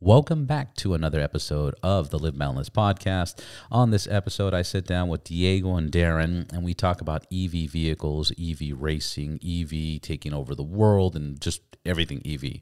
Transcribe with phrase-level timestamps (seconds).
[0.00, 3.42] Welcome back to another episode of the Live Boundless podcast.
[3.72, 7.70] On this episode, I sit down with Diego and Daren, and we talk about EV
[7.70, 12.60] vehicles, EV racing, EV taking over the world, and just everything EV.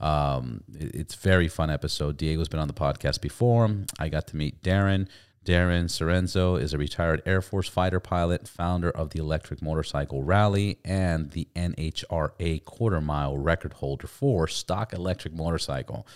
[0.00, 2.16] Um, it's very fun episode.
[2.16, 3.68] Diego's been on the podcast before.
[3.98, 5.06] I got to meet Daren.
[5.44, 10.78] Daren Sorenson is a retired Air Force fighter pilot, founder of the Electric Motorcycle Rally,
[10.82, 16.06] and the NHRA quarter mile record holder for stock electric motorcycle.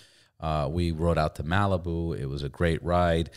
[0.44, 2.14] Uh, we rode out to Malibu.
[2.18, 3.30] It was a great ride.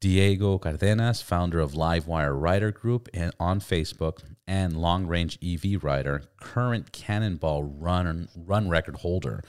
[0.00, 6.22] Diego Cardenas, founder of Livewire Rider Group and on Facebook, and long range EV rider,
[6.40, 9.42] current Cannonball run run record holder.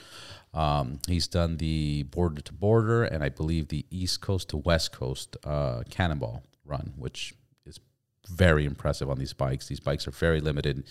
[0.54, 4.92] Um, he's done the border to border and I believe the East Coast to West
[4.92, 7.34] Coast uh, Cannonball run, which
[7.66, 7.80] is
[8.28, 9.68] very impressive on these bikes.
[9.68, 10.84] These bikes are very limited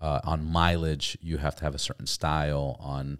[0.00, 1.18] uh, on mileage.
[1.20, 3.18] You have to have a certain style on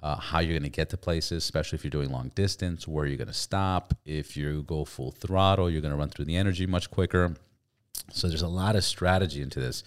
[0.00, 3.06] uh, how you're going to get to places, especially if you're doing long distance, where
[3.06, 3.94] you're going to stop.
[4.04, 7.34] If you go full throttle, you're going to run through the energy much quicker.
[8.12, 9.82] So there's a lot of strategy into this.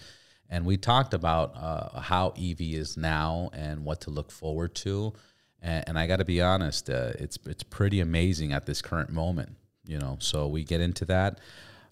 [0.50, 5.14] And we talked about uh, how EV is now and what to look forward to.
[5.62, 9.10] And, and I got to be honest, uh, it's it's pretty amazing at this current
[9.10, 9.56] moment.
[9.86, 11.40] You know, so we get into that.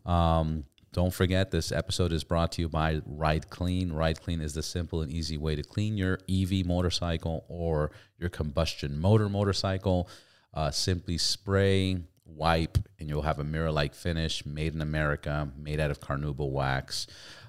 [0.05, 3.93] Um, don't forget, this episode is brought to you by Ride Clean.
[3.93, 8.29] Ride Clean is the simple and easy way to clean your EV motorcycle or your
[8.29, 10.09] combustion motor motorcycle.
[10.53, 15.79] Uh, simply spray, wipe, and you'll have a mirror like finish made in America, made
[15.79, 17.07] out of carnauba wax.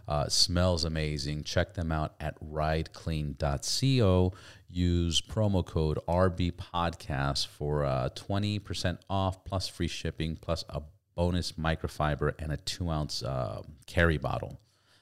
[0.08, 1.44] Uh, smells amazing.
[1.44, 4.34] Check them out at rideclean.co.
[4.70, 10.82] Use promo code RB Podcast for uh, 20% off plus free shipping plus a
[11.16, 14.60] bonus microfiber and a two ounce uh, carry bottle.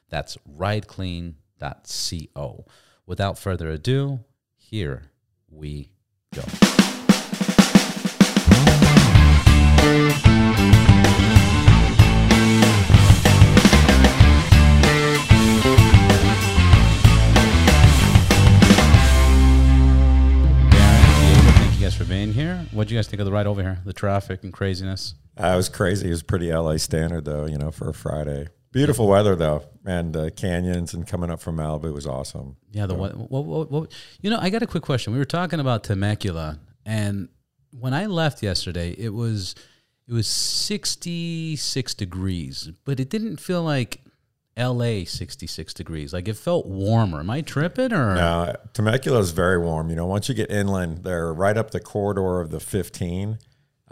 [0.10, 2.66] That's rideclean.co.
[3.06, 4.20] Without further ado,
[4.56, 5.04] here
[5.50, 5.90] we
[6.34, 6.44] go.
[20.72, 22.66] Thank you guys for being here.
[22.72, 23.80] What do you guys think of the ride over here?
[23.86, 25.16] The traffic and craziness?
[25.42, 26.08] Uh, it was crazy.
[26.08, 28.48] It was pretty LA standard though, you know, for a Friday.
[28.72, 32.58] Beautiful weather though, and uh, canyons and coming up from Malibu was awesome.
[32.72, 33.92] Yeah, the what, what, what, what?
[34.22, 35.12] You know, I got a quick question.
[35.12, 37.30] We were talking about Temecula, and
[37.72, 39.56] when I left yesterday, it was
[40.08, 44.02] it was sixty six degrees, but it didn't feel like
[44.56, 45.06] L.A.
[45.06, 46.14] sixty six degrees.
[46.14, 47.22] Like it felt warmer.
[47.22, 48.14] Am I tripping or?
[48.14, 48.56] no?
[48.74, 49.90] Temecula is very warm.
[49.90, 53.40] You know, once you get inland, they're right up the corridor of the 15.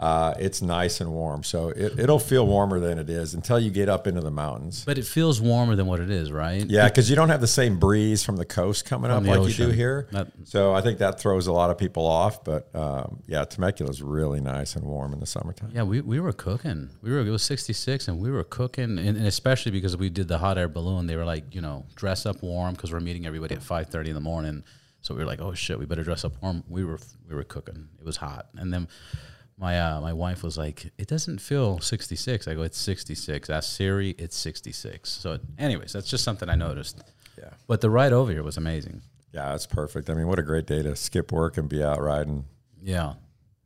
[0.00, 3.68] Uh, it's nice and warm, so it, it'll feel warmer than it is until you
[3.68, 4.84] get up into the mountains.
[4.84, 6.64] But it feels warmer than what it is, right?
[6.64, 9.48] Yeah, because you don't have the same breeze from the coast coming up the like
[9.48, 10.06] you do here.
[10.12, 12.44] That- so I think that throws a lot of people off.
[12.44, 15.72] But um, yeah, Temecula is really nice and warm in the summertime.
[15.74, 16.90] Yeah, we, we were cooking.
[17.02, 20.10] We were it was sixty six, and we were cooking, and, and especially because we
[20.10, 21.08] did the hot air balloon.
[21.08, 24.10] They were like, you know, dress up warm because we're meeting everybody at five thirty
[24.10, 24.62] in the morning.
[25.00, 26.62] So we were like, oh shit, we better dress up warm.
[26.68, 27.88] We were we were cooking.
[27.98, 28.86] It was hot, and then
[29.58, 32.46] my uh, my wife was like, it doesn't feel sixty six.
[32.46, 33.50] I go, it's sixty six.
[33.50, 35.10] Ask Siri, it's sixty six.
[35.10, 37.02] So, anyways, that's just something I noticed.
[37.36, 37.50] Yeah.
[37.66, 39.02] But the ride over here was amazing.
[39.32, 40.08] Yeah, it's perfect.
[40.10, 42.44] I mean, what a great day to skip work and be out riding.
[42.82, 43.14] Yeah.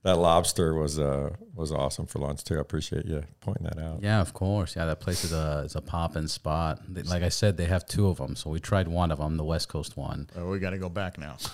[0.03, 2.57] That lobster was uh was awesome for lunch too.
[2.57, 4.03] I appreciate you pointing that out.
[4.03, 4.75] Yeah, of course.
[4.75, 6.81] Yeah, that place is a is a poppin' spot.
[7.05, 9.45] Like I said, they have two of them, so we tried one of them, the
[9.45, 10.29] West Coast one.
[10.37, 11.37] Oh, we got to go back now.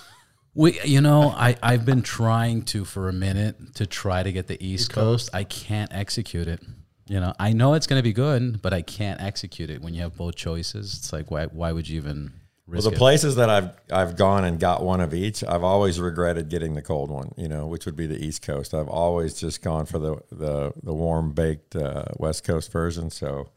[0.58, 4.48] We, you know, I I've been trying to for a minute to try to get
[4.48, 5.30] the East Coast.
[5.32, 6.60] I can't execute it.
[7.06, 9.94] You know, I know it's going to be good, but I can't execute it when
[9.94, 10.96] you have both choices.
[10.96, 12.32] It's like why why would you even
[12.66, 12.98] Well, the it?
[12.98, 16.82] places that I've I've gone and got one of each, I've always regretted getting the
[16.82, 17.30] cold one.
[17.36, 18.74] You know, which would be the East Coast.
[18.74, 23.10] I've always just gone for the the the warm baked uh, West Coast version.
[23.10, 23.48] So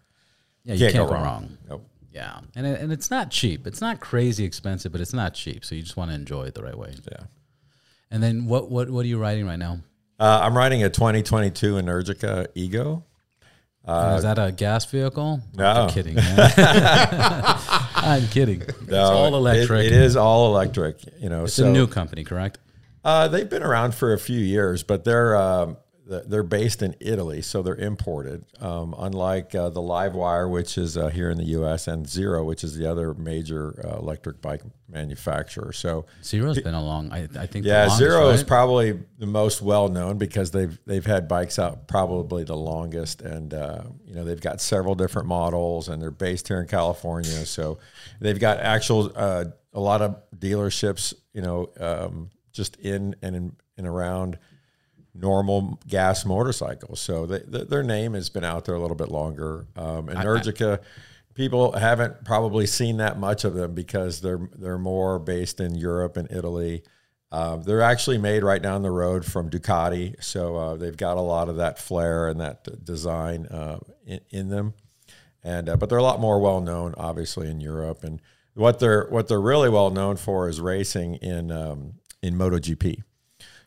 [0.66, 1.57] yeah, you can't, can't, go, wrong.
[1.67, 1.88] Nope.
[2.13, 3.66] Yeah, and it, and it's not cheap.
[3.66, 5.63] It's not crazy expensive, but it's not cheap.
[5.63, 6.94] So you just want to enjoy it the right way.
[7.09, 7.25] Yeah.
[8.11, 9.79] And then what what what are you riding right now?
[10.19, 13.05] Uh, I'm riding a 2022 Energica Ego.
[13.87, 15.41] is that a gas vehicle?
[15.55, 15.66] no.
[15.66, 16.16] I'm kidding.
[16.16, 16.37] Man.
[17.96, 18.61] I'm kidding.
[18.61, 19.85] It's No, all it- electric.
[19.85, 20.97] it is all electric.
[21.19, 22.59] You know, It's so a new company, correct?
[23.03, 25.78] Uh, they've been around for a few years, but they're um,
[26.19, 28.46] they're based in Italy, so they're imported.
[28.59, 32.63] Um, unlike uh, the Livewire, which is uh, here in the U.S., and Zero, which
[32.63, 35.72] is the other major uh, electric bike manufacturer.
[35.72, 37.11] So Zero's been along.
[37.11, 37.66] I, I think.
[37.66, 41.87] yeah, longest, Zero is probably the most well known because they've they've had bikes out
[41.87, 46.47] probably the longest, and uh, you know they've got several different models, and they're based
[46.47, 47.46] here in California.
[47.46, 47.79] So
[48.19, 53.55] they've got actual uh, a lot of dealerships, you know, um, just in and in
[53.78, 54.37] and around
[55.13, 56.99] normal gas motorcycles.
[56.99, 59.67] So they, th their name has been out there a little bit longer.
[59.75, 60.79] Um, Energica,
[61.34, 66.17] people haven't probably seen that much of them because they're they're more based in Europe
[66.17, 66.84] and Italy.
[67.31, 71.22] Uh, they're actually made right down the road from Ducati, so uh, they've got a
[71.22, 74.73] lot of that flair and that design uh, in, in them.
[75.43, 78.03] And uh, but they're a lot more well known, obviously, in Europe.
[78.03, 78.22] And
[78.53, 83.02] what they're what they're really well known for is racing in um, in MotoGP.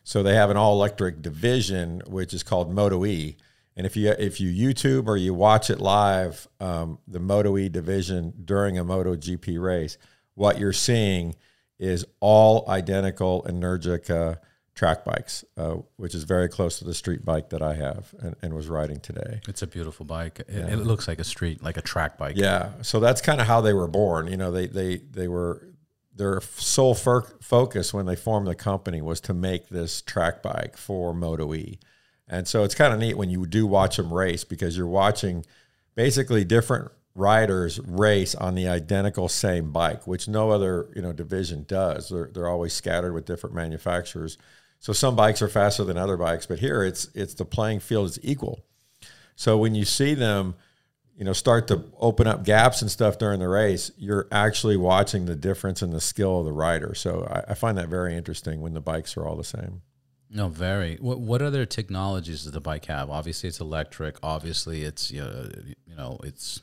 [0.05, 3.37] So they have an all electric division, which is called Moto E.
[3.75, 7.67] And if you if you YouTube or you watch it live, um, the Moto E
[7.69, 9.97] division during a Moto GP race,
[10.35, 11.35] what you're seeing
[11.79, 14.37] is all identical Energica
[14.75, 18.35] track bikes, uh, which is very close to the street bike that I have and,
[18.43, 19.41] and was riding today.
[19.47, 20.41] It's a beautiful bike.
[20.47, 22.35] It, it looks like a street, like a track bike.
[22.37, 24.27] Yeah, so that's kind of how they were born.
[24.27, 25.67] You know, they they they were
[26.15, 31.13] their sole focus when they formed the company was to make this track bike for
[31.13, 31.79] Moto E,
[32.27, 35.45] and so it's kind of neat when you do watch them race because you're watching
[35.95, 41.65] basically different riders race on the identical same bike, which no other you know division
[41.67, 42.09] does.
[42.09, 44.37] They're they're always scattered with different manufacturers.
[44.79, 48.09] So some bikes are faster than other bikes, but here it's it's the playing field
[48.09, 48.65] is equal.
[49.35, 50.55] So when you see them,
[51.17, 55.25] you know, start to open up gaps and stuff during the race, you're actually watching
[55.25, 56.93] the difference in the skill of the rider.
[56.93, 59.81] So I, I find that very interesting when the bikes are all the same.
[60.29, 60.97] No, very.
[60.97, 63.09] What what other technologies does the bike have?
[63.09, 64.17] Obviously, it's electric.
[64.23, 65.49] Obviously, it's you know,
[65.87, 66.61] you know it's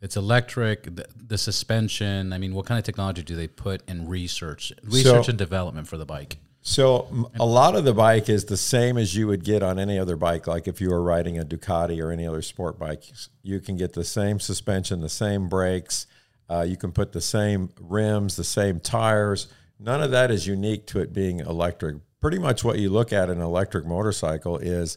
[0.00, 0.84] it's electric.
[0.94, 2.32] The, the suspension.
[2.32, 5.88] I mean, what kind of technology do they put in research, research So- and development
[5.88, 6.36] for the bike?
[6.64, 9.98] So a lot of the bike is the same as you would get on any
[9.98, 10.46] other bike.
[10.46, 13.04] Like if you were riding a Ducati or any other sport bike,
[13.42, 16.06] you can get the same suspension, the same brakes.
[16.48, 19.48] Uh, you can put the same rims, the same tires.
[19.80, 21.96] None of that is unique to it being electric.
[22.20, 24.96] Pretty much what you look at in an electric motorcycle is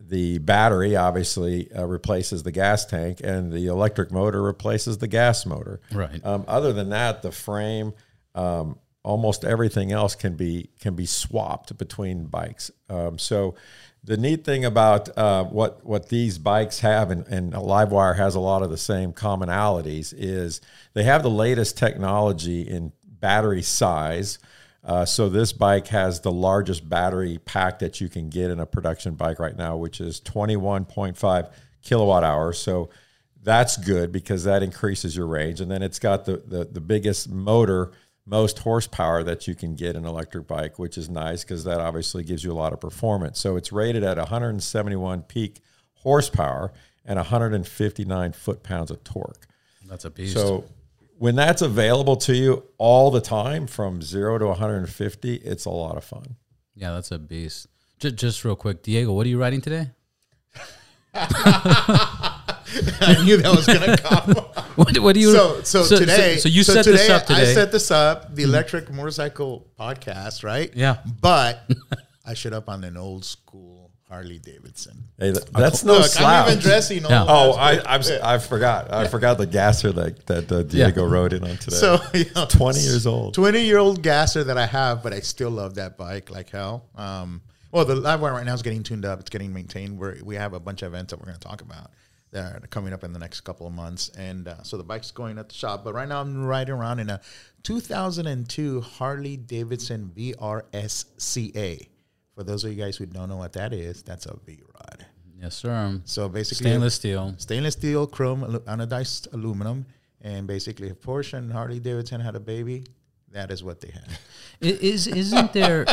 [0.00, 5.44] the battery obviously uh, replaces the gas tank, and the electric motor replaces the gas
[5.44, 5.80] motor.
[5.92, 6.24] Right.
[6.24, 7.92] Um, other than that, the frame,
[8.34, 12.70] um, almost everything else can be can be swapped between bikes.
[12.88, 13.54] Um, so
[14.02, 18.40] the neat thing about uh, what what these bikes have, and, and Livewire has a
[18.40, 20.60] lot of the same commonalities, is
[20.94, 24.38] they have the latest technology in battery size.
[24.82, 28.66] Uh, so this bike has the largest battery pack that you can get in a
[28.66, 31.50] production bike right now, which is 21.5
[31.82, 32.58] kilowatt hours.
[32.58, 32.90] So
[33.42, 35.62] that's good because that increases your range.
[35.62, 37.92] And then it's got the, the, the biggest motor,
[38.26, 41.80] most horsepower that you can get in an electric bike, which is nice because that
[41.80, 43.38] obviously gives you a lot of performance.
[43.38, 45.60] So it's rated at 171 peak
[45.96, 46.72] horsepower
[47.04, 49.46] and 159 foot pounds of torque.
[49.86, 50.32] That's a beast.
[50.34, 50.64] So
[51.18, 55.96] when that's available to you all the time from zero to 150, it's a lot
[55.96, 56.36] of fun.
[56.74, 57.66] yeah, that's a beast.
[57.98, 59.90] Just, just real quick, Diego, what are you riding today?
[63.00, 64.34] I knew that was gonna come.
[64.76, 65.32] What, what do you?
[65.32, 67.50] so, so, today, So, you set this today up today.
[67.50, 70.70] I set this up, the electric motorcycle podcast, right?
[70.74, 70.98] Yeah.
[71.20, 71.70] But
[72.26, 75.04] I showed up on an old school Harley Davidson.
[75.18, 76.46] Hey, that's no Look, slouch.
[76.46, 77.10] I'm even dressing all.
[77.10, 77.24] Yeah.
[77.28, 78.92] Oh, I, I'm, si forgot.
[78.92, 81.76] I forgot the gasser that that uh, Diego rode in on today.
[81.76, 83.34] So you know, 20 years old.
[83.34, 86.86] 20 year old gasser that I have, but I still love that bike like hell.
[86.96, 87.42] Um,
[87.72, 89.18] well, the live wire right now is getting tuned up.
[89.18, 89.98] It's getting maintained.
[89.98, 91.90] We're, we have a bunch of events that we're going to talk about
[92.40, 94.10] are coming up in the next couple of months.
[94.16, 95.84] And uh, so the bike's going at the shop.
[95.84, 97.20] But right now I'm riding around in a
[97.62, 101.88] 2002 Harley Davidson VRSCA.
[102.34, 105.06] For those of you guys who don't know what that is, that's a V rod.
[105.40, 106.00] yes, sir.
[106.04, 107.34] So basically, Stainless steel.
[107.38, 109.86] stainless steel, chrome, anodized aluminum,
[110.20, 112.86] and basically, if Porsche and Harley Davidson had a baby,
[113.30, 114.08] that is what they had.
[114.62, 115.86] I- Is isn't there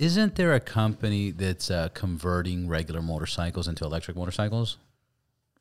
[0.00, 4.78] isn't there a company that's uh, converting regular motorcycles into electric motorcycles,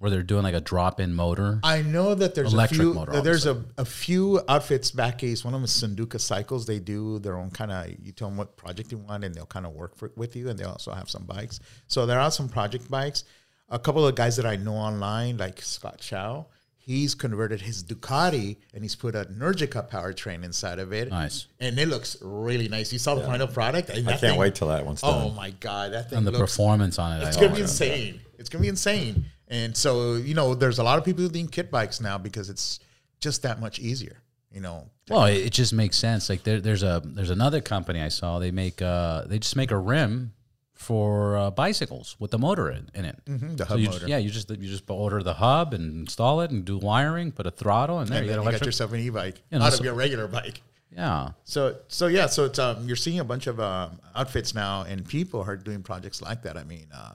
[0.01, 1.59] where they're doing like a drop-in motor?
[1.63, 2.93] I know that there's Electric a few.
[2.95, 5.45] motor, there's a, a few outfits back east.
[5.45, 6.65] One of them is Sanduka Cycles.
[6.65, 7.87] They do their own kind of.
[8.03, 10.49] You tell them what project you want, and they'll kind of work for, with you.
[10.49, 11.59] And they also have some bikes.
[11.87, 13.25] So there are some project bikes.
[13.69, 18.57] A couple of guys that I know online, like Scott Chow, he's converted his Ducati
[18.73, 21.09] and he's put a Energica powertrain inside of it.
[21.09, 21.47] Nice.
[21.59, 22.91] and it looks really nice.
[22.91, 23.89] You saw the final product.
[23.89, 25.27] and I can't thing- wait till that one's oh done.
[25.27, 27.27] Oh my god, that thing and the looks performance on it.
[27.27, 28.21] it's I- gonna oh, be insane.
[28.39, 29.25] It's gonna be insane.
[29.51, 32.49] And so, you know, there's a lot of people who doing kit bikes now because
[32.49, 32.79] it's
[33.19, 34.23] just that much easier.
[34.51, 36.27] You know, Well, it, just makes sense.
[36.29, 38.39] Like there, there's a there's another company I saw.
[38.39, 40.33] They make uh they just make a rim
[40.73, 43.17] for uh, bicycles with the motor in, in it.
[43.25, 43.99] Mhm, the So you motor.
[43.99, 47.31] Just, yeah, you just you just order the hub and install it and do wiring,
[47.31, 49.65] put a throttle, and there and you get you got yourself an e-bike You know,
[49.65, 50.61] out of your regular bike.
[50.93, 51.29] Yeah.
[51.45, 55.07] So so yeah, so it's um, you're seeing a bunch of um, outfits now, and
[55.07, 56.57] people are doing projects like that.
[56.57, 57.13] I mean, uh,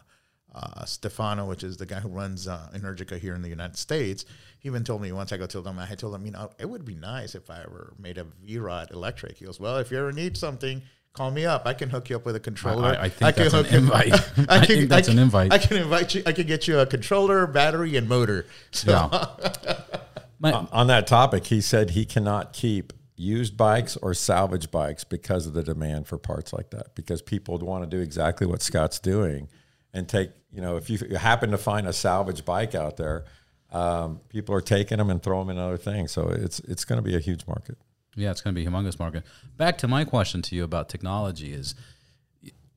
[0.57, 4.25] uh, Stefano, which is the guy who runs uh, Energica here in the United States,
[4.59, 6.69] he even told me once I go to them, I told him, you know, it
[6.69, 9.37] would be nice if I ever made a V Rod electric.
[9.37, 10.83] He goes, well, if you ever need something.
[11.13, 11.63] Call me up.
[11.67, 12.89] I can hook you up with a controller.
[12.89, 14.13] I- I think can that's an hook you- invite.
[14.51, 15.51] I think that's an invite.
[15.51, 16.23] I can invite you.
[16.27, 18.45] I can get you a controller, battery, and motor.
[18.71, 19.79] So Yeah.
[20.39, 25.47] My, On that topic, he said he cannot keep used bikes or salvage bikes because
[25.47, 26.95] of the demand for parts like that.
[26.95, 29.49] Because people want to do exactly what Scott's doing
[29.97, 33.25] and take, you know, if you happen to find a salvage bike out there,
[33.73, 36.13] um, people are taking them and throwing them in other things.
[36.13, 37.79] So it's it's going to be a huge market.
[38.15, 39.25] Yeah, it's going to be a humongous market.
[39.57, 41.75] Back to my question to you about technology is,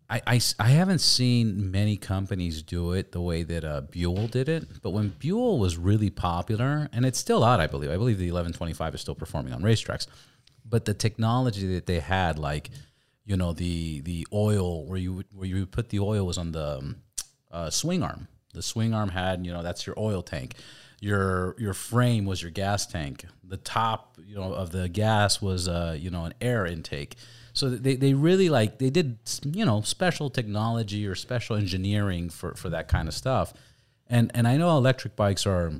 [0.09, 4.49] I, I, I haven't seen many companies do it the way that uh, Buell did
[4.49, 4.81] it.
[4.81, 7.89] But when Buell was really popular, and it's still out, I believe.
[7.89, 10.07] I believe the 1125 is still performing on racetracks.
[10.65, 12.69] But the technology that they had, like,
[13.23, 16.79] you know, the the oil where you where you put the oil was on the
[16.79, 16.95] um,
[17.51, 18.27] uh, swing arm.
[18.53, 20.55] The swing arm had, you know, that's your oil tank.
[21.01, 23.25] Your your frame was your gas tank.
[23.43, 27.15] The top, you know, of the gas was, uh, you know, an air intake.
[27.53, 32.53] So they, they really like they did, you know, special technology or special engineering for
[32.55, 33.53] for that kind of stuff.
[34.07, 35.71] And and I know electric bikes are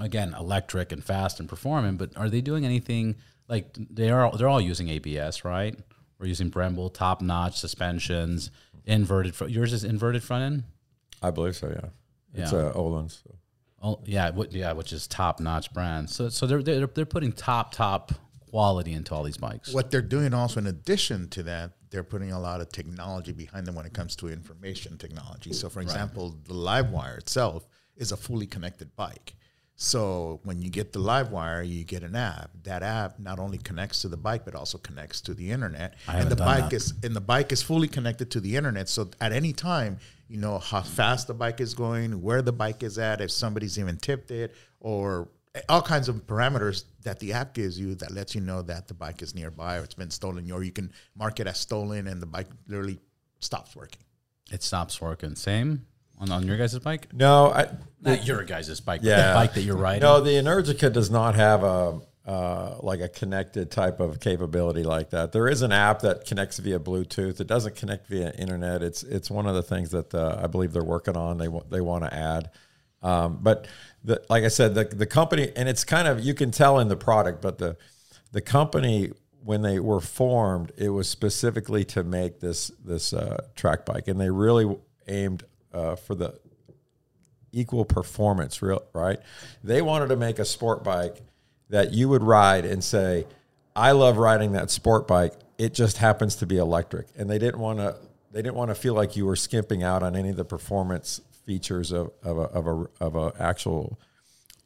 [0.00, 3.16] again electric and fast and performing, but are they doing anything
[3.48, 4.30] like they are?
[4.36, 5.78] They're all using ABS, right?
[6.18, 8.50] We're using Brembo, top notch suspensions,
[8.84, 9.34] inverted.
[9.34, 9.52] Front.
[9.52, 10.64] Yours is inverted front end.
[11.22, 11.68] I believe so.
[11.68, 12.58] Yeah, it's Yeah.
[12.58, 13.22] uh, Öhlins.
[13.22, 13.34] So.
[13.82, 16.10] Oh yeah, what, yeah, which is top notch brand.
[16.10, 18.12] So so they're, they're they're putting top top
[18.50, 19.72] quality into all these bikes.
[19.72, 23.64] what they're doing also in addition to that they're putting a lot of technology behind
[23.64, 28.10] them when it comes to information technology so for example the live wire itself is
[28.10, 29.36] a fully connected bike
[29.82, 33.56] so when you get the live wire you get an app that app not only
[33.56, 36.76] connects to the bike but also connects to the internet and haven't the bike that.
[36.76, 40.36] is and the bike is fully connected to the internet so at any time you
[40.36, 43.96] know how fast the bike is going where the bike is at if somebody's even
[43.96, 45.28] tipped it or
[45.70, 48.94] all kinds of parameters that the app gives you that lets you know that the
[48.94, 52.20] bike is nearby or it's been stolen or you can mark it as stolen and
[52.20, 52.98] the bike literally
[53.40, 54.02] stops working
[54.52, 55.36] It stops working.
[55.36, 55.86] Same
[56.20, 57.12] on, on your guys' bike.
[57.12, 57.68] No, I,
[58.00, 59.00] Not your guys' bike.
[59.02, 60.02] yeah, the bike that you're riding.
[60.02, 65.10] No, the Energica does not have a uh, like a connected type of capability like
[65.10, 65.32] that.
[65.32, 67.40] There is an app that connects via Bluetooth.
[67.40, 68.82] It doesn't connect via internet.
[68.82, 71.38] It's it's one of the things that uh, I believe they're working on.
[71.38, 72.50] They they want to add,
[73.02, 73.66] um, but
[74.04, 76.88] the, like I said, the the company and it's kind of you can tell in
[76.88, 77.76] the product, but the
[78.32, 79.10] the company
[79.42, 84.20] when they were formed, it was specifically to make this this uh, track bike, and
[84.20, 84.76] they really
[85.08, 86.38] aimed uh, for the
[87.52, 89.18] equal performance, real right?
[89.62, 91.22] They wanted to make a sport bike
[91.68, 93.26] that you would ride and say,
[93.74, 95.34] "I love riding that sport bike.
[95.58, 97.96] It just happens to be electric." And they didn't want to
[98.32, 101.20] they didn't want to feel like you were skimping out on any of the performance
[101.46, 103.98] features of of a of a of a actual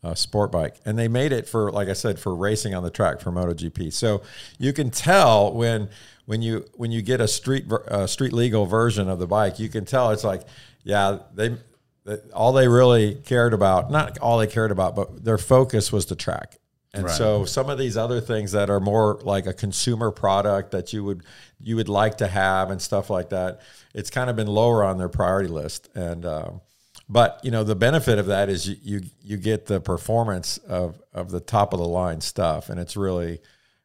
[0.04, 2.90] uh, sport bike, and they made it for, like I said, for racing on the
[2.90, 3.92] track for MotoGP.
[3.92, 4.22] So
[4.58, 5.88] you can tell when
[6.26, 9.68] when you when you get a street uh, street legal version of the bike, you
[9.68, 10.42] can tell it's like,
[10.84, 11.56] yeah, they
[12.04, 16.06] that all they really cared about, not all they cared about, but their focus was
[16.06, 16.58] the track.
[16.92, 17.12] And Right.
[17.14, 21.02] so some of these other things that are more like a consumer product that you
[21.02, 21.22] would
[21.58, 23.60] you would like to have and stuff like that,
[23.94, 25.88] it's kind of been lower on their priority list.
[25.94, 26.60] And um,
[27.08, 31.00] but you know the benefit of that is you you, you get the performance of
[31.12, 33.40] of the top of the line stuff, and it's really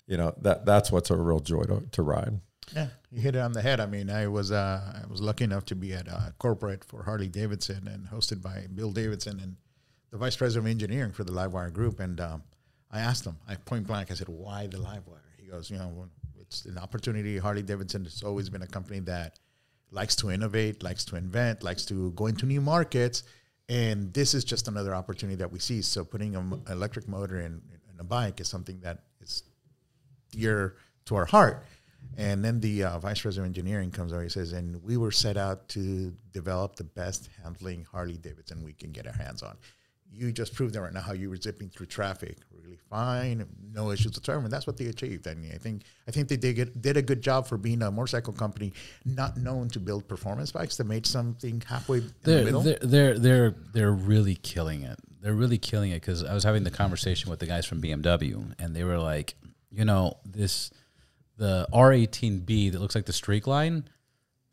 [0.06, 2.40] you know that that's what's a real joy to, to ride.
[2.76, 5.44] Yeah you hit it on the head i mean i was uh, i was lucky
[5.44, 9.56] enough to be at uh, corporate for harley davidson and hosted by bill davidson and
[10.12, 12.44] the vice president of engineering for the livewire group and um,
[12.92, 16.08] i asked him i point blank i said why the livewire he goes you know
[16.40, 19.40] it's an opportunity harley davidson has always been a company that
[19.92, 23.24] likes to innovate, likes to invent, likes to go into new markets.
[23.68, 25.82] And this is just another opportunity that we see.
[25.82, 27.62] So putting an electric motor in,
[27.94, 29.44] in a bike is something that is
[30.32, 31.66] dear to our heart.
[32.18, 34.24] And then the uh, vice president of engineering comes over.
[34.24, 38.74] He says, "And we were set out to develop the best handling Harley Davidson we
[38.74, 39.58] can get our hands on.
[40.12, 42.38] You just proved that right now how you were zipping through traffic
[42.70, 44.44] really fine, no issues whatsoever.
[44.44, 45.28] And that's what they achieved.
[45.28, 47.82] I mean, I think I think they did get, did a good job for being
[47.82, 48.74] a motorcycle company
[49.06, 50.78] not known to build performance bikes.
[50.78, 52.62] They made something halfway in the they're, middle.
[52.62, 55.00] they're they're they're they're really killing it.
[55.22, 58.54] They're really killing it because I was having the conversation with the guys from BMW,
[58.58, 59.36] and they were like,
[59.72, 60.72] you know, this
[61.40, 63.90] the R18B that looks like the Street Glide.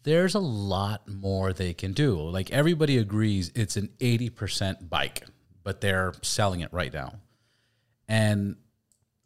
[0.04, 2.16] There's a lot more they can do.
[2.16, 5.24] Like everybody agrees, it's an 80% bike,
[5.64, 7.14] but they're selling it right now.
[8.08, 8.56] And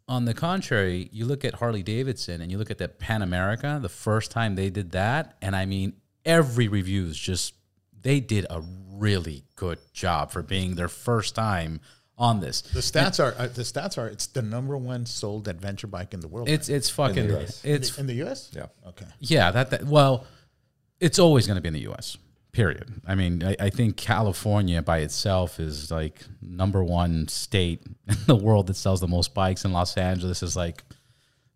[0.07, 3.79] on the contrary, you look at Harley Davidson and you look at that Pan America,
[3.79, 5.93] the first time they did that, and I mean,
[6.25, 7.53] every review is just
[8.01, 11.79] they did a really good job for being their first time
[12.21, 12.61] on this.
[12.61, 16.19] The stats are uh, the stats are it's the number one sold adventure bike in
[16.19, 16.47] the world.
[16.47, 17.65] It's it's fucking US.
[17.65, 18.51] it's in the U.S.
[18.53, 18.67] Yeah.
[18.87, 19.07] Okay.
[19.19, 20.27] yeah that, that well,
[20.99, 22.17] it's always going to be in the U.S.
[22.51, 23.01] Period.
[23.07, 28.35] I mean, I, I think California by itself is like number one state in the
[28.35, 30.83] world that sells the most bikes, and Los Angeles is like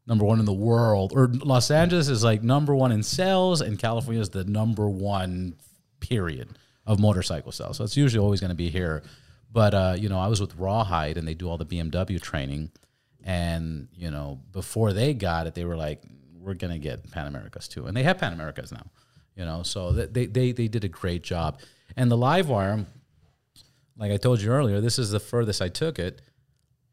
[0.07, 3.77] number one in the world, or Los Angeles is like number one in sales, and
[3.77, 5.55] California is the number one
[5.99, 6.57] period
[6.87, 7.77] of motorcycle sales.
[7.77, 9.03] So it's usually always going to be here.
[9.55, 12.71] But uh, you know, I was with Rawhyde, and they do all the BMW training,
[13.23, 16.03] and you know, before they got it, they were like,
[16.37, 18.85] "We're to get Pan Americas too," and they have Pan Americas now.
[19.37, 21.61] You know, so they they they did a great job,
[21.95, 22.85] and the live wire
[23.97, 26.21] like I told you earlier, this is the furthest I took it.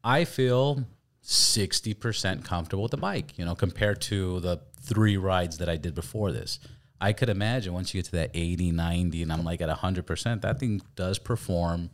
[0.03, 0.85] I feel
[1.23, 5.95] 60% comfortable with the bike, you know, compared to the three rides that I did
[5.95, 6.59] before this.
[6.99, 10.41] I could imagine once you get to that 80, 90, and I'm like at 100%,
[10.41, 11.89] that thing does perform.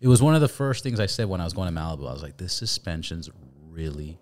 [0.00, 2.08] It was one of the first things I said when I was going to Malibu.
[2.08, 3.28] I was like, this suspension's
[3.68, 4.18] really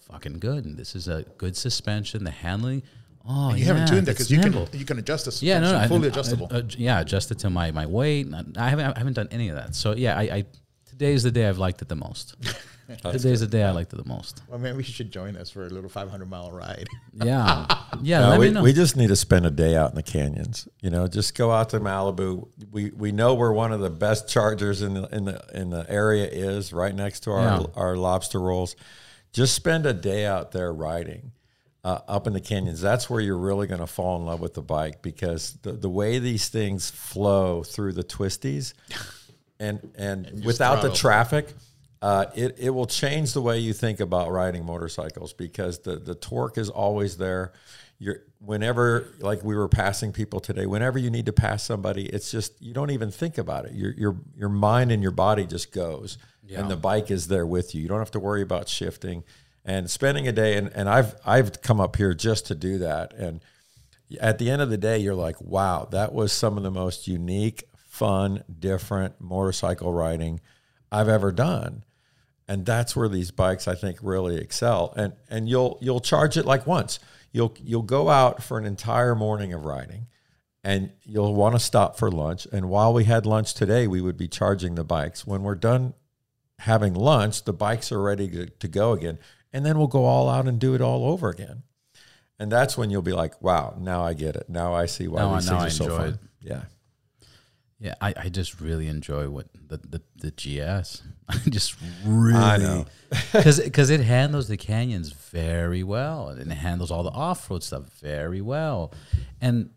[0.00, 0.64] fucking good.
[0.64, 2.24] And this is a good suspension.
[2.24, 2.82] The handling,
[3.28, 5.86] oh, You haven't tuned it because you can you can adjust the Yeah, no, no,
[5.88, 6.48] fully I- adjustable.
[6.50, 8.26] I- uh, yeah, adjusted to my my weight.
[8.56, 9.74] I haven't I haven't done any of that.
[9.74, 10.44] So yeah, I, I
[10.86, 12.34] today is the day I've liked it the most.
[12.96, 14.42] today is the day I liked it the most.
[14.48, 16.86] well, maybe you should join us for a little 500 mile ride.
[17.12, 17.66] Yeah,
[18.02, 18.26] yeah.
[18.26, 18.62] Uh, let we, me know.
[18.62, 20.68] we just need to spend a day out in the canyons.
[20.80, 22.48] You know, just go out to Malibu.
[22.70, 25.84] We we know where one of the best chargers in the in the in the
[25.90, 27.66] area is, right next to our Yeah.
[27.74, 28.76] our lobster rolls.
[29.32, 31.32] Just spend a day out there riding
[31.84, 32.80] uh, up in the canyons.
[32.80, 35.90] That's where you're really going to fall in love with the bike because the the
[35.90, 38.72] way these things flow through the twisties,
[39.60, 40.96] and and, without the throttle.
[40.96, 41.54] traffic.
[42.02, 46.14] Uh, it, it will change the way you think about riding motorcycles because the, the
[46.14, 47.52] torque is always there.
[47.98, 52.30] You're whenever like we were passing people today, whenever you need to pass somebody, it's
[52.30, 53.72] just you don't even think about it.
[53.72, 56.16] Your your your mind and your body just goes,
[56.60, 57.82] and the bike is there with you.
[57.82, 59.22] You don't have to worry about shifting
[59.64, 60.56] and spending a day.
[60.56, 63.12] And, and I've I've come up here just to do that.
[63.12, 63.42] And
[64.20, 67.06] at the end of the day, you're like, wow, that was some of the most
[67.06, 70.40] unique, fun, different motorcycle riding
[70.90, 71.84] I've ever done.
[72.50, 74.92] And that's where these bikes I think really excel.
[74.96, 76.98] And and you'll you'll charge it like once.
[77.30, 80.08] You'll you'll go out for an entire morning of riding
[80.64, 82.48] and you'll want to stop for lunch.
[82.52, 85.24] And while we had lunch today, we would be charging the bikes.
[85.24, 85.94] When we're done
[86.58, 89.20] having lunch, the bikes are ready to, to go again.
[89.52, 91.62] And then we'll go all out and do it all over again.
[92.40, 94.48] And that's when you'll be like, wow, now I get it.
[94.48, 96.08] Now I see why Now these now things I are so fun.
[96.08, 96.18] it.
[96.40, 96.62] Yeah.
[97.80, 101.02] Yeah, I, I just really enjoy what the the, the GS.
[101.28, 102.86] I just really I know.
[103.32, 107.84] because it handles the canyons very well and it handles all the off road stuff
[108.00, 108.92] very well.
[109.40, 109.70] And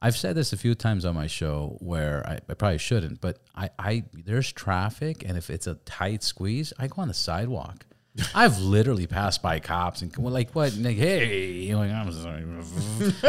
[0.00, 3.38] I've said this a few times on my show where I, I probably shouldn't, but
[3.54, 7.84] I, I there's traffic and if it's a tight squeeze, I go on the sidewalk.
[8.34, 12.12] I've literally passed by cops and well, like what like hey you know, like, I'm
[12.12, 12.44] sorry.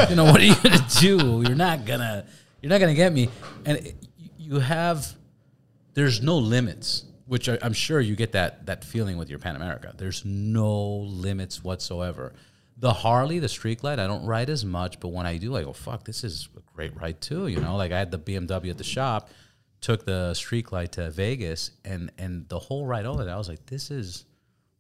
[0.10, 1.44] you know what are you gonna do?
[1.44, 2.26] You're not gonna
[2.62, 3.30] you're not gonna get me.
[3.66, 3.94] And
[4.52, 5.16] you have
[5.94, 9.56] there's no limits, which I, I'm sure you get that that feeling with your Pan
[9.56, 9.94] America.
[9.98, 12.34] There's no limits whatsoever.
[12.78, 15.64] The Harley, the Street Glide, I don't ride as much, but when I do, I
[15.64, 18.72] go, "Fuck, this is a great ride too." You know, like I had the BMW
[18.72, 19.30] at the shop,
[19.80, 23.48] took the Street Glide to Vegas, and and the whole ride over there, I was
[23.50, 24.26] like, "This is."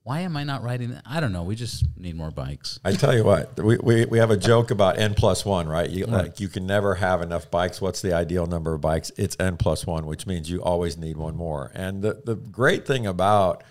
[0.04, 1.00] Why am I not riding?
[1.06, 1.44] I don't know.
[1.44, 2.80] We just need more bikes.
[2.84, 5.88] I tell you what, we, we, we have a joke about n plus one, right?
[5.88, 7.80] You like you can never have enough bikes.
[7.80, 9.12] What's the ideal number of bikes?
[9.16, 11.72] It's n plus one, which means you always need one more.
[11.76, 13.64] And the the great thing about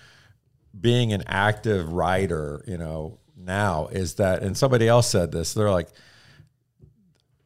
[0.78, 5.52] being an active rider, you know, now is that, and somebody else said this.
[5.52, 5.88] They're like,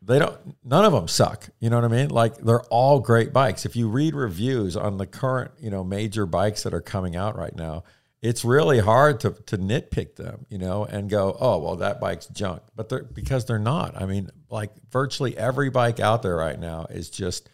[0.02, 3.32] they don't none of them suck you know what i mean like they're all great
[3.32, 7.16] bikes if you read reviews on the current you know major bikes that are coming
[7.16, 7.82] out right now
[8.24, 12.26] it's really hard to, to nitpick them you know and go oh well that bike's
[12.26, 12.62] junk.
[12.74, 14.00] But they're because they're not.
[14.00, 17.48] I mean like virtually every bike out there right now is just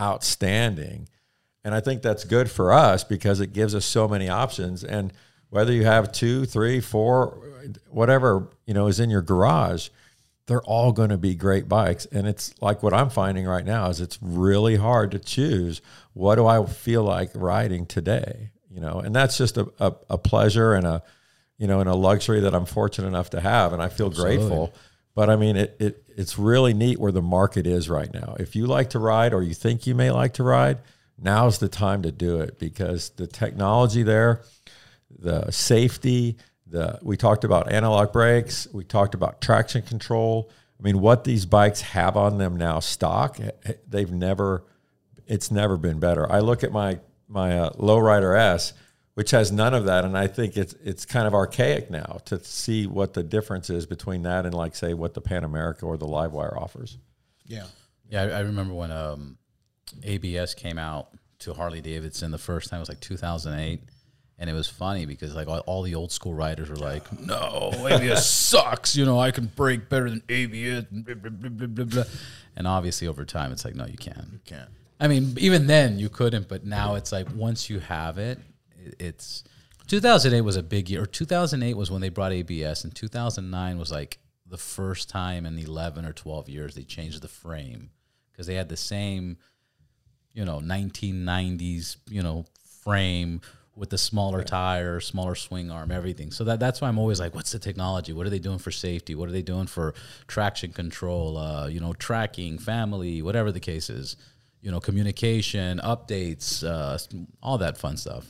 [0.00, 1.08] outstanding.
[1.62, 4.82] And i think that's good for us because it gives us so many options.
[4.82, 5.12] And
[5.50, 7.38] whether you have two three four
[7.90, 9.90] whatever you know is in your garage
[10.46, 12.04] they're all going to be great bikes.
[12.06, 15.82] And it's like what i'm finding right now is it's really hard to choose
[16.14, 20.18] what do i feel like riding today you know and that's just a, a, a
[20.18, 21.02] pleasure and a
[21.58, 24.74] you know and a luxury that i'm fortunate enough to have and i feel grateful
[25.14, 28.56] but i mean it, it it's really neat where the market is right now if
[28.56, 30.78] you like to ride or you think you may like to ride
[31.18, 34.42] now's the time to do it because the technology there
[35.18, 38.66] the safety The we talked about analog brakes.
[38.72, 40.50] We talked about traction control.
[40.78, 44.64] I mean, what these bikes have on them now, stock, eh, eh, they've never.
[45.26, 46.30] It's never been better.
[46.30, 48.72] I look at my my uh, Lowrider S,
[49.14, 52.42] which has none of that, and I think it's it's kind of archaic now to
[52.42, 55.96] see what the difference is between that and like say what the Pan America or
[55.96, 56.98] the Livewire offers.
[57.46, 57.66] Yeah.
[58.10, 59.38] Yeah, I, I remember when um,
[60.02, 61.08] ABS came out
[61.40, 62.78] to Harley Davidson the first time.
[62.78, 63.80] It was like 2008.
[64.36, 67.70] And it was funny because like all, all the old school riders were like, "No,
[67.88, 68.96] ABS sucks.
[68.96, 72.02] You know, I can brake better than ABS." blah, blah, blah, blah, blah, blah."
[72.56, 74.26] And obviously, over time, it's like, no, you can't.
[74.32, 74.70] You can't.
[75.00, 78.38] I mean, even then you couldn't, but now it's like once you have it,
[78.84, 79.44] it- it's
[79.86, 81.02] 2008 was a big year.
[81.02, 85.58] Or 2008 was when they brought ABS, and 2009 was like the first time in
[85.58, 87.90] 11 or 12 years they changed the frame
[88.30, 89.36] because they had the same,
[90.32, 92.44] you know, 1990s, you know,
[92.82, 93.40] frame
[93.76, 96.30] with the smaller tire, smaller swing arm, everything.
[96.30, 98.12] So that that's why I'm always like, what's the technology?
[98.12, 99.14] What are they doing for safety?
[99.14, 99.94] What are they doing for
[100.28, 101.36] traction control?
[101.36, 104.16] Uh, you know, tracking, family, whatever the case is.
[104.64, 106.96] You know, communication, updates, uh,
[107.42, 108.24] all that fun stuff.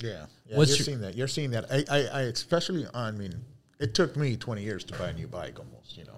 [0.00, 1.14] Yeah, yeah What's you're your- seeing that.
[1.14, 1.66] You're seeing that.
[1.70, 3.14] I, I, I especially on.
[3.14, 3.34] I mean,
[3.78, 5.58] it took me 20 years to buy a new bike.
[5.58, 6.16] Almost, you know,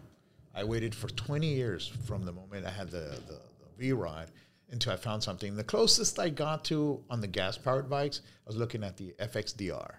[0.55, 4.31] I waited for 20 years from the moment I had the the, the V Rod
[4.70, 5.57] until I found something.
[5.57, 9.12] The closest I got to on the gas powered bikes, I was looking at the
[9.18, 9.94] FXDR,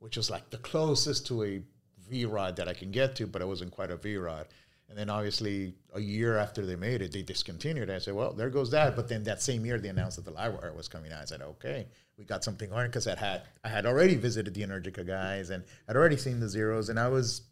[0.00, 1.62] which was like the closest to a
[2.10, 4.48] V Rod that I can get to, but it wasn't quite a V Rod.
[4.90, 7.94] And then obviously a year after they made it, they discontinued it.
[7.94, 8.96] I said, well, there goes that.
[8.96, 11.22] But then that same year, they announced that the Livewire was coming out.
[11.22, 11.86] I said, okay,
[12.18, 15.62] we got something on because I had I had already visited the Energica guys and
[15.86, 17.42] had already seen the zeros, and I was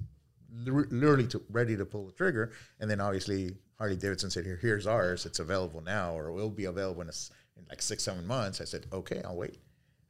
[0.53, 2.51] li- literally to, ready to pull the trigger.
[2.81, 5.25] And then obviously Harley Davidson said, here, here's ours.
[5.25, 7.13] It's available now, or it will be available in, a
[7.57, 8.61] in like six, seven months.
[8.61, 9.59] I said, okay, I'll wait.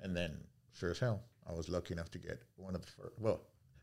[0.01, 0.33] And then
[0.73, 3.43] sure as hell, I was lucky enough to get one of the first, well,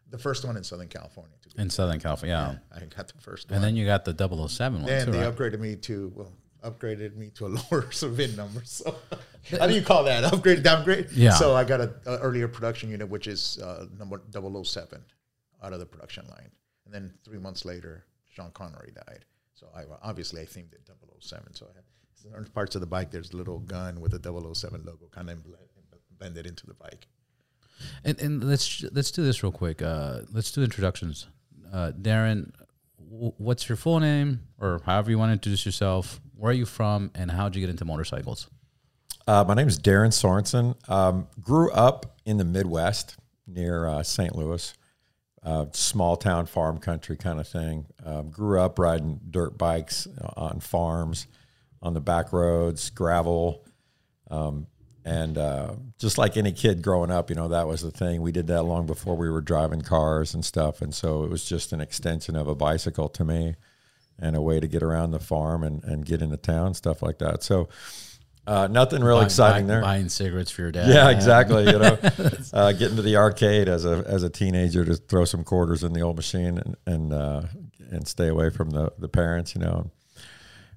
[0.10, 1.36] the first one in Southern California.
[1.58, 2.78] In Southern California, yeah.
[2.78, 3.62] I got the first And one.
[3.63, 4.13] then you got the
[4.48, 5.34] 007 one Then too, they right?
[5.36, 8.62] upgraded me to well, upgraded me to a lower VIN number.
[8.65, 8.96] So
[9.60, 10.24] how do you call that?
[10.34, 11.08] Upgrade, downgrade?
[11.12, 11.32] Yeah.
[11.32, 15.02] So I got a, a earlier production unit, which is uh, number 007
[15.63, 16.52] out of the production line,
[16.86, 19.26] and then three months later, Sean Connery died.
[19.54, 20.82] So I obviously I themed it
[21.20, 21.54] 007.
[21.54, 23.10] So I had certain parts of the bike.
[23.12, 25.39] There's a little gun with the 007 logo, kind of
[26.20, 27.08] blended into the bike.
[28.03, 29.81] And, and let's let's do this real quick.
[29.81, 31.27] Uh, let's do introductions.
[31.71, 32.51] Uh, Daren,
[33.11, 36.21] w- what's your full name, or however you want to introduce yourself?
[36.35, 38.47] Where are you from, and how did you get into motorcycles?
[39.27, 40.75] Uh, my name is Daren Sorenson.
[40.88, 44.35] Um, grew up in the Midwest near uh, St.
[44.35, 44.73] Louis,
[45.43, 47.85] uh, small town farm country kind of thing.
[48.05, 51.27] Um, grew up riding dirt bikes uh, on farms,
[51.81, 53.65] on the back roads, gravel.
[54.29, 54.67] Um,
[55.06, 58.22] and uh, just like any kid growing up, you know, that was the thing.
[58.24, 60.82] We did that long before we were driving cars and stuff.
[60.82, 63.56] And so it was just an extension of a bicycle to me
[64.18, 67.20] and a way to get around the farm and, and get into town, stuff like
[67.20, 67.44] that.
[67.44, 67.70] So
[68.48, 69.82] uh, nothing real Buy- exciting buy- there.
[69.82, 70.89] Buying cigarettes for your dad.
[70.89, 71.65] Yeah, exactly.
[71.65, 71.98] You know,
[72.54, 75.94] uh, getting to the arcade as a as a teenager to throw some quarters in
[75.94, 77.41] the old machine and and uh,
[77.91, 79.56] and stay away from the the parents.
[79.56, 79.91] You know,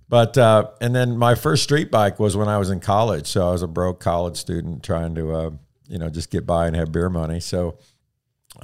[0.09, 3.27] but uh, and then my first street bike was when I was in college.
[3.27, 5.51] So I was a broke college student trying to uh,
[5.89, 7.41] you know just get by and have beer money.
[7.41, 7.77] So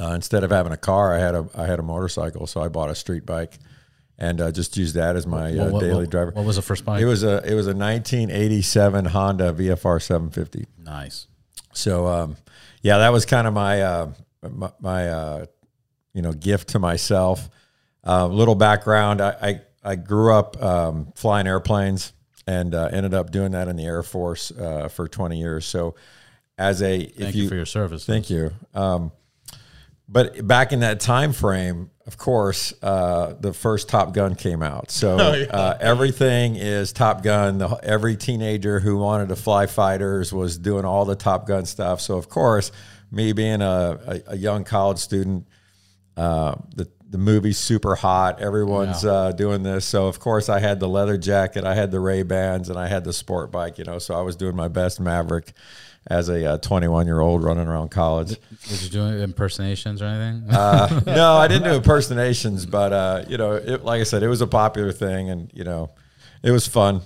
[0.01, 2.47] uh, instead of having a car, I had a I had a motorcycle.
[2.47, 3.59] So I bought a street bike
[4.19, 6.31] and uh, just used that as my uh, What- what- daily what- driver.
[6.33, 7.03] What was the first bike?
[7.03, 10.67] It was a it was a 1987 Honda VFR 750.
[10.83, 11.27] nice.
[11.73, 12.37] So um,
[12.83, 14.13] yeah, that was kind of my uh,
[14.49, 15.47] my, my uh,
[16.13, 17.49] you know gift to myself.
[18.07, 22.13] Uh, little background: I I, I grew up um, flying airplanes
[22.47, 25.67] and uh, ended up doing that in the Air Force uh, for 20 years.
[25.67, 25.95] So
[26.59, 28.05] as a if Thank you, for your service.
[28.05, 28.53] Thank you.
[28.75, 29.13] Um,
[30.09, 34.91] but back in that time frame, of course, uh, the first Top Gun came out.
[34.91, 35.17] So
[35.51, 37.59] uh, everything is Top Gun.
[37.59, 42.03] The, every teenager who wanted to fly fighters was doing all the Top Gun stuff.
[42.03, 42.71] So of course,
[43.11, 45.49] me being a, a, a young college student,
[46.17, 48.41] uh, the the movie's super hot.
[48.41, 49.11] Everyone's Yeah.
[49.13, 52.25] uh, doing this, so of course I had the leather jacket, I had the Ray
[52.25, 53.79] Bans, and I had the sport bike.
[53.79, 55.53] You know, so I was doing my best Maverick
[56.09, 58.31] as a 21 year old running around college.
[58.69, 60.51] Did you do impersonations or anything?
[60.51, 64.29] Uh, no, I didn't do impersonations, but uh, you know, it, like I said, it
[64.29, 65.91] was a popular thing, and you know,
[66.43, 67.01] it was fun.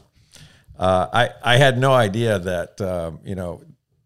[0.79, 3.61] Uh, I I had no idea that um, you know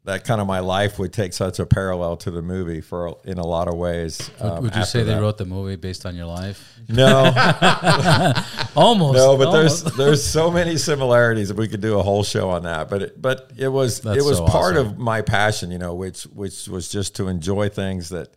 [0.05, 3.39] that kind of my life would take such a parallel to the movie for in
[3.39, 4.31] a lot of ways.
[4.41, 6.77] um, Would you say they wrote the movie based on your life?
[6.89, 7.25] No,
[8.75, 9.15] Almost.
[9.17, 9.85] no, but almost.
[9.85, 11.51] there's there's so many similarities.
[11.51, 14.19] If we could do a whole show on that, but it, but it was That's
[14.19, 14.87] it was so part awesome.
[14.89, 18.29] of my passion, you know, which which was just to enjoy things that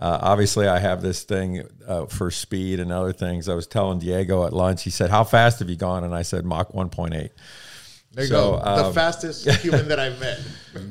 [0.00, 3.48] Uh, obviously, I have this thing uh, for speed and other things.
[3.48, 4.84] I was telling Diego at lunch.
[4.84, 7.30] He said, "How fast have you gone?" And I said, "Mach 1.8."
[8.12, 8.58] There you So, go.
[8.58, 10.40] the um, fastest human that I've met.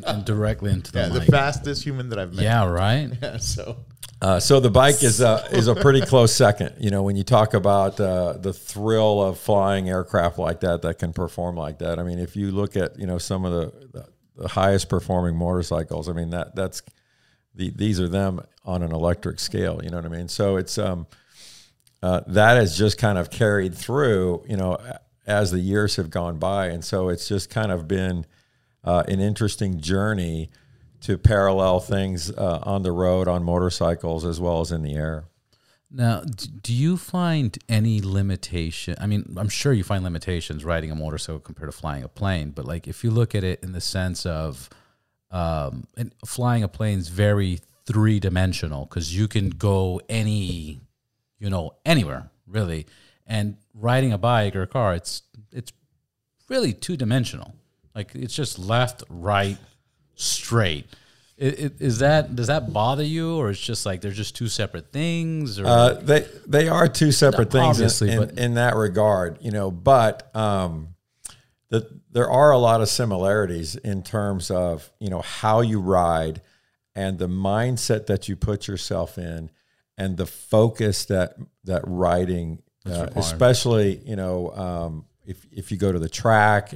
[0.05, 2.43] and directly into the Yeah, the fastest human that I've met.
[2.43, 3.09] yeah, right.
[3.21, 3.77] Yeah, so
[4.21, 6.73] Uh, so the bike is a is a pretty close second.
[6.79, 10.99] You know, when you talk about uh, the thrill of flying aircraft like that that
[10.99, 11.99] can perform like that.
[11.99, 14.05] I mean, if you look at you know some of the, the,
[14.43, 16.81] the highest performing motorcycles, I mean that that's
[17.53, 19.81] the, these are them on an electric scale.
[19.83, 20.27] You know what I mean?
[20.27, 21.05] So it's um,
[22.01, 24.45] uh, that has just kind of carried through.
[24.47, 24.77] You know,
[25.27, 28.25] as the years have gone by, and so it's just kind of been
[28.83, 30.49] uh, an interesting journey
[31.01, 35.25] to parallel things uh, on the road on motorcycles as well as in the air.
[35.89, 38.95] Now, do you find any limitation?
[38.99, 42.51] I mean, I'm sure you find limitations riding a motorcycle compared to flying a plane,
[42.51, 44.69] but like if you look at it in the sense of
[45.31, 50.81] um, and flying a plane is very three dimensional because you can go any,
[51.39, 52.85] you know, anywhere really,
[53.25, 55.71] and riding a bike or a car, it's it's
[56.49, 57.53] really two dimensional.
[57.95, 59.57] Like it's just left, right,
[60.15, 60.85] straight.
[61.39, 64.47] I- i- Is that does that bother you, or it's just like they're just two
[64.47, 65.59] separate things?
[65.59, 69.37] Or Uh, they they are two separate things Obviously, in, in, but- in that regard,
[69.41, 69.69] you know.
[69.71, 70.95] But um,
[71.69, 76.41] the, there are a lot of similarities in terms of you know how you ride
[76.95, 79.51] and the mindset that you put yourself in,
[79.97, 81.35] and the focus that
[81.65, 86.73] that riding, uh, especially you know um, if if you go to the track.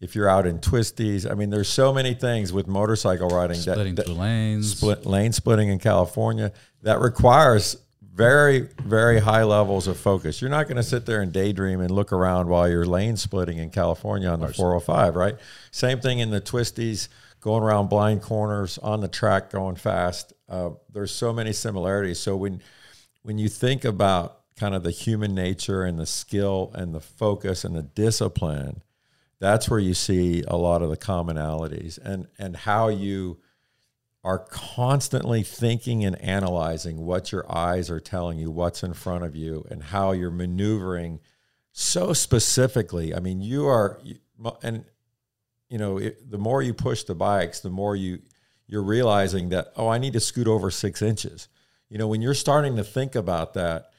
[0.00, 3.94] If you're out in twisties, I mean, there's so many things with motorcycle riding splitting
[3.94, 4.76] that two lanes.
[4.76, 7.78] split lane splitting in California that requires
[8.14, 10.42] very very high levels of focus.
[10.42, 13.56] You're not going to sit there and daydream and look around while you're lane splitting
[13.58, 15.36] in California on the 405, right?
[15.70, 17.08] Same thing in the twisties,
[17.40, 20.32] going around blind corners on the track, going fast.
[20.48, 22.18] Uh, there's so many similarities.
[22.18, 22.60] So when
[23.22, 27.64] when you think about kind of the human nature and the skill and the focus
[27.64, 28.82] and the discipline,
[29.40, 33.38] that's where you see a lot of the commonalities and and how you
[34.24, 39.36] are constantly thinking and analyzing what your eyes are telling you, what's in front of
[39.36, 41.20] you, and how you're maneuvering
[41.72, 43.14] so specifically.
[43.14, 44.00] I mean, you are,
[44.62, 44.86] and
[45.68, 48.20] you know, it, the more you push the bikes, the more you
[48.66, 51.48] you're realizing that oh, I need to scoot over six inches.
[51.90, 53.90] You know, when you're starting to think about that,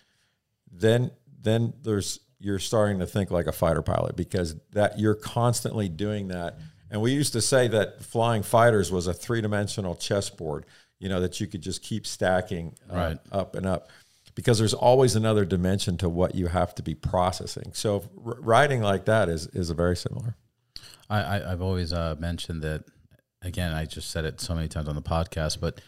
[0.77, 1.11] then
[1.41, 6.27] then there's you're starting to think like a fighter pilot because that you're constantly doing
[6.29, 6.59] that.
[6.91, 10.65] And we used to say that flying fighters was a three dimensional chessboard.
[10.99, 13.17] You know that you could just keep stacking uh, Right.
[13.31, 13.89] up and up
[14.35, 17.71] because there's always another dimension to what you have to be processing.
[17.73, 20.35] So r- riding like that is is very similar.
[21.09, 22.83] I, I I've always uh, mentioned that.
[23.41, 25.79] Again, I just said it so many times on the podcast, but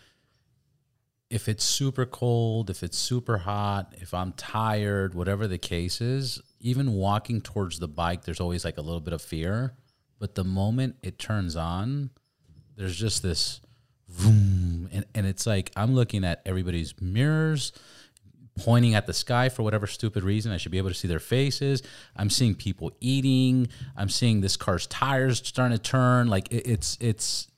[1.29, 6.41] if it's super cold, if it's super hot, if I'm tired, whatever the case is,
[6.61, 9.73] even walking towards the bike, there's always like a little bit of fear.
[10.19, 12.11] But the moment it turns on,
[12.75, 13.59] there's just this
[14.07, 17.73] vroom, and, and it's like I'm looking at everybody's mirrors,
[18.57, 20.51] pointing at the sky for whatever stupid reason.
[20.51, 21.83] I should be able to see their faces.
[22.15, 23.67] I'm seeing people eating.
[23.95, 26.27] I'm seeing this car's tires starting to turn.
[26.27, 27.49] Like it, it's it's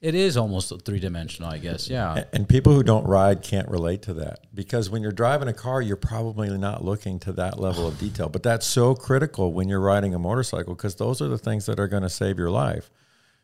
[0.00, 1.88] it is almost three dimensional, I guess.
[1.88, 2.24] Yeah.
[2.32, 5.82] And people who don't ride can't relate to that because when you're driving a car,
[5.82, 8.30] you're probably not looking to that level of detail.
[8.30, 11.78] But that's so critical when you're riding a motorcycle because those are the things that
[11.78, 12.90] are going to save your life.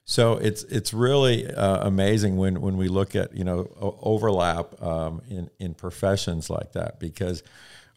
[0.08, 3.68] So it's it's really uh, amazing when when we look at you know
[4.00, 7.42] overlap um, in in professions like that because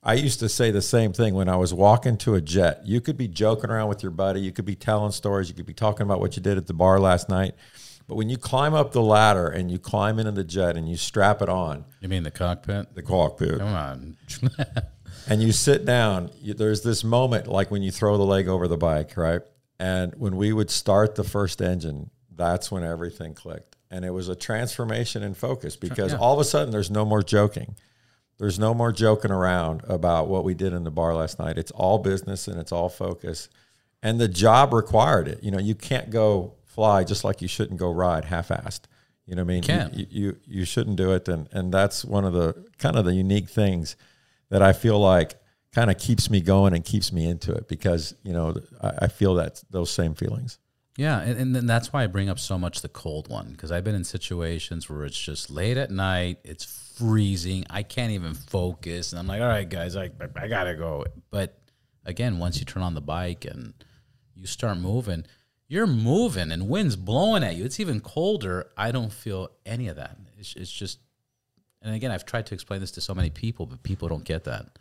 [0.02, 2.82] I used to say the same thing when I was walking to a jet.
[2.84, 5.68] You could be joking around with your buddy, you could be telling stories, you could
[5.68, 7.54] be talking about what you did at the bar last night,
[8.10, 10.98] but when you climb up the ladder and you climb into the jet and you
[10.98, 12.94] strap it on You mean the cockpit?
[12.96, 14.18] the cockpit Come on.
[15.28, 18.68] and you sit down, you, there's this moment like when you throw the leg over
[18.68, 19.42] the bike, right?
[19.80, 23.78] And when we would start the first engine, that's when everything clicked.
[23.92, 26.20] And it was a transformation in focus because Yeah.
[26.20, 27.76] all of a sudden there's no more joking.
[28.38, 31.58] There's no more joking around about what we did in the bar last night.
[31.58, 33.50] It's all business and it's all focus.
[34.02, 35.44] And the job required it.
[35.44, 38.84] You know, you can't go fly just like you shouldn't go ride half-assed.
[39.26, 39.64] You know what I mean?
[39.64, 39.94] Can't.
[39.94, 43.14] You, you you shouldn't do it and and that's one of the kind of the
[43.14, 43.98] unique things
[44.50, 45.36] that I feel like
[45.74, 49.08] kind of keeps me going and keeps me into it because you know I, I
[49.08, 50.58] feel that those same feelings.
[50.98, 53.72] Yeah, and, and then that's why I bring up so much the cold one because
[53.72, 56.66] I've been in situations where it's just late at night, it's
[56.98, 61.06] freezing, I can't even focus, and I'm like, all right, guys, I I gotta go.
[61.30, 61.60] But
[62.06, 63.74] again, once you turn on the bike and
[64.34, 65.26] you start moving,
[65.70, 67.64] you're moving and wind's blowing at you.
[67.64, 68.70] It's even colder.
[68.76, 70.18] I don't feel any of that.
[70.38, 71.00] It's, it's just
[71.82, 74.44] and again, I've tried to explain this to so many people, but people don't get
[74.44, 74.78] that.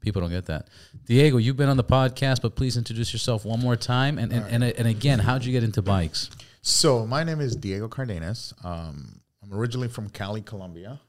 [0.00, 0.68] People don't get that.
[1.06, 4.18] Diego, you've been on the podcast, but please introduce yourself one more time.
[4.18, 6.30] And and, and, and again, how'd you get into bikes?
[6.60, 8.54] So my name is Diego Cardenas.
[8.62, 11.00] Um, I'm originally from Cali, Colombia.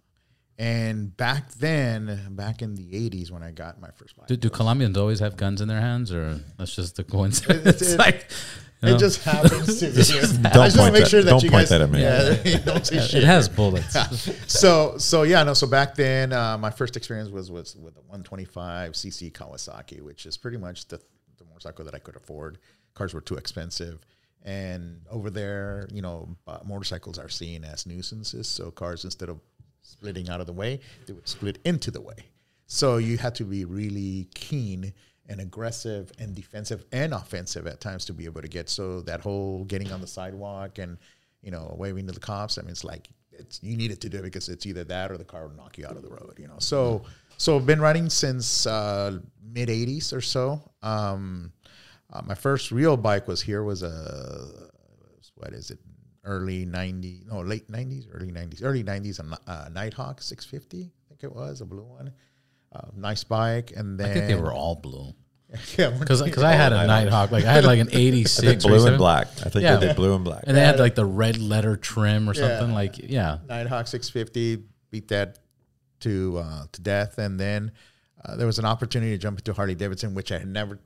[0.57, 4.27] And back then, back in the 80s when I got my first bike.
[4.27, 7.81] Do, do Colombians always have guns in their hands, or that's just a coincidence?
[7.81, 8.27] It- it- like, you know,
[8.83, 10.01] It just happens to be.
[10.01, 11.81] I Don't just want to point make that- sure that don't you point guys, that
[11.81, 12.01] at me.
[12.01, 13.23] Yeah, don't say shit.
[13.23, 13.95] it has bullets.
[14.51, 18.01] so so yeah no so back then uh, my first experience was was with a
[18.01, 20.97] 125 cc Kawasaki which is pretty much the,
[21.37, 22.57] the motorcycle that I could afford
[22.93, 24.05] cars were too expensive
[24.43, 29.39] and over there you know uh, motorcycles are seen as nuisances so cars instead of
[29.81, 32.15] splitting out of the way they would split into the way
[32.67, 34.93] so you had to be really keen
[35.29, 39.21] and aggressive and defensive and offensive at times to be able to get so that
[39.21, 40.97] whole getting on the sidewalk and
[41.41, 42.57] you know waving to the cops.
[42.57, 45.17] I mean, it's like it's you needed to do it because it's either that or
[45.17, 46.35] the car will knock you out of the road.
[46.37, 47.03] You know, so
[47.37, 50.61] so I've been riding since uh, mid '80s or so.
[50.81, 51.51] Um,
[52.11, 54.69] uh, my first real bike was here was a
[55.35, 55.79] what is it?
[56.25, 61.23] Early '90s, no, late '90s, early '90s, early '90s, a uh, Nighthawk 650, I think
[61.23, 62.13] it was a blue one.
[62.73, 65.13] Uh, nice bike, and then I think they were all blue.
[65.77, 69.27] yeah, Because I had a Nighthawk, like I had like an '86 blue and black.
[69.45, 69.75] I think Yeah.
[69.75, 70.43] they did blue and black.
[70.47, 72.69] and they had like the red letter trim or something.
[72.69, 72.73] Yeah.
[72.75, 75.37] Like, yeah, Nighthawk 650, beat that
[75.99, 77.71] to uh, to death, and then
[78.25, 80.79] uh, there was an opportunity to jump into Harley Davidson, which I had never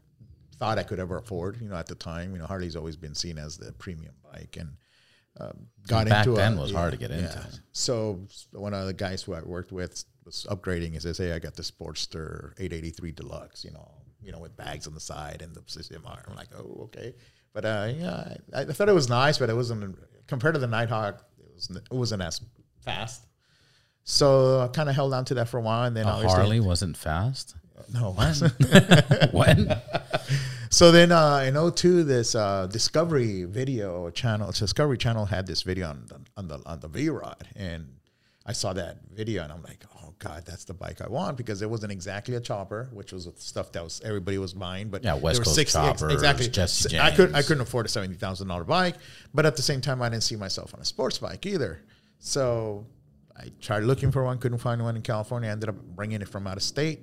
[0.60, 1.62] thought I could ever afford.
[1.62, 4.58] You know, at the time, you know, Harley's always been seen as the premium bike,
[4.60, 4.72] and
[5.40, 7.42] um, got into it back into then a, was hard to get into.
[7.72, 8.20] So
[8.52, 10.94] one of the guys who I worked with was upgrading.
[10.94, 13.64] He says, "Hey, I got the Sportster 883 Deluxe.
[13.66, 13.90] You know,
[14.22, 17.16] you know, with bags on the side and the system." I'm like, "Oh, okay."
[17.54, 20.68] But uh, yeah, I, I thought it was nice, but it wasn't compared to the
[20.68, 21.24] Nighthawk.
[21.40, 22.42] It was it wasn't as
[22.84, 23.24] fast.
[24.04, 26.60] So I kind of held on to that for a while, and then obviously- Harley
[26.60, 27.56] wasn't fast.
[27.94, 28.10] no.
[28.12, 29.82] It wasn't when?
[30.70, 35.88] So then uh, in 02, this uh, Discovery video channel, Discovery Channel had this video
[35.90, 37.88] on the, on the on the V Rod, and
[38.46, 39.84] I saw that video, and I'm like,
[40.20, 43.72] god, that's the bike I want because it wasn't exactly a chopper, which was stuff
[43.74, 46.48] that was everybody was buying, but Yeah, West there Coast six- ex- choppers, exactly.
[46.48, 47.48] Jesse I could I James.
[47.48, 48.96] couldn't afford a seventy thousand dollar bike,
[49.34, 51.82] but at the same time, I didn't see myself on a sports bike either.
[52.20, 52.86] So
[53.38, 55.50] I tried looking for one, couldn't find one in California.
[55.50, 57.02] I ended up bringing it from out of state.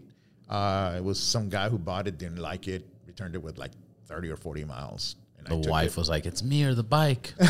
[0.49, 3.71] Uh, it was some guy who bought it, didn't like it, returned it with like
[4.07, 5.17] 30 or 40 miles.
[5.39, 5.97] And The took wife it.
[5.97, 7.33] was like, "It's me or the bike."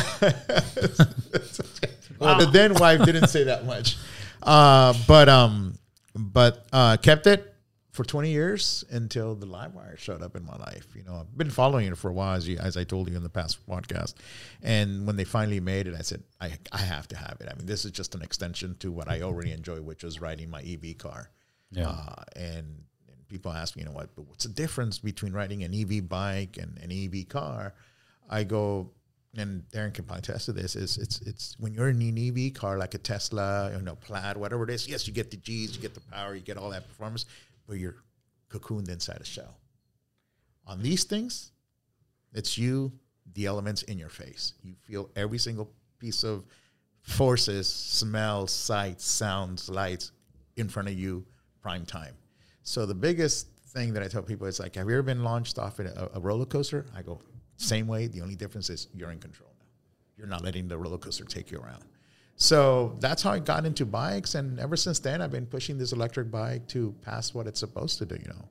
[2.17, 3.97] Well, the then wife didn't say that much.
[4.45, 5.77] Uh, but um,
[6.15, 7.55] but uh, kept it
[7.95, 10.85] for 20 years until the LiveWire showed up in my life.
[10.95, 13.15] You know, I've been following it for a while, as, you, as I told you
[13.15, 14.15] in the past podcast.
[14.61, 17.47] And when they finally made it, I said, I, I have to have it.
[17.49, 20.49] I mean, this is just an extension to what I already enjoy, which was riding
[20.49, 21.29] my EV car.
[21.71, 21.87] Yeah.
[21.87, 25.63] Uh, and, and people ask me, you know what, but what's the difference between riding
[25.63, 27.75] an EV bike and an EV car?
[28.29, 28.91] I go,
[29.37, 32.53] and Daren can probably attest to this, is it's it's when you're in an EV
[32.53, 35.75] car like a Tesla, you know, Plaid, whatever it is, yes, you get the G's,
[35.75, 37.25] you get the power, you get all that performance,
[37.67, 37.95] but you're
[38.49, 39.57] cocooned inside a shell.
[40.67, 41.51] On these things,
[42.33, 42.91] it's you,
[43.33, 44.53] the elements in your face.
[44.63, 45.69] You feel every single
[45.99, 46.45] piece of
[47.01, 50.11] forces, smells, sights, sounds, lights
[50.57, 51.25] in front of you,
[51.61, 52.15] prime time.
[52.63, 55.59] So the biggest thing that I tell people is like, have you ever been launched
[55.59, 56.85] off in a, a roller coaster?
[56.95, 57.19] I go,
[57.57, 58.07] same way.
[58.07, 59.65] The only difference is you're in control now.
[60.17, 61.83] You're not letting the roller coaster take you around.
[62.37, 65.93] So that's how I got into bikes, and ever since then, I've been pushing this
[65.93, 68.15] electric bike to pass what it's supposed to do.
[68.15, 68.45] You know,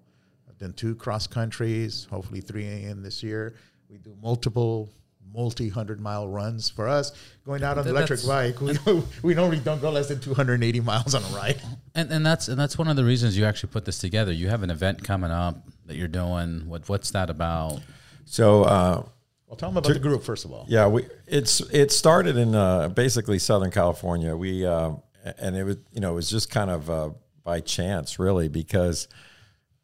[0.49, 3.57] I've done two cross countries, hopefully three in this year.
[3.91, 4.91] We do multiple
[5.35, 7.13] multi hundred mile runs for us.
[7.45, 8.79] Going out on the electric bike, we,
[9.23, 11.61] we normally don't go less than 280 miles on a ride.
[11.95, 14.33] And and that's and that's one of the reasons you actually put this together.
[14.33, 16.67] You have an event coming up that you're doing.
[16.69, 17.81] What what's that about?
[18.25, 19.03] So uh,
[19.47, 20.67] Well, tell them about the group first of all.
[20.69, 24.37] Yeah, we it's it started in uh, basically Southern California.
[24.37, 24.93] We uh,
[25.39, 27.11] and it was you know it was just kind of uh,
[27.43, 29.09] by chance really because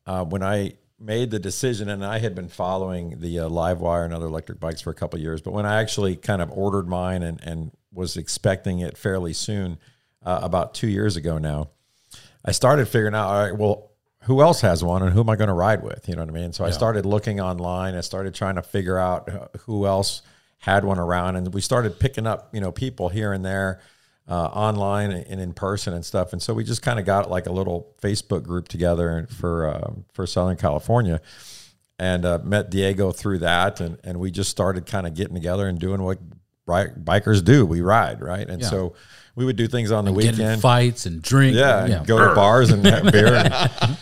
[0.07, 4.13] uh, when I made the decision and I had been following the uh, LiveWire and
[4.13, 6.89] other electric bikes for a couple of years, but when I actually kind of ordered
[6.89, 9.79] mine and and was expecting it fairly soon,
[10.23, 11.71] uh, about two years ago now,
[12.45, 13.90] I started figuring out all right, well.
[14.25, 16.07] Who else has one, and who am I going to ride with?
[16.09, 16.53] You know what I mean.
[16.53, 17.95] So I started looking online.
[17.95, 20.21] I started trying to figure out who else
[20.59, 23.81] had one around, and we started picking up, you know, people here and there,
[24.29, 26.35] uh, online and in person and stuff.
[26.35, 29.93] And so we just kind of got like a little Facebook group together for uh,
[30.13, 31.23] for Southern California,
[31.99, 35.67] and uh, met Diego through that, and and we just started kind of getting together
[35.67, 36.19] and doing what
[36.69, 37.65] bikers do.
[37.65, 38.49] We ride, right?
[38.49, 38.69] And Yeah.
[38.69, 38.93] so
[39.41, 40.61] we would do things on the in weekend.
[40.61, 41.57] fights and drink.
[41.57, 43.35] Yeah, and go to bars and have beer.
[43.35, 43.99] And,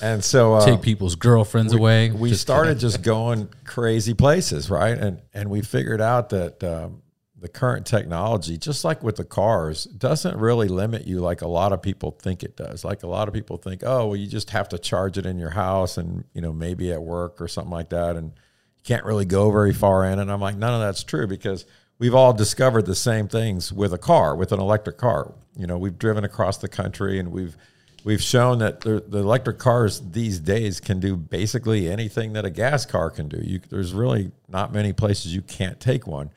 [0.00, 2.10] and so uh, Take people's girlfriends away.
[2.10, 4.96] we Just started just going crazy places, right?
[4.96, 7.02] And and we figured out that um,
[7.38, 11.74] the current technology, just like with the cars, doesn't really limit you like a lot
[11.74, 12.82] of people think it does.
[12.82, 15.38] Like a lot of people think, oh, well, you just have to charge it in
[15.38, 19.04] your house and you know maybe at work or something like that, and you can't
[19.04, 20.18] really go very far in.
[20.18, 21.66] And I'm like, none of that's true because
[21.98, 25.34] we've all discovered the same things with a car, with an electric car.
[25.56, 27.56] You know, we've driven across the country and we've
[28.04, 32.50] we've shown that the, the electric cars these days can do basically anything that a
[32.50, 33.38] gas car can do.
[33.42, 36.30] You, there's really not many places you can't take one.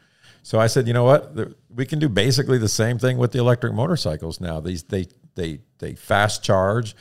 [0.44, 1.36] So I said, you know what,
[1.70, 4.60] we can do basically the same thing with the electric motorcycles now.
[4.60, 6.96] These they they they fast charge.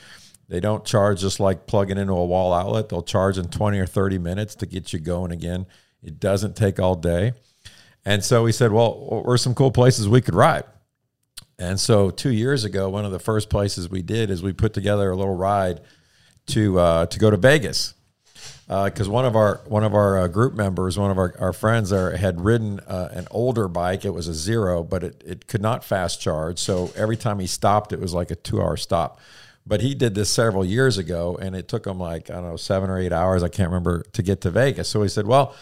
[0.47, 2.89] They don't charge just like plugging into a wall outlet.
[2.89, 5.65] They'll charge in 20 or 30 minutes to get you going again.
[6.03, 7.31] It doesn't take all day.
[8.05, 10.63] And so we said, well, what are some cool places we could ride?
[11.59, 14.73] And so two years ago, one of the first places we did is we put
[14.73, 15.81] together a little ride
[16.47, 17.93] to uh, to go to Vegas
[18.67, 21.89] because one of our one of our uh, group members, one of our, our friends
[21.91, 24.05] had ridden uh, an older bike.
[24.05, 26.57] It was a zero, but it, it could not fast charge.
[26.57, 29.19] So every time he stopped, it was like a two hour stop.
[29.67, 32.55] But he did this several years ago, and it took him like I don't know
[32.55, 33.43] seven or eight hours.
[33.43, 34.87] I can't remember to get to Vegas.
[34.87, 35.53] So he said, "Well,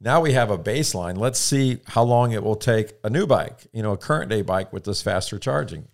[0.00, 1.16] now we have a baseline.
[1.16, 4.42] Let's see how long it will take a new bike, you know, a current day
[4.42, 5.88] bike with this faster charging."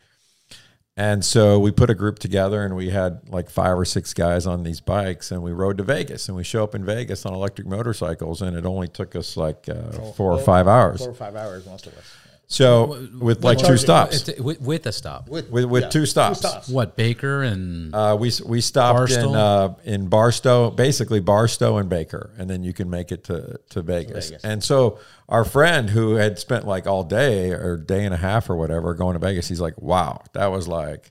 [0.94, 4.46] And so we put a group together and we had like five or six guys
[4.46, 7.32] on these bikes and we rode to Vegas and we show up in Vegas on
[7.32, 11.00] electric motorcycles and it only took us like uh, four or five hours.
[11.00, 12.14] Four or five hours, most of us.
[12.52, 15.26] So with like two stops, It's- with, with a stop.
[15.26, 16.68] with, with two stops.
[16.68, 19.30] What Baker and Uh, we we stopped Barstow?
[19.30, 23.58] in uh, in Barstow, basically Barstow and Baker, and then you can make it to
[23.70, 24.28] to Vegas.
[24.28, 24.44] Vegas.
[24.44, 24.98] And so
[25.30, 28.92] our friend who had spent like all day or day and a half or whatever
[28.92, 31.10] going to Vegas, he's like, "Wow, that was like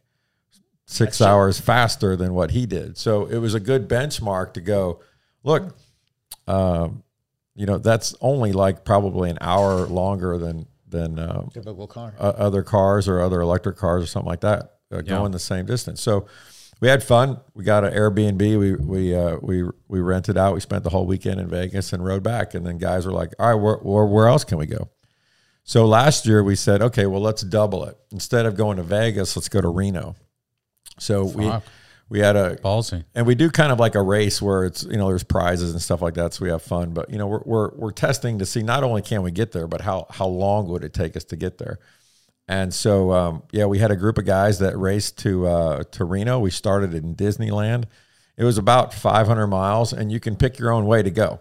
[0.86, 5.00] six hours faster than what he did." So it was a good benchmark to go.
[5.44, 5.76] Look,
[6.48, 7.02] um,
[7.56, 12.14] you know, that's only like probably an hour longer than than um, Typical car.
[12.20, 15.18] uh, other cars or other electric cars or something like that uh, Yeah.
[15.18, 16.02] going the same distance.
[16.02, 16.28] So
[16.80, 17.40] we had fun.
[17.54, 18.60] We got an Airbnb.
[18.60, 20.54] We we uh, we we rented out.
[20.54, 22.54] We spent the whole weekend in Vegas and rode back.
[22.54, 24.90] And then guys were like, "All right, where where, where else can we go?"
[25.64, 27.98] So last year we said, "Okay, well let's double it.
[28.12, 30.16] Instead of going to Vegas, let's go to Reno."
[31.00, 31.36] So Fuck.
[31.38, 31.52] we
[32.20, 33.04] had a ballsy.
[33.16, 35.82] and we do kind of like a race where it's you know there's prizes and
[35.82, 38.46] stuff like that so we have fun but you know we're we're, we're testing to
[38.46, 41.24] see not only can we get there but how how long would it take us
[41.24, 41.80] to get there.
[42.48, 46.06] And so um, yeah we had a group of guys that raced to uh, to
[46.06, 46.40] Reno.
[46.40, 47.86] We started in Disneyland.
[48.38, 51.40] It was about 500 miles and you can pick your own way to go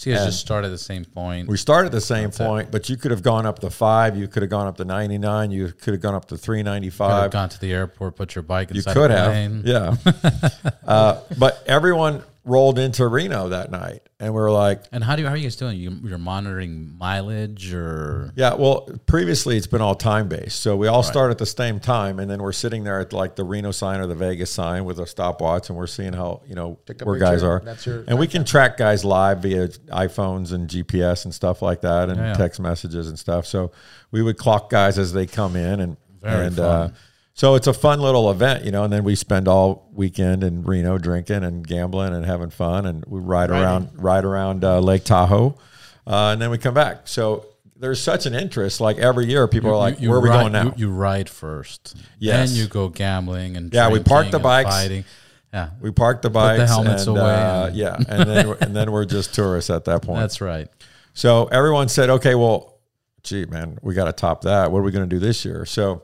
[0.00, 1.46] So you guys And- just started at the same point.
[1.46, 4.28] we started at the same point but you could have gone up to five you
[4.28, 7.30] could have gone up to 99 you could have gone up to Could have 395
[7.30, 9.96] gone to the airport, put your bike You inside could have, yeah.
[10.86, 15.22] uh, but everyone rolled into Reno that night, and we were like, And how do
[15.22, 15.78] you, how are you guys doing?
[15.78, 20.88] You, you're monitoring mileage or "Yeah." Well, previously it's been all time based, so we
[20.88, 23.70] all start at the same time, and then we're sitting there at like the Reno
[23.72, 27.18] sign or the Vegas sign with a stopwatch, and we're seeing how you know where
[27.18, 27.50] guys picture.
[27.50, 31.60] are, That's your and we can track guys live via iPhones and GPS and stuff
[31.62, 32.34] like that, and Yeah, yeah.
[32.34, 33.46] text messages and stuff.
[33.46, 33.70] So
[34.10, 36.64] we would clock guys as they come in, and Very and fun.
[36.64, 36.92] Uh,
[37.40, 40.62] so it's a fun little event, you know, and then we spend all weekend in
[40.62, 45.04] Reno drinking and gambling and having fun, and we ride around ride around uh, Lake
[45.04, 45.56] Tahoe,
[46.06, 47.08] uh, and then we come back.
[47.08, 48.78] So there's such an interest.
[48.78, 50.74] Like every year, people are like, You- you "Where are we ride- going now?" You,
[50.76, 51.96] you ride first.
[52.18, 52.50] Yes.
[52.50, 54.68] Then you go gambling and Yeah, we park the bikes.
[54.68, 55.04] Fighting.
[55.54, 58.56] Yeah, we park the bikes, the bikes, helmets and, away uh, and- yeah, and then
[58.60, 60.20] and then we're just tourists at that point.
[60.20, 60.68] that's right.
[61.14, 62.80] So everyone said, okay, well,
[63.22, 64.70] gee, man, we got to top that.
[64.70, 65.64] What are we going to do this year?
[65.64, 66.02] So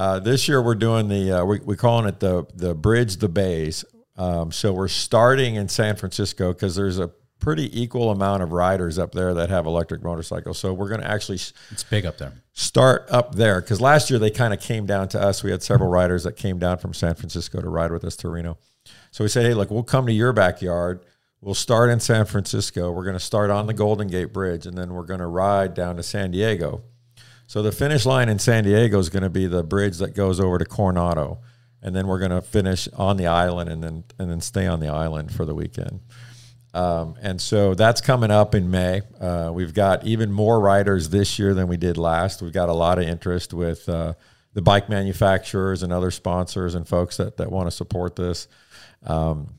[0.00, 3.28] uh, this year we're doing the, uh, we, we're calling it the, the Bridge the
[3.28, 3.84] Bays.
[4.16, 8.98] Um, so we're starting in San Francisco because there's a pretty equal amount of riders
[8.98, 10.58] up there that have electric motorcycles.
[10.58, 11.38] So we're going to actually
[11.70, 12.32] It's big up there.
[12.52, 15.42] start up there because last year they kind of came down to us.
[15.42, 18.30] We had several riders that came down from San Francisco to ride with us to
[18.30, 18.56] Reno.
[19.10, 21.04] So we said, hey, look, we'll come to your backyard.
[21.42, 22.90] We'll start in San Francisco.
[22.90, 25.74] We're going to start on the Golden Gate Bridge, and then we're going to ride
[25.74, 26.82] down to San Diego.
[27.50, 30.38] So the finish line in San Diego is going to be the bridge that goes
[30.38, 31.40] over to Coronado,
[31.82, 34.78] and then we're going to finish on the island, and then and then stay on
[34.78, 35.98] the island for the weekend.
[36.74, 39.02] Um, and so that's coming up in May.
[39.20, 42.40] Uh, we've got even more riders this year than we did last.
[42.40, 44.14] We've got a lot of interest with uh,
[44.54, 48.46] the bike manufacturers and other sponsors and folks that, that want to support this.
[49.04, 49.54] Um,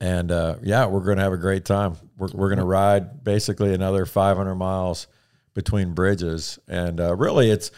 [0.00, 1.96] and uh, yeah, we're going to have a great time.
[2.16, 5.08] We're, we're going to ride basically another 500 miles
[5.54, 7.70] between bridges, and uh, really, it's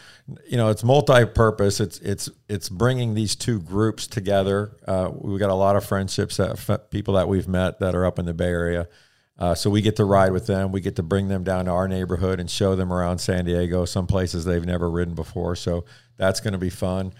[0.47, 1.79] you know it's multi-purpose.
[1.79, 4.77] It's it's it's bringing these two groups together.
[4.87, 8.19] Uh, we've got a lot of friendships that people that we've met that are up
[8.19, 8.87] in the Bay Area.
[9.37, 10.71] Uh, so we get to ride with them.
[10.71, 13.83] We get to bring them down to our neighborhood and show them around San Diego,
[13.83, 15.57] some places they've never ridden before.
[15.57, 15.83] So
[16.17, 17.13] that's going to be fun.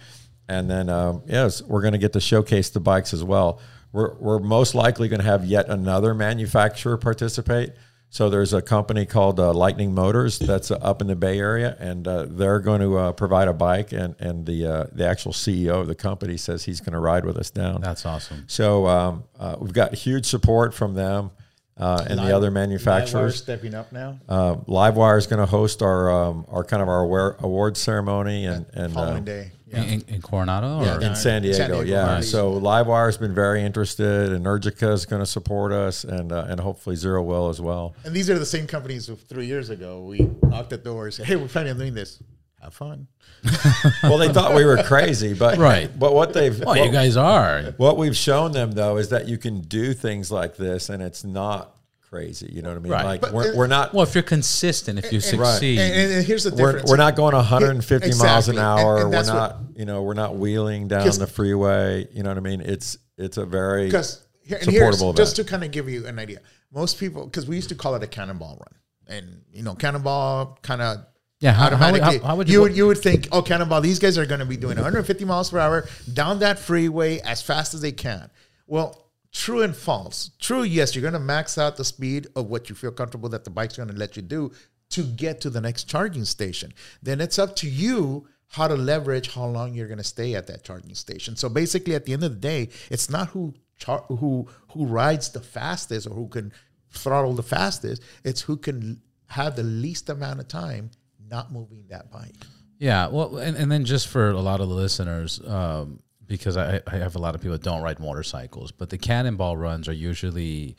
[0.48, 3.60] And then, um, yes, we're going to get to showcase the bikes as well.
[3.92, 7.72] We're, we're most likely going to have yet another manufacturer participate.
[8.10, 11.76] So there's a company called uh, Lightning Motors that's uh, up in the Bay Area,
[11.80, 13.92] and uh, they're going to uh, provide a bike.
[13.92, 17.26] And and the uh, the actual CEO of the company says he's going to ride
[17.26, 17.82] with us down.
[17.82, 18.46] That's awesome.
[18.48, 21.32] So um, uh, we've got huge support from them
[21.78, 23.36] uh, and Live- the other Livewire's manufacturers.
[23.38, 24.20] stepping up now.
[24.30, 28.46] Uh, Livewire is going to host our um, our kind of our award, award ceremony
[28.46, 29.52] and and uh, Following day.
[29.68, 29.84] Yeah.
[29.84, 30.84] In, in Coronado?
[30.84, 31.02] Yeah, or?
[31.02, 32.06] in San Diego, San Diego, yeah.
[32.06, 32.22] Harley.
[32.22, 36.46] So Livewire has been very interested, and Energica is going to support us, and uh,
[36.48, 37.94] and hopefully Zero will as well.
[38.06, 40.04] And these are the same companies of three years ago.
[40.04, 42.22] We knocked at doors, said, "Hey, we're planning on doing this.
[42.66, 43.08] Have fun."
[44.04, 45.90] Well, they thought we were crazy, but Right.
[45.98, 47.74] But what they've Well, what, you guys are.
[47.78, 51.24] what we've shown them though is that you can do things like this, and it's
[51.24, 51.76] not
[52.10, 52.50] crazy.
[52.52, 52.92] You know what I mean?
[52.92, 53.06] Right.
[53.06, 55.80] Like But we're, it- we're not Well, if you're consistent, if you succeed.
[55.80, 56.90] And, and- and here's the we're, difference.
[56.90, 58.58] we're not going 150 miles an Exactly.
[58.58, 58.96] And- hour.
[58.98, 62.08] and we're that's what- not, you know, we're not wheeling down the freeway.
[62.14, 62.62] You know what I mean?
[62.62, 66.06] It's it's a very because here, and here's, supportable just to kind of give you
[66.08, 66.40] an idea.
[66.74, 70.58] Most people, because we used to call it a cannonball run, and you know, cannonball
[70.62, 71.06] kind of
[71.42, 72.18] Yeah, how- how automatically.
[72.20, 74.40] how- how would you, you- would you would think, oh, cannonball, these guys are going
[74.40, 78.30] to be doing 150 miles per hour down that freeway as fast as they can.
[78.68, 79.02] Well.
[79.38, 80.32] True and false.
[80.40, 83.44] True, yes, you're going to max out the speed of what you feel comfortable that
[83.44, 84.50] the bike's going to let you do
[84.92, 86.72] to get to the next charging station.
[87.04, 90.48] Then it's up to you how to leverage how long you're going to stay at
[90.48, 91.36] that charging station.
[91.36, 95.28] So basically, at the end of the day, it's not who char- who who rides
[95.28, 96.54] the fastest or who can
[96.92, 98.02] throttle the fastest.
[98.24, 100.92] It's who can have the least amount of time
[101.30, 102.36] not moving that bike.
[102.78, 106.82] Yeah, well, and, and then just for a lot of the listeners, um, because I,
[106.88, 109.94] I have a lot of people that don't ride motorcycles, but the cannonball runs are
[109.94, 110.76] usually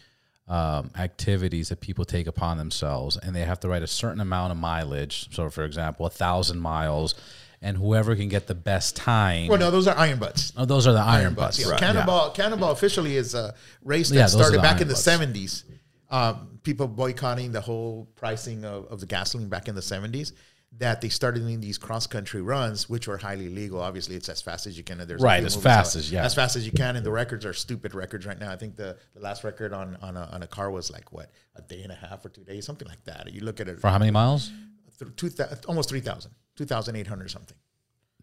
[0.49, 4.53] um, activities that people take upon themselves, and they have to ride a certain amount
[4.53, 5.35] of mileage.
[5.35, 7.15] So, for example, a thousand miles,
[7.63, 9.49] and whoever can get the best time.
[9.49, 10.53] Well, no, those are iron butts.
[10.57, 11.59] oh, those are the iron, butts.
[11.59, 11.79] Yeah, Yeah.
[11.79, 15.65] Cannonball, Cannonball officially is a race that Yeah, started back iron in the seventies.
[16.11, 20.33] Um, people boycotting the whole pricing of, of the gasoline back in the seventies.
[20.79, 23.81] That they started doing these cross country runs, which were highly legal.
[23.81, 25.01] Obviously, it's as fast as you can.
[25.01, 26.25] And there's Right, as fast as- yeah.
[26.25, 26.97] as fast as you can.
[26.97, 28.53] And the records are stupid records right now.
[28.53, 31.31] I think the, the last record on on a, on a car was like what
[31.55, 33.33] a day and a half or two days, something like that.
[33.33, 34.51] You look at it, For how many miles?
[34.99, 37.57] th- two thou- almost 3,000, 2,800 something.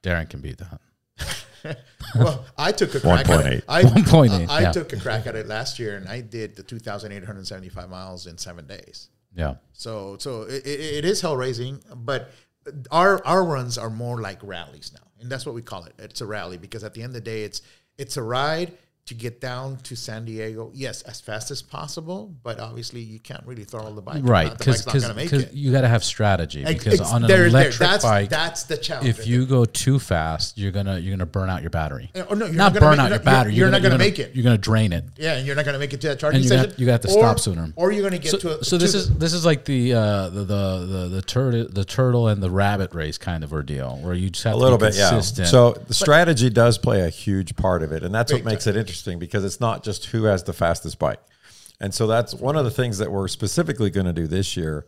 [0.04, 0.80] Daren can beat that.
[2.16, 3.64] Well, I took a crack at it.
[3.68, 4.72] I, 1.8, I, uh, I yeah.
[4.72, 8.68] took a crack at it last year, and I did the 2,875 miles in seven
[8.68, 9.10] days.
[9.36, 9.56] Yeah.
[9.74, 12.32] So, so it, it, it is hell raising, but
[12.92, 15.94] our our runs are more like rallies now, and that's what we call it.
[15.98, 17.62] It's a rally because at the end of the day, it's
[17.98, 20.72] it's a ride to get down to San Diego.
[20.74, 24.22] Yes, as fast as possible, but obviously you can't really throttle the bike.
[24.24, 25.52] Right, the because not going to make it.
[25.54, 26.64] you got to have strategy.
[26.64, 27.48] Because ex- on an there- there.
[27.48, 29.10] electric that's, bike, that's the challenge.
[29.10, 32.12] if you go too fast, you're gonna you're gonna burn out your battery.
[32.16, 33.54] Oh, no, you're not not gonna burn make- out you're your not- battery.
[33.56, 34.36] you're not gonna, gonna make it.
[34.36, 35.04] You're gonna drain it.
[35.18, 36.80] yeah, and you're not going to make it to that charging And you're gonna- station.
[36.82, 37.74] you got to or- stop sooner.
[37.76, 38.60] or you're going to get So, to.
[38.62, 41.68] A, so this the- is this is like the uh, the the the the turtle
[41.70, 44.62] the turtle and the rabbit race kind of ordeal where you just have a to
[44.64, 45.10] little be bit, yeah.
[45.10, 45.50] consistent.
[45.50, 48.78] So the strategy does play a huge part of it, and that's what makes it
[48.78, 51.20] interesting because it's not just who has the fastest bike.
[51.80, 54.86] And so that's one of the things that we're specifically going to do this year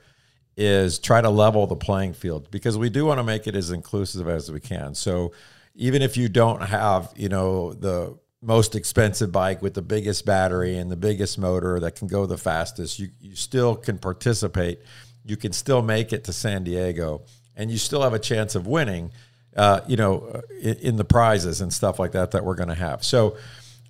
[0.58, 3.72] is try to level the playing field because we do want to make it as
[3.72, 4.95] inclusive as we can.
[4.95, 5.34] So
[5.76, 10.78] even if you don't have, you know, the most expensive bike with the biggest battery
[10.78, 14.80] and the biggest motor that can go the fastest, you, you still can participate.
[15.26, 17.24] You can still make it to San Diego
[17.56, 19.12] and you still have a chance of winning,
[19.58, 22.76] uh, you know, in, in the prizes and stuff like that that we're going to
[22.76, 23.03] have.
[23.03, 23.38] So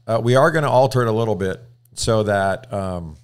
[0.07, 1.61] uh, we are going to alter it a little bit
[1.93, 3.15] so that, um,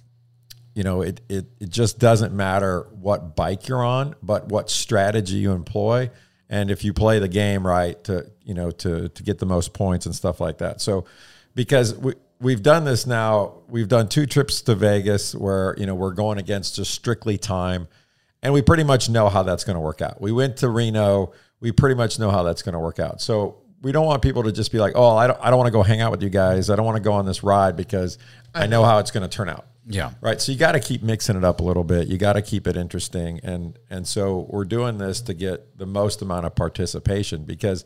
[0.74, 5.36] you know, it, it, it just doesn't matter what bike you're on, but what strategy
[5.36, 6.10] you employ.
[6.48, 9.72] And if you play the game right to, you know, to, to get the most
[9.72, 10.80] points and stuff like that.
[10.80, 11.06] So,
[11.54, 15.94] because we, we've done this now, we've done two trips to Vegas where, you know,
[15.94, 17.88] we're going against just strictly time
[18.42, 20.20] and we pretty much know how that's going to work out.
[20.20, 23.20] We went to Reno, we pretty much know how that's going to work out.
[23.20, 25.66] So we don't want people to just be like, oh, I don't, I don't want
[25.66, 26.70] to go hang out with you guys.
[26.70, 28.16] I don't want to go on this ride because
[28.54, 29.66] I know how it's going to turn out.
[29.86, 30.40] yeah, Right.
[30.40, 32.06] So you got to keep mixing it up a little bit.
[32.08, 33.40] You got to keep it interesting.
[33.42, 37.84] And and so we're doing this to get the most amount of participation because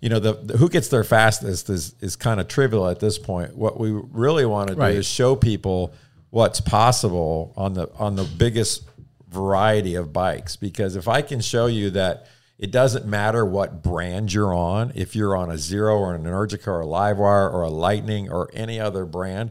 [0.00, 3.18] you know the, the who gets there fastest is is kind of trivial at this
[3.18, 3.56] point.
[3.56, 4.94] What we really want to do Right.
[4.96, 5.94] is show people
[6.30, 8.82] what's possible on the on the biggest
[9.28, 12.26] variety of bikes because if I can show you that
[12.58, 16.68] it doesn't matter what brand you're on, if you're on a Zero or an Energica
[16.68, 19.50] or a Livewire or a Lightning or any other brand,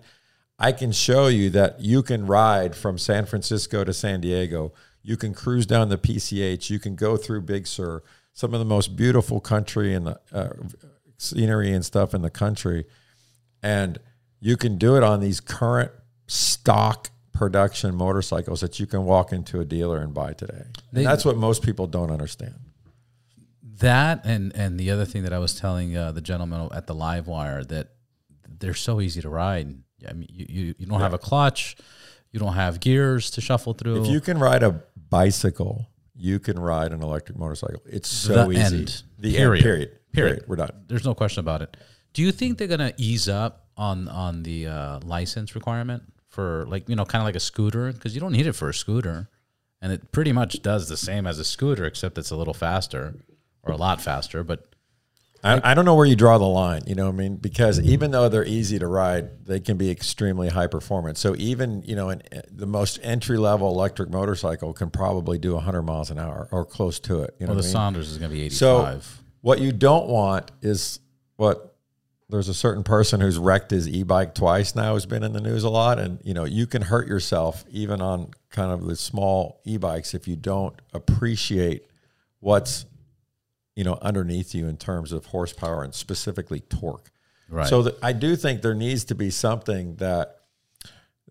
[0.58, 4.74] I can show you that you can ride from San Francisco to San Diego.
[5.04, 6.70] You can cruise down the PCH.
[6.70, 8.02] You can go through Big Sur,
[8.34, 10.50] some of the most beautiful country and the uh,
[11.18, 12.86] scenery and stuff in the country,
[13.62, 14.00] and
[14.40, 15.92] you can do it on these current
[16.28, 20.64] stock production motorcycles that you can walk into a dealer and buy today.
[20.92, 22.56] They- and that's what most people don't understand.
[23.80, 26.96] That and and the other thing that I was telling uh, the gentleman at the
[26.96, 27.90] LiveWire that
[28.48, 29.76] they're so easy to ride.
[30.08, 31.76] I mean, you you, you don't have a clutch,
[32.32, 34.04] you don't have gears to shuffle through.
[34.04, 37.82] If you can ride a bicycle, you can ride an electric motorcycle.
[37.86, 38.78] It's so The easy.
[38.78, 39.04] end.
[39.20, 39.58] The Period.
[39.58, 39.64] end.
[39.64, 39.92] Period.
[40.14, 40.44] Period.
[40.48, 40.72] We're done.
[40.88, 41.76] There's no question about it.
[42.14, 46.88] Do you think they're gonna ease up on on the uh, license requirement for like
[46.88, 49.28] you know kind of like a scooter because you don't need it for a scooter,
[49.82, 53.16] and it pretty much does the same as a scooter except it's a little faster
[53.66, 54.44] or a lot faster.
[54.44, 54.66] But
[55.44, 56.82] I, I don't know where you draw the line.
[56.88, 57.36] You know what I mean?
[57.36, 57.90] Because mm-hmm.
[57.90, 61.20] even though they're easy to ride, they can be extremely high performance.
[61.20, 65.54] So even you know, an, eh, the most entry level electric motorcycle can probably do
[65.54, 67.36] 100 miles an hour or close to it.
[67.40, 68.02] You know well, the I mean?
[68.02, 69.04] Sondors is gonna be 85.
[69.04, 71.00] So what you don't want is
[71.36, 71.76] what
[72.30, 75.64] there's a certain person who's wrecked his e-bike twice now has been in the news
[75.64, 79.62] a lot and you know you can hurt yourself even on kind of the small
[79.64, 81.86] e-bikes if you don't appreciate
[82.40, 82.86] what's
[83.76, 87.12] you know underneath you in terms of horsepower and specifically torque.
[87.50, 87.68] right.
[87.68, 90.38] So that I do think there needs to be something that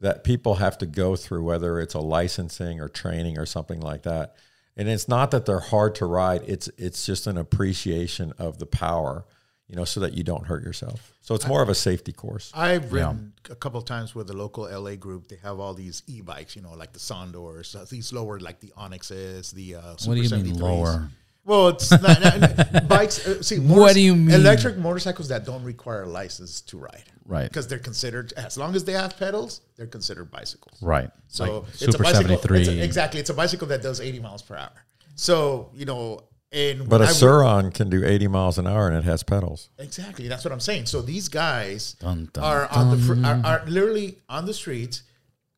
[0.01, 4.03] that people have to go through, whether it's a licensing or training or something like
[4.03, 4.35] that.
[4.77, 8.67] And it's not that they're hard to ride; it's it's just an appreciation of the
[8.67, 9.25] power,
[9.69, 11.15] you know, so that you don't hurt yourself.
[11.21, 12.51] So it's more of a safety course.
[12.53, 15.29] I've ridden a couple of times with the local LA group.
[15.29, 19.53] They have all these e-bikes, you know, like the Sondors, these lower, like the Onyxes,
[19.53, 21.09] the uh, what do you Super mean lower?
[21.45, 23.27] Well, it's not, not- bikes.
[23.27, 24.35] Uh, see, What do you mean?
[24.35, 27.49] Electric motorcycles that don't require a license to ride, Right.
[27.49, 30.83] Because they're considered, as long as they have pedals, they're considered bicycles.
[30.83, 31.11] Right.
[31.29, 32.37] So Like it's Super a bicycle.
[32.39, 32.61] 73.
[32.61, 34.73] it's a- exactly, it's a bicycle that does 80 miles per hour.
[35.17, 36.21] So you know,
[36.51, 39.23] and But a when would- Sur-Ron can do 80 miles an hour and it has
[39.23, 39.69] pedals.
[39.79, 40.29] Exactly.
[40.29, 40.87] That's what I'm saying.
[40.87, 45.03] So these guys Dun, dun, are on the fr- are, are literally on the streets,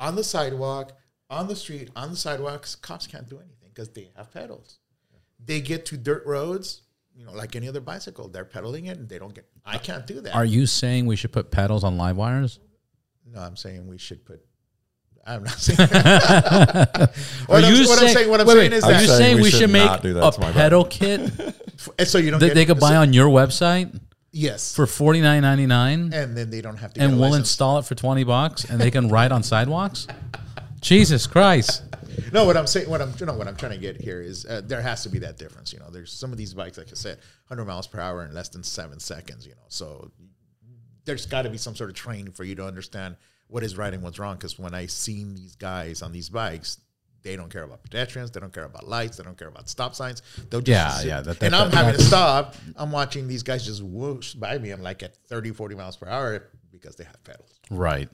[0.01, 0.93] on the sidewalk,
[1.31, 2.75] on the street, on the sidewalks.
[2.75, 4.79] Cops can't do anything because they have pedals.
[5.45, 6.83] They get to dirt roads,
[7.15, 8.29] you know, like any other bicycle.
[8.29, 9.47] They're pedaling it, and they don't get.
[9.65, 10.35] I can't do that.
[10.35, 12.59] Are you saying we should put pedals on LiveWires?
[13.33, 14.41] no, I'm saying we should put.
[15.27, 15.77] I'm not saying.
[15.89, 18.31] what, Are I'm, you what I'm saying.
[18.31, 19.01] What I'm wait, saying wait, is are that.
[19.03, 21.33] you saying saying we we should should make do that a to my pedal kit
[22.07, 24.01] so you don't that get, they could buy so- on your website
[24.33, 24.75] Yes.
[24.75, 27.01] for forty nine ninety nine, and then they don't have to.
[27.01, 27.49] and get a we'll license.
[27.51, 30.07] install it for twenty bucks, and they can ride on sidewalks?
[30.81, 31.83] Jesus Christ!
[32.33, 34.45] No, what I'm saying, what I'm, you know, what I'm trying to get here is
[34.47, 35.73] uh, there has to be that difference.
[35.73, 38.33] You know, there's some of these bikes, like I said, 100 miles per hour in
[38.35, 39.47] less than seven seconds.
[39.47, 40.11] You know, so
[41.05, 43.17] there's got to be some sort of training for you to understand
[43.49, 44.35] what is right and what's wrong.
[44.37, 46.79] Because when I seen these guys on these bikes,
[47.23, 49.95] they don't care about pedestrians, they don't care about lights, they don't care about stop
[49.97, 50.23] signs.
[50.51, 52.55] They'll just Yeah, yeah, that- that- and I'm having to stop.
[52.77, 54.71] I'm watching these guys just whoosh by me.
[54.71, 57.59] I'm like at 30, 40 miles per hour because they have pedals.
[57.71, 58.09] Right,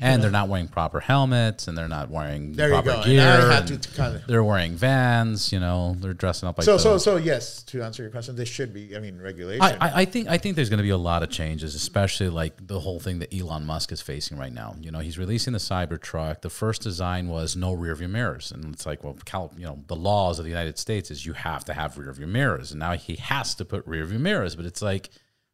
[0.00, 2.96] and they're not wearing proper helmets, and they're not wearing There you proper go.
[2.96, 3.20] And gear.
[3.22, 5.52] I had and to kind of they're wearing Vans.
[5.52, 7.62] You know, they're dressing up like so the- so so yes.
[7.64, 8.96] To answer your question, there should be.
[8.96, 9.62] I mean, regulation.
[9.62, 12.28] I, I, I think I think there's going to be a lot of changes, especially
[12.28, 14.74] like the whole thing that Elon Musk is facing right now.
[14.80, 16.40] You know, he's releasing the Cybertruck.
[16.40, 19.78] The first design was no rear view mirrors, and it's like, well, Cal, you know,
[19.86, 22.80] the laws of the United States is you have to have rear view mirrors, and
[22.80, 24.56] now he has to put rear view mirrors.
[24.56, 25.10] But it's like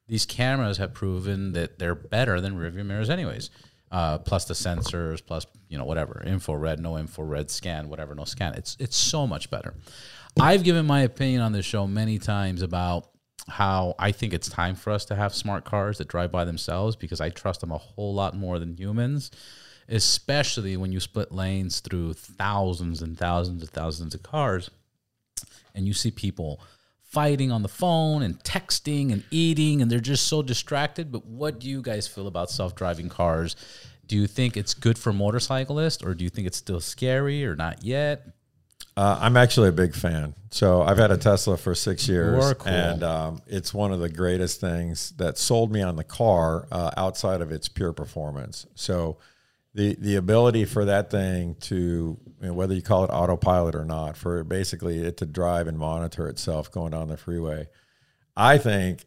[0.08, 3.50] these cameras have proven that they're better than rear view mirrors, anyways.
[3.90, 8.54] Uh, plus the sensors, plus you know whatever infrared, no infrared scan, whatever, no scan.
[8.54, 9.74] It's it's so much better.
[10.40, 13.08] I've given my opinion on this show many times about
[13.48, 16.96] how I think it's time for us to have smart cars that drive by themselves
[16.96, 19.30] because I trust them a whole lot more than humans,
[19.88, 24.68] especially when you split lanes through thousands and thousands and thousands of cars
[25.76, 26.60] and you see people
[27.06, 31.10] fighting on the phone and texting and eating and they're just so distracted.
[31.10, 33.56] But what do you guys feel about self driving cars?
[34.06, 37.56] Do you think it's good for motorcyclists or do you think it's still scary or
[37.56, 38.26] not yet?
[38.96, 40.34] Uh, I'm actually a big fan.
[40.50, 42.72] So I've had a Tesla for six years, cool.
[42.72, 46.92] and um, it's one of the greatest things that sold me on the car uh,
[46.96, 48.66] outside of its pure performance.
[48.74, 49.18] So
[49.76, 53.84] the the ability for that thing to, you know, whether you call it autopilot or
[53.84, 57.68] not, for basically it to drive and monitor itself going down the freeway,
[58.34, 59.04] I think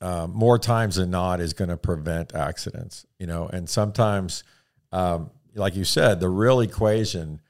[0.00, 3.04] uh, more times than not is going to prevent accidents.
[3.18, 4.44] You know, and sometimes,
[4.92, 7.40] um, like you said, the real equation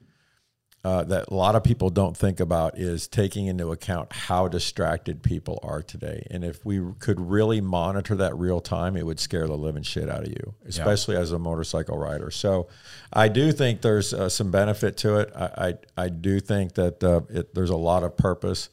[0.85, 5.23] uh, that a lot of people don't think about is taking into account how distracted
[5.23, 6.27] people are today.
[6.29, 10.07] And if we could really monitor that real time, it would scare the living shit
[10.11, 12.29] out of you, especially as a motorcycle rider.
[12.29, 12.67] So
[13.11, 15.31] I do think there's uh, some benefit to it.
[15.35, 18.69] I, I, I do think that uh, it, there's a lot of purpose.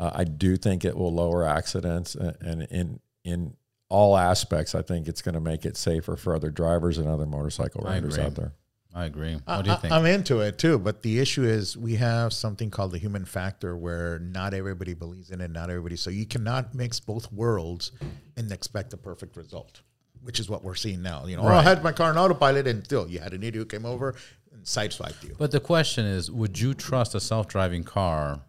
[0.00, 3.56] Uh, I do think it will lower accidents and, and in, in
[3.88, 7.24] all aspects, I think it's going to make it safer for other drivers and other
[7.24, 8.52] motorcycle riders out there.
[8.96, 9.34] I agree.
[9.34, 9.92] What I, do you think?
[9.92, 13.76] am into it too, but the issue is we have something called the human factor
[13.76, 15.96] where not everybody believes in it, not everybody.
[15.96, 17.92] So you cannot mix both worlds
[18.38, 19.82] and expect a perfect result,
[20.22, 21.26] which is what we're seeing now.
[21.26, 23.56] You know, oh, I had my car on autopilot, and still you had an idiot
[23.56, 24.14] who came over
[24.50, 25.36] and sideswiped you.
[25.36, 28.40] but the question is, would you trust a self-driving car?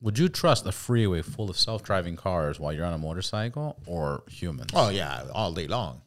[0.00, 4.22] Would you trust a freeway full of self-driving cars while you're on a motorcycle or
[4.30, 4.70] humans?
[4.72, 6.00] Oh yeah, all day long.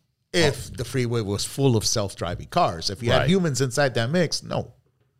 [0.45, 3.29] If the freeway was full of self-driving cars, if you had Right.
[3.29, 4.73] humans inside that mix, no,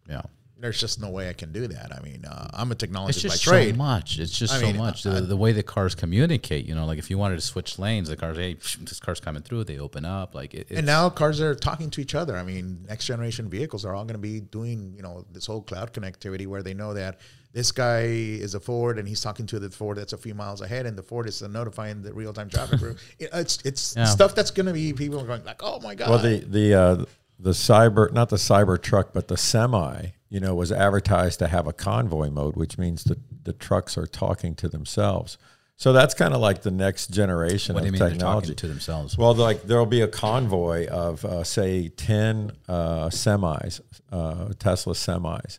[0.10, 0.22] yeah.
[0.60, 1.96] there's just no way I can do that.
[1.96, 3.72] I mean, uh, I'm a It's technologist by just trade.
[3.76, 4.20] so much.
[4.20, 5.04] It's just I so mean, much.
[5.04, 8.10] The, the way the cars communicate, you know, like if you wanted to switch lanes,
[8.10, 10.34] the cars, hey, this car's coming through, they open up.
[10.34, 12.36] Like it, it's, And now cars are talking to each other.
[12.36, 15.62] I mean, next generation vehicles are all going to be doing, you know, this whole
[15.62, 17.20] cloud connectivity where they know that
[17.58, 20.62] this guy is a Ford and he's talking to the Ford that's a few miles
[20.62, 23.00] ahead, and the Ford is notifying the real time traffic group.
[23.20, 24.06] It's it's Yeah.
[24.06, 26.10] stuff that's going to be people are going like, oh my god.
[26.12, 27.06] Well, the the uh,
[27.40, 31.66] the cyber, not the cyber truck, but the semi, you know, was advertised to have
[31.66, 35.40] a convoy mode, which means the the trucks are talking to themselves.
[35.80, 38.48] So that's kind of like the next generation what do of you mean technology.
[38.50, 39.18] talking to themselves?
[39.18, 43.82] Well, like there'll be a convoy of uh, say ten uh, semis,
[44.12, 45.58] uh, Tesla semis,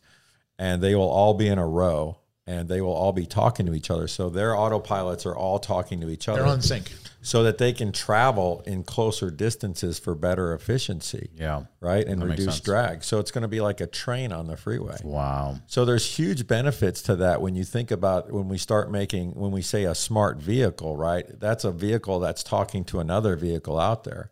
[0.59, 3.75] and they will all be in a row, and they will all be talking to
[3.75, 4.09] each other.
[4.09, 6.91] So their autopilots are all talking to each other, they're on sync.
[7.21, 11.65] so that they can travel in closer distances for better efficiency yeah.
[11.81, 12.07] right?
[12.07, 13.05] And reduce drag.
[13.05, 14.97] So it's going to be like a train on the freeway.
[15.05, 15.57] Wow.
[15.67, 19.53] So there's huge benefits to that when you think about when we start making when
[19.53, 21.27] we say a smart vehicle, right?
[21.39, 24.31] That's a vehicle that's talking to another vehicle out there.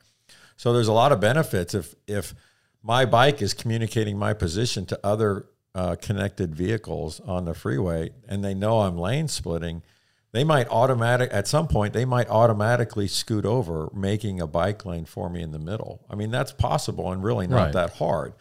[0.56, 2.34] So there's a lot of benefits if if
[2.82, 5.46] my bike is communicating my position to other
[5.76, 9.82] uh, connected vehicles on the freeway and they know I'm lane splitting,
[10.32, 15.04] they might automatic at some point they might automatically scoot over, making a bike lane
[15.04, 16.00] for me in the middle.
[16.10, 17.72] I mean that's possible and really not Right.
[17.74, 18.32] that hard.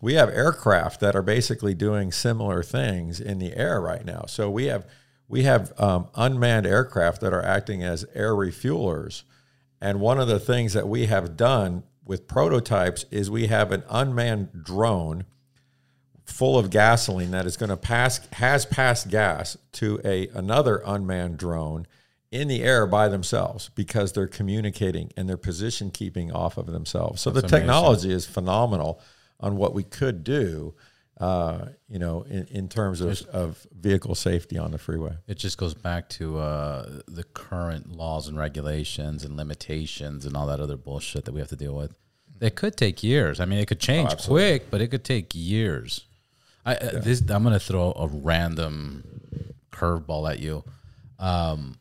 [0.00, 4.24] We have aircraft that are basically doing similar things in the air right now.
[4.28, 4.86] So we have
[5.28, 9.24] we have um, unmanned aircraft that are acting as air refuelers.
[9.80, 13.82] And one of the things that we have done with prototypes is we have an
[13.90, 15.24] unmanned drone
[16.26, 21.38] full of gasoline that is going to pass has passed gas to a another unmanned
[21.38, 21.86] drone
[22.30, 27.22] in the air by themselves because they're communicating and they're position keeping off of themselves.
[27.22, 27.66] So the That's amazing.
[27.66, 29.00] technology is phenomenal
[29.38, 30.74] on what we could do,
[31.18, 35.12] uh, you know, in, in terms of, of vehicle safety on the freeway.
[35.28, 40.46] It just goes back to uh, the current laws and regulations and limitations and all
[40.46, 41.96] that other bullshit that we have to deal with.
[42.40, 43.40] It could take years.
[43.40, 46.04] I mean, it could change quick, but it could take years.
[46.66, 49.04] I uh, this I'm gonna throw a random
[49.72, 50.64] curveball at you.
[51.18, 51.76] Um,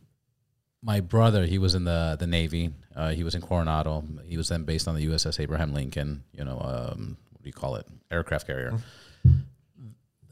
[0.81, 2.71] my brother, he was in the the Navy.
[2.95, 4.03] Uh, he was in Coronado.
[4.23, 6.23] He was then based on the USS Abraham Lincoln.
[6.31, 7.87] You know, um, what do you call it?
[8.11, 8.77] Aircraft carrier.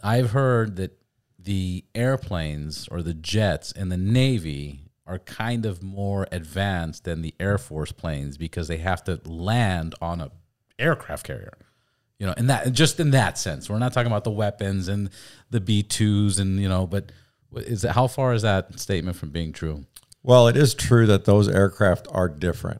[0.04, 0.98] I've heard that
[1.40, 7.34] the airplanes or the jets in the Navy are kind of more advanced than the
[7.40, 10.32] Air Force planes because they have to land on a
[10.80, 11.58] aircraft carrier.
[12.24, 15.10] You know, in that just in that sense, we're not talking about the weapons and
[15.50, 17.12] the B twos and you know, but
[17.54, 19.84] is it how far is that statement from being true?
[20.24, 22.80] Well, it is true that those aircraft are different,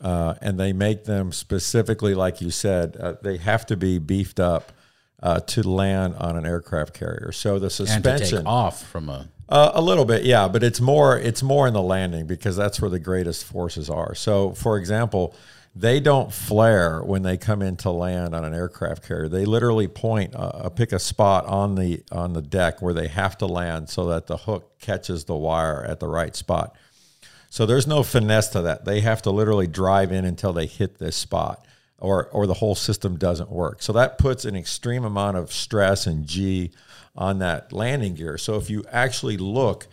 [0.00, 4.38] uh, and they make them specifically, like you said, uh, they have to be beefed
[4.38, 4.70] up
[5.20, 7.32] uh, to land on an aircraft carrier.
[7.32, 11.18] So the suspension, take off from a uh, a little bit, yeah, but it's more
[11.18, 14.14] it's more in the landing because that's where the greatest forces are.
[14.14, 15.34] So, for example,
[15.78, 19.28] they don't flare when they come in to land on an aircraft carrier.
[19.28, 23.36] They literally point, uh, pick a spot on the on the deck where they have
[23.38, 26.74] to land so that the hook catches the wire at the right spot.
[27.50, 28.86] So there's no finesse to that.
[28.86, 31.66] They have to literally drive in until they hit this spot
[31.98, 33.82] or or the whole system doesn't work.
[33.82, 36.70] So that puts an extreme amount of stress and G
[37.14, 38.38] on that landing gear.
[38.38, 39.88] So if you actually look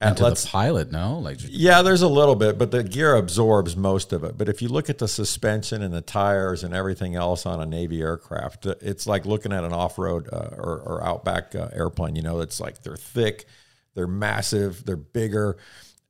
[0.00, 2.82] at and to let's the pilot, no, like yeah, there's a little bit, but the
[2.82, 4.36] gear absorbs most of it.
[4.36, 7.66] But if you look at the suspension and the tires and everything else on a
[7.66, 12.16] Navy aircraft, uh, it's like looking at an off-road uh, or, or outback uh, airplane.
[12.16, 13.46] You know, it's like they're thick,
[13.94, 15.56] they're massive, they're bigger,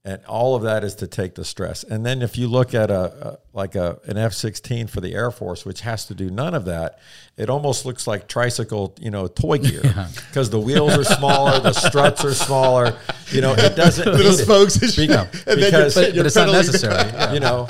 [0.07, 1.83] and all of that is to take the stress.
[1.83, 5.15] And then if you look at a, a like a an F sixteen for the
[5.15, 6.99] Air Force, which has to do none of that,
[7.37, 9.81] it almost looks like tricycle, you know, toy gear
[10.29, 12.97] because the wheels are smaller, the struts are smaller.
[13.31, 15.11] You know, it doesn't Little need spokes and Be- shit.
[15.11, 16.67] And then you're- because But, but it's not pedaling.
[16.67, 17.35] necessary.
[17.35, 17.69] you know,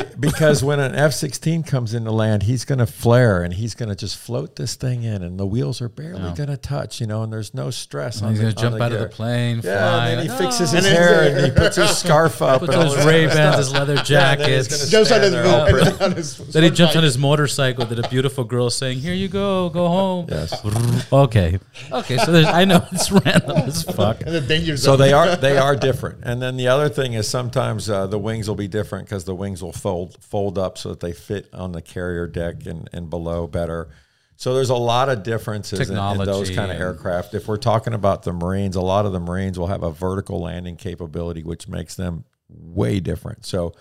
[0.00, 3.74] be, because when an F sixteen comes into land, he's going to flare and he's
[3.74, 6.34] going to just float this thing in, and the wheels are barely Yeah.
[6.36, 7.00] going to touch.
[7.00, 8.22] You know, and there's no stress.
[8.22, 10.08] on He's going to jump out of the plane, Yeah, fly.
[10.10, 12.60] and then he like, fixes his hair and he puts his scarf up.
[12.60, 14.90] Puts and all those this Ray Bans, his leather Yeah, and then he's jackets.
[14.90, 15.60] Jumps on stand his there boat.
[15.60, 16.04] all pretty.
[16.04, 17.84] on his Then he jumps on his motorcycle.
[17.86, 20.54] That a beautiful girl saying, "Here you go, go home." Yes.
[21.12, 21.58] Okay.
[21.92, 22.16] Okay.
[22.18, 24.20] So there's, I know it's random as fuck.
[24.22, 26.18] And the danger So they are they are different.
[26.22, 29.34] And then the other thing is sometimes uh, the wings will be different because the
[29.34, 33.08] wings will fold fold up so that they fit on the carrier deck and, and
[33.08, 33.88] below better.
[34.34, 37.34] So there's a lot of differences in, in those kind of aircraft.
[37.34, 40.40] If we're talking about the Marines, a lot of the Marines will have a vertical
[40.40, 43.46] landing capability, which makes them way different.
[43.46, 43.74] So,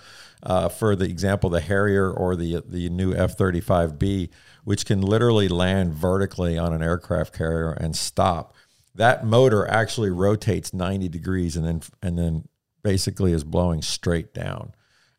[0.44, 4.30] uh, for the example, the Harrier or the the new F-35B,
[4.64, 8.54] which can literally land vertically on an aircraft carrier and stop,
[8.94, 12.48] that motor actually rotates 90 degrees and then and then
[12.84, 14.76] basically is blowing straight down.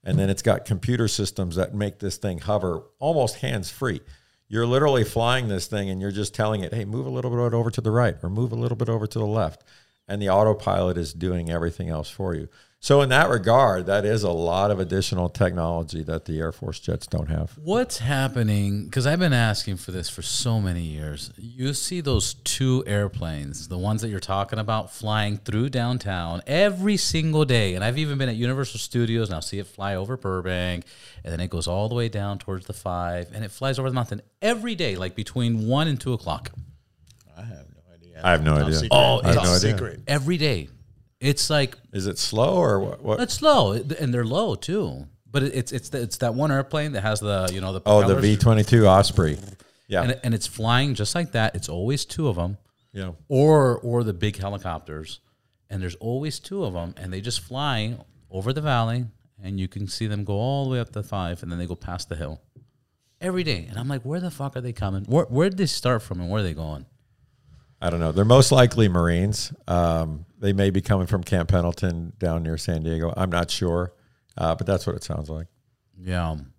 [0.07, 4.01] And then it's got computer systems that make this thing hover almost hands free.
[4.49, 7.53] You're literally flying this thing and you're just telling it, hey, move a little bit
[7.53, 9.65] over to the right or move a little bit over to the left.
[10.07, 12.49] And the autopilot is doing everything else for you.
[12.87, 16.79] So, in that regard, that is a lot of additional technology that the Air Force
[16.79, 17.59] jets don't have.
[17.61, 18.85] What's happening?
[18.85, 21.33] Because I've been asking for this for so many years.
[21.37, 26.97] You see those two airplanes, the ones that you're talking about, flying through downtown every
[26.97, 27.75] single day.
[27.75, 30.85] And I've even been at Universal Studios and I'll see it fly over Burbank.
[31.25, 33.91] And then it goes all the way down towards the five and it flies over
[33.91, 36.53] the mountain every day, like between one and two o'clock.
[37.37, 38.21] I have no idea.
[38.23, 38.75] I have no idea.
[38.75, 38.91] Secret.
[38.93, 39.59] Oh, it's I have no idea.
[39.59, 40.01] secret.
[40.07, 40.69] Every day.
[41.21, 43.03] It's like Is it slow or what?
[43.03, 43.21] what?
[43.21, 45.07] it's low, and they're low too.
[45.31, 47.83] But it- it's it's the, it's that one airplane that has the you know the
[47.87, 48.17] Oh, the.
[48.21, 49.39] V twenty two Osprey.
[49.89, 51.55] Yeah, and, and it's flying just like that.
[51.55, 52.59] It's always two of them.
[52.93, 53.13] yeah.
[53.29, 55.21] or or the big helicopters,
[55.71, 57.97] and there's always two of them, and they just fly
[58.31, 59.07] over the valley,
[59.43, 61.67] and you can see them go all the way up the five, and then they
[61.67, 62.41] go past the hill
[63.21, 63.67] every day.
[63.69, 65.05] And I'm like, where the fuck are they coming?
[65.05, 66.85] Where where did they start from, and where are they going?
[67.81, 68.13] I don't know.
[68.13, 69.53] They're most likely Marines.
[69.69, 73.13] Um, they may be coming from Camp Pendleton down near San Diego.
[73.17, 73.93] I'm not sure,
[74.39, 75.47] uh, but that's what it sounds like.
[75.99, 76.31] Yeah.
[76.31, 76.53] um,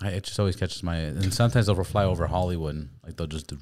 [0.00, 3.26] I, it just always catches my and sometimes they'll fly over Hollywood and like they'll
[3.26, 3.58] just do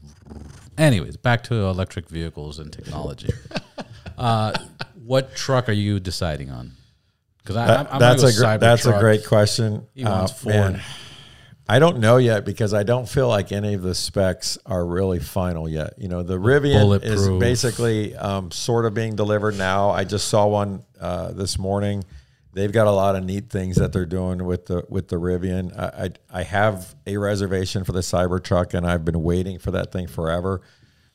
[0.77, 3.31] anyways back to electric vehicles and technology
[4.19, 4.53] uh,
[5.03, 6.73] what truck are you deciding on
[7.39, 9.87] because That- I'm, that's a gr- that's a great question.
[9.95, 10.83] He wants Uh, Ford.
[11.69, 15.19] I don't know yet because I don't feel like any of the specs are really
[15.19, 15.95] final yet.
[15.99, 19.91] You know, the Rivian is basically um, sort of being delivered now.
[19.91, 22.05] I just saw one uh, this morning.
[22.53, 25.77] They've got a lot of neat things that they're doing with the with the Rivian.
[25.77, 29.93] I, I I have a reservation for the Cybertruck, and I've been waiting for that
[29.93, 30.63] thing forever.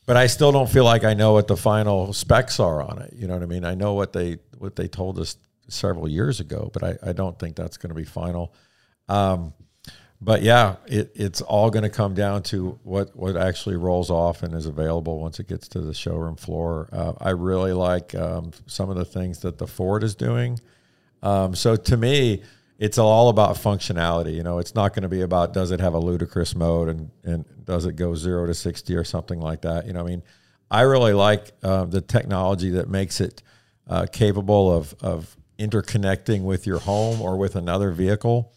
[0.05, 3.13] But I still don't feel like I know what the final specs are on it.
[3.13, 3.63] You know what I mean?
[3.63, 5.37] I know what they what they told us
[5.69, 8.53] several years ago, but I, I don't think that's going to be final.
[9.07, 9.53] Um,
[10.21, 14.43] but yeah, it, it's all going to come down to what, what actually rolls off
[14.43, 16.87] and is available once it gets to the showroom floor.
[16.91, 20.59] Uh, I really like um, some of the things that the Ford is doing.
[21.23, 22.43] Um, so to me,
[22.77, 24.35] it's all about functionality.
[24.35, 27.11] You know, it's not going to be about does it have a ludicrous mode and,
[27.23, 29.87] and does it go zero to 60 or something like that.
[29.87, 30.23] You know, I mean,
[30.69, 33.41] I really like uh, the technology that makes it
[33.87, 38.53] uh, capable of, of interconnecting with your home or with another vehicle.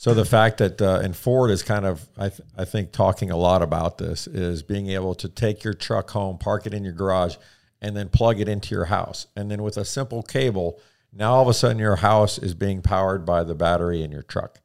[0.00, 3.30] So the fact that uh, and Ford is kind of I, th- I think talking
[3.30, 6.84] a lot about this is being able to take your truck home, park it in
[6.84, 7.36] your garage,
[7.82, 10.80] and then plug it into your house, and then with a simple cable,
[11.12, 14.22] now all of a sudden your house is being powered by the battery in your
[14.22, 14.60] truck.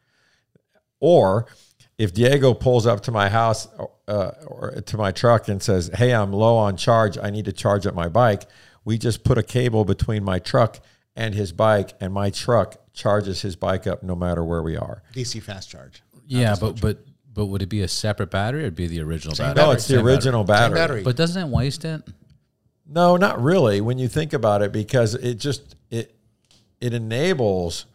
[1.02, 1.48] Or
[1.98, 3.68] if Diego pulls up to my house
[4.08, 7.18] uh, or to my truck and says, "Hey, I'm low on charge.
[7.18, 8.44] I need to charge up my bike,"
[8.86, 10.80] we just put a cable between my truck
[11.14, 15.04] and his bike, and my truck charges his bike up no matter where we are.
[15.14, 16.02] DC fast charge.
[16.28, 19.36] Yeah, but but but would it be a separate battery or it'd be the original
[19.36, 19.64] Same battery?
[19.66, 20.76] No, it's the Same original battery.
[20.80, 21.04] battery.
[21.04, 22.02] But doesn't it waste it?
[22.88, 23.82] No, not really.
[23.82, 26.16] When you think about it, because it just it
[26.82, 27.86] it enables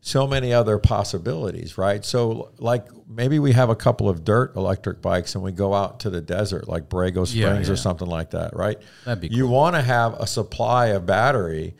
[0.00, 2.04] so many other possibilities, right?
[2.04, 6.00] So, like maybe we have a couple of dirt electric bikes and we go out
[6.00, 7.70] to the desert, like Borrego Springs Yeah, yeah.
[7.70, 8.78] or something like that, right?
[9.06, 11.74] That'd be You want to have a supply of battery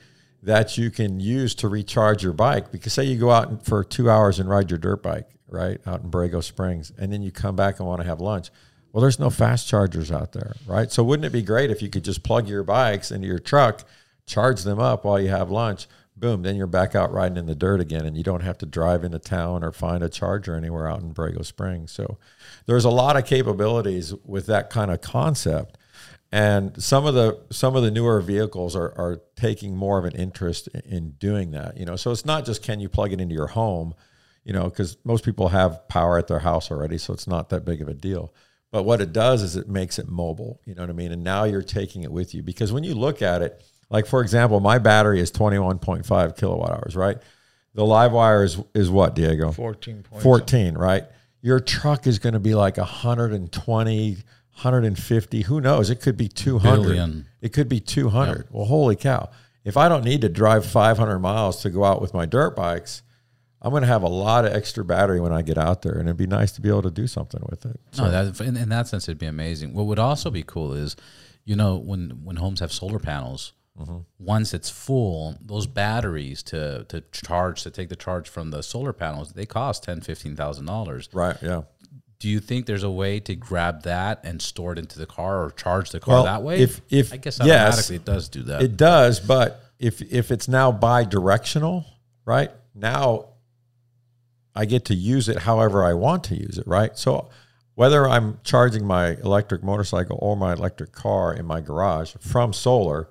[0.45, 2.70] that you can use to recharge your bike.
[2.70, 6.03] Because say you go out for two hours and ride your dirt bike, right, out
[6.03, 8.51] in Borrego Springs, and then you come back and want to have lunch.
[8.92, 10.92] Well, there's no fast chargers out there, right?
[10.92, 13.82] So wouldn't it be great if you could just plug your bikes into your truck,
[14.26, 17.57] charge them up while you have lunch, boom, then you're back out riding in the
[17.57, 20.86] dirt again, and you don't have to drive into town or find a charger anywhere
[20.86, 21.90] out in Borrego Springs.
[21.90, 22.18] So
[22.66, 25.76] there's a lot of capabilities with that kind of concept.
[26.35, 30.16] And some of the some of the newer vehicles are, are taking more of an
[30.16, 31.76] interest in doing that.
[31.76, 33.95] You know, so it's not just can you plug it into your home,
[34.43, 37.64] you know, because most people have power at their house already, so it's not that
[37.64, 38.35] big of a deal.
[38.72, 40.61] But what it does is it makes it mobile.
[40.64, 41.12] You know what I mean?
[41.12, 44.20] And now you're taking it with you because when you look at it, like for
[44.20, 47.18] example, my battery is 21.5 kilowatt hours, right?
[47.74, 49.53] The LiveWire is is what, Diego?
[49.53, 51.05] 14 14, right?
[51.43, 54.16] Your truck is going to be like 120,
[54.55, 55.42] 150.
[55.42, 55.90] Who knows?
[55.90, 57.26] It could be 200.
[57.40, 58.48] It could be 200.
[58.50, 59.30] Well, holy cow.
[59.64, 63.02] If I don't need to drive 500 miles to go out with my dirt bikes,
[63.64, 66.02] I'm going to have a lot of extra battery when I get out there, and
[66.02, 67.80] it'd be nice to be able to do something with it.
[67.96, 69.72] No, that in, in that sense, it'd be amazing.
[69.72, 70.96] What would also be cool is,
[71.46, 74.00] you know, when when homes have solar panels, mm-hmm.
[74.18, 78.92] once it's full, those batteries to to charge to take the charge from the solar
[78.92, 81.09] panels, they cost ten fifteen thousand dollars.
[81.14, 81.62] Right, yeah.
[82.18, 85.44] Do you think there's a way to grab that and store it into the car
[85.44, 86.60] or charge the car Well, that way?
[86.60, 88.62] if- if- I guess yes, automatically it does do that.
[88.62, 91.84] It does, but if if it's now bi-directional,
[92.24, 92.50] right?
[92.74, 93.26] Now
[94.54, 96.96] I get to use it however I want to use it, right?
[96.96, 97.28] So
[97.74, 103.08] whether I'm charging my electric motorcycle or my electric car in my garage from solar,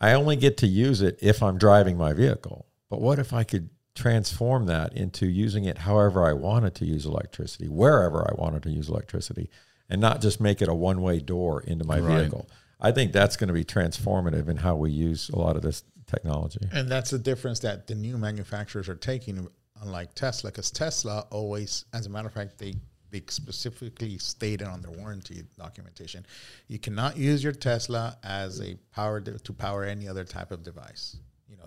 [0.00, 2.66] I only get to use it if I'm driving my vehicle.
[2.90, 7.04] But what if I could transform that into using it however I wanted to use
[7.04, 9.50] electricity, wherever I wanted to use electricity,
[9.90, 12.20] and not just make it a one way door into my Right.
[12.20, 12.48] vehicle?
[12.80, 15.82] I think that's going to be transformative in how we use a lot of this
[16.06, 16.60] technology.
[16.72, 19.48] And that's the difference that the new manufacturers are taking,
[19.82, 22.74] unlike Tesla, because Tesla always, as a matter of fact, they
[23.10, 26.26] they specifically stated on their warranty documentation,
[26.68, 30.62] you cannot use your Tesla as a power de- to power any other type of
[30.62, 31.16] device.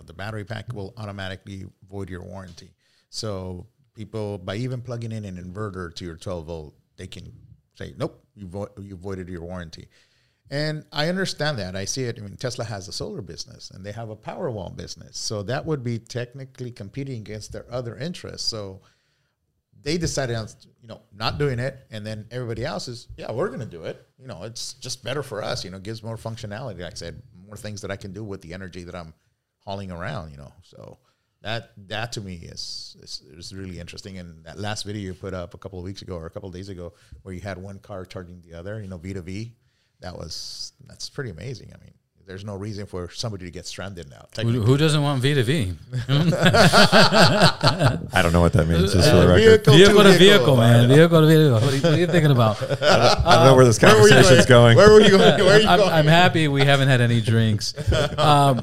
[0.02, 2.72] Know, the battery pack will automatically void your warranty.
[3.10, 7.32] So people, by even plugging in an inverter to your 12 volt, they can
[7.74, 9.88] say, nope, you vo- you voided your warranty.
[10.50, 11.76] And I understand that.
[11.76, 12.18] I see it.
[12.18, 15.18] I mean, Tesla has a solar business and they have a Powerwall business.
[15.18, 18.46] So that would be technically competing against their other interests.
[18.48, 18.82] So
[19.82, 20.48] they decided on,
[20.80, 21.86] you know, not doing it.
[21.90, 24.06] And then everybody else is, yeah, we're going to do it.
[24.18, 25.64] You know, it's just better for us.
[25.64, 26.80] You know, gives more functionality.
[26.80, 29.14] Like I said, more things that I can do with the energy that I'm
[29.64, 30.52] hauling around, you know.
[30.62, 30.98] So
[31.42, 34.18] that that to me is, is is really interesting.
[34.18, 36.48] And that last video you put up a couple of weeks ago or a couple
[36.48, 36.92] of days ago,
[37.22, 39.52] where you had one car charging the other, you know, V to V,
[40.00, 41.72] that was that's pretty amazing.
[41.74, 41.94] I mean,
[42.26, 44.26] there's no reason for somebody to get stranded now.
[44.40, 45.74] who, who doesn't want V to V?
[46.08, 49.40] I don't know what that means, just for the record.
[49.40, 50.88] vehicle Vehicle to vehicle, vehicle, man.
[50.88, 51.52] Vehicle to vehicle.
[51.54, 52.62] What are you, what are you thinking about?
[52.82, 54.76] I don't know where this Where were you conversation's going.
[54.76, 55.44] Where were you going?
[55.44, 55.92] Where are you I'm, going?
[55.92, 57.74] I'm happy we haven't had any drinks.
[58.18, 58.62] Um,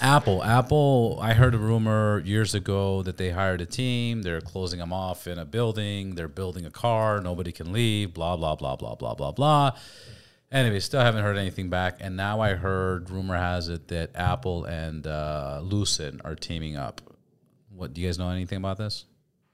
[0.00, 1.18] Apple, Apple.
[1.20, 4.22] I heard a rumor years ago that they hired a team.
[4.22, 6.14] They're closing them off in a building.
[6.14, 7.20] They're building a car.
[7.20, 8.14] Nobody can leave.
[8.14, 9.72] Blah blah blah blah blah blah blah.
[10.52, 11.98] Anyway, still haven't heard anything back.
[12.00, 17.00] And now I heard rumor has it that Apple and uh, Lucid are teaming up.
[17.74, 19.04] What do you guys know anything about this?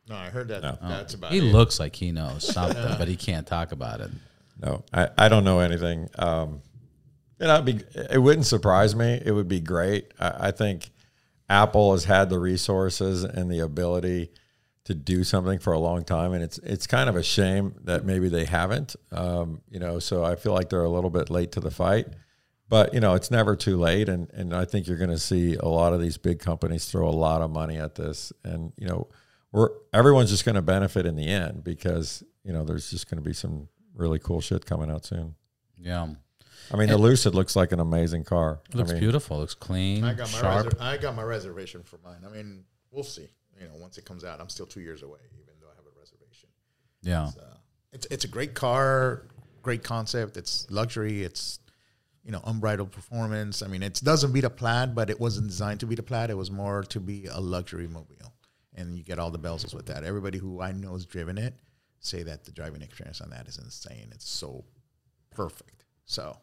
[0.09, 0.62] no, I heard that.
[0.62, 0.76] No.
[0.82, 1.53] That's about He it.
[1.53, 4.11] looks like he knows something, but he can't talk about it.
[4.62, 6.09] No, I, I don't know anything.
[6.18, 6.61] Um,
[7.41, 9.20] know, it'd be, it wouldn't surprise me.
[9.24, 10.12] It would be great.
[10.18, 10.91] I, I think
[11.49, 14.30] Apple has had the resources and the ability
[14.85, 18.05] to do something for a long time, and it's it's kind of a shame that
[18.05, 18.97] maybe they haven't.
[19.11, 22.07] Um, you know, so I feel like they're a little bit late to the fight.
[22.68, 25.55] But you know, it's never too late, and and I think you're going to see
[25.55, 28.87] a lot of these big companies throw a lot of money at this, and you
[28.87, 29.09] know,
[29.53, 33.22] we're everyone's just going to benefit in the end because you know there's just going
[33.22, 35.35] to be some really cool shit coming out soon.
[35.78, 36.09] Yeah,
[36.72, 38.60] I mean, the Lucid looks like an amazing car.
[38.68, 39.38] it looks I mean, beautiful.
[39.38, 42.20] Looks clean, I got my reser- I got my reservation for mine.
[42.26, 43.28] I mean, we'll see.
[43.60, 45.84] You know, once it comes out, I'm still two years away, even though I have
[45.84, 46.48] a reservation.
[47.02, 47.26] yeah.
[47.26, 47.56] Uh,
[47.92, 49.26] it's it's a great car,
[49.62, 50.36] great concept.
[50.36, 51.22] It's luxury.
[51.22, 51.60] It's
[52.24, 53.62] you know unbridled performance.
[53.62, 56.30] I mean, it doesn't beat a plaid, but it wasn't designed to beat a plaid.
[56.30, 58.32] It was more to be a luxury mobile,
[58.74, 60.02] and you get all the bells with that.
[60.02, 61.54] Everybody who I know has driven it
[62.00, 64.08] say that the driving experience on that is insane.
[64.12, 64.64] It's so
[65.30, 65.84] perfect.
[66.04, 66.36] So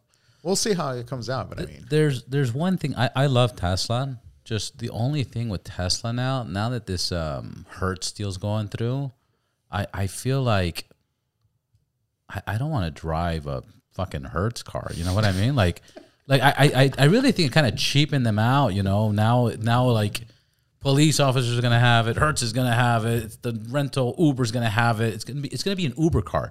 [0.44, 1.50] we'll see how it comes out.
[1.50, 4.20] But I mean, there's there's one thing I, I love Tesla.
[4.44, 9.12] Just the only thing with Tesla now, now that this um, Hertz deal's going through,
[9.72, 10.90] I, I feel like
[12.28, 13.64] I, I don't want to drive a
[13.94, 14.92] fucking Hertz car.
[14.96, 15.56] You know what I mean?
[15.56, 15.82] Like,
[16.28, 18.70] like I, I, I really think it kind of cheapened them out.
[18.74, 20.22] You know, now now like
[20.80, 24.70] police officers are gonna have it, Hertz is gonna have it, the rental Uber's gonna
[24.70, 25.14] have it.
[25.14, 26.50] It's gonna be it's gonna be an Uber car.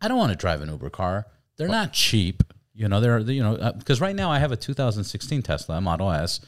[0.00, 1.26] I don't want to drive an Uber car.
[1.56, 2.42] They're not cheap.
[2.78, 6.12] You know, there are, you know because right now I have a 2016 Tesla Model
[6.12, 6.38] S,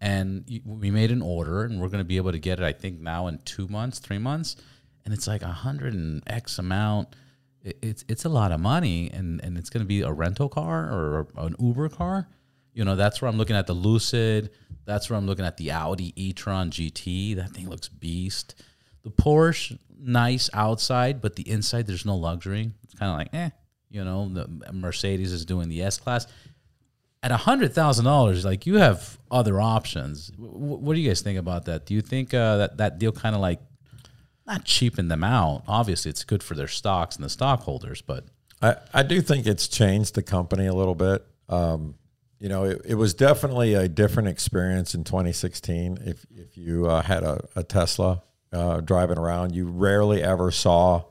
[0.00, 2.64] and we made an order, and we're going to be able to get it.
[2.64, 4.56] I think now in two months, three months,
[5.04, 7.14] and it's like a hundred and X amount.
[7.62, 10.48] It, it's it's a lot of money, and and it's going to be a rental
[10.48, 12.26] car or an Uber car.
[12.72, 14.52] You know, that's where I'm looking at the Lucid.
[14.86, 17.36] That's where I'm looking at the Audi e-tron GT.
[17.36, 18.54] That thing looks beast.
[19.02, 22.70] The Porsche, nice outside, but the inside there's no luxury.
[22.82, 23.50] It's kind of like eh.
[23.96, 26.26] You know, the Mercedes is doing the S class
[27.22, 30.28] at hundred thousand dollars, like you have other options.
[30.28, 31.86] W- what do you guys think about that?
[31.86, 33.60] Do you think uh, that that deal kind of like
[34.46, 35.64] not cheapen them out?
[35.66, 38.24] Obviously, it's good for their stocks and the stockholders, but
[38.62, 41.26] I, I do think it's changed the company a little bit.
[41.48, 41.94] Um,
[42.38, 45.98] you know, it, it was definitely a different experience in 2016.
[46.04, 48.22] If if you uh, had a, a Tesla
[48.52, 51.04] uh, driving around, you rarely ever saw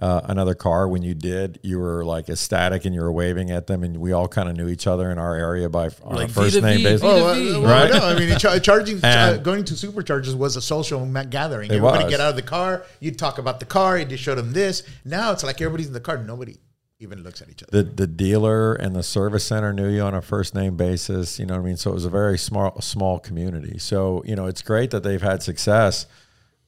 [0.00, 0.88] uh, another car.
[0.88, 4.12] When you did, you were like ecstatic and you were waving at them, and we
[4.12, 6.60] all kind of knew each other in our area by on Like a first V
[6.60, 7.02] to name V, basis.
[7.04, 7.50] Oh, V.
[7.52, 7.90] well, well, Right.
[7.92, 11.70] no, I mean, char- charging, uh, going to superchargers was a social ma- gathering.
[11.70, 12.10] It Everybody was.
[12.10, 12.84] get out of the car.
[13.00, 13.98] You'd talk about the car.
[13.98, 14.82] You just show them this.
[15.04, 16.16] Now it's like everybody's in the car.
[16.18, 16.56] Nobody
[17.02, 17.82] even looks at each other.
[17.82, 21.38] the the dealer and the service center knew you on a first name basis.
[21.38, 21.76] You know what I mean?
[21.78, 23.78] So it was a very small small community.
[23.78, 26.04] So you know it's great that they've had success.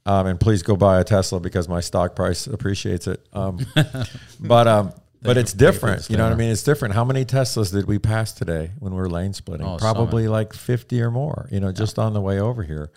[0.04, 3.24] Um, and please go buy a Tesla because my stock price appreciates it.
[3.32, 3.64] Um,
[4.40, 4.92] but um,
[5.22, 6.10] but it's different.
[6.10, 6.50] You know what I mean?
[6.50, 6.94] It's different.
[6.94, 9.66] How many Teslas did we pass today when we were lane splitting?
[9.66, 11.48] Oh, Probably like fifty or more.
[11.52, 12.90] You know, just on the way over here.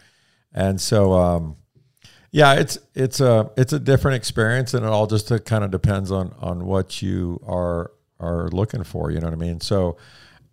[0.51, 1.57] And so um,
[2.31, 6.11] yeah, it's it's a it's a different experience, and it all just kind of depends
[6.11, 9.11] on on what you are are looking for.
[9.11, 9.61] You know what I mean?
[9.61, 9.97] So,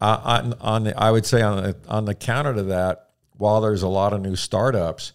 [0.00, 3.60] uh, on on the I would say on the on the counter to that, while
[3.60, 5.12] there's a lot of new startups,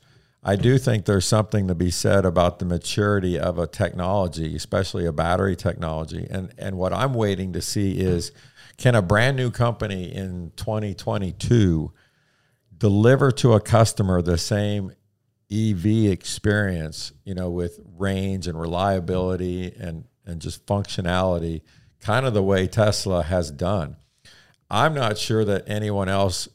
[0.48, 5.06] I do think there's something to be said about the maturity of a technology, especially
[5.06, 6.26] a battery technology.
[6.30, 8.32] And and what I'm waiting to see is,
[8.78, 11.92] can a brand new company in 2022
[12.78, 14.94] deliver to a customer the same
[15.52, 21.62] EV experience, you know, with range and reliability and and just functionality,
[22.00, 23.98] kind of the way Tesla has done.
[24.70, 26.48] I'm not sure that anyone else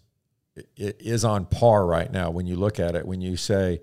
[0.57, 3.07] i- i- is on par right now when you look at it.
[3.07, 3.81] When you say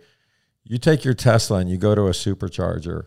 [0.63, 3.05] you take your Tesla and you go to a supercharger,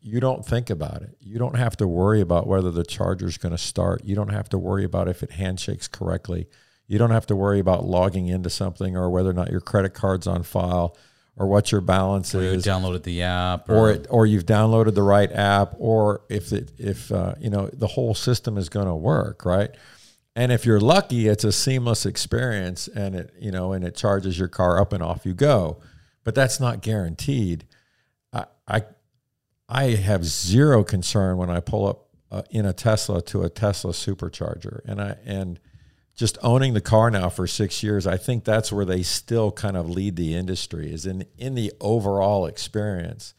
[0.00, 1.16] you don't think about it.
[1.20, 4.02] You don't have to worry about whether the charger is going to start.
[4.04, 6.48] You don't have to worry about if it handshakes correctly.
[6.86, 9.94] You don't have to worry about logging into something or whether or not your credit
[9.94, 10.96] card's on file
[11.36, 14.94] or what your balance or you is downloaded the app, or it, or you've downloaded
[14.94, 18.86] the right app, or if it if uh, you know the whole system is going
[18.86, 19.70] to work, right?
[20.36, 24.38] And if you're lucky, it's a seamless experience, and it you know and it charges
[24.38, 25.80] your car up and off you go.
[26.24, 27.66] But that's not guaranteed.
[28.32, 28.82] I I,
[29.68, 33.92] I have zero concern when I pull up uh, in a Tesla to a Tesla
[33.92, 35.60] supercharger, and I and
[36.16, 39.76] just owning the car now for six years, I think that's where they still kind
[39.76, 43.34] of lead the industry is in in the overall experience,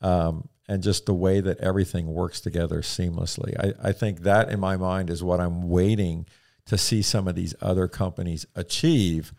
[0.00, 3.54] um, and just the way that everything works together seamlessly.
[3.58, 6.26] I, I think that in my mind is what I'm waiting
[6.66, 9.32] to see some of these other companies achieve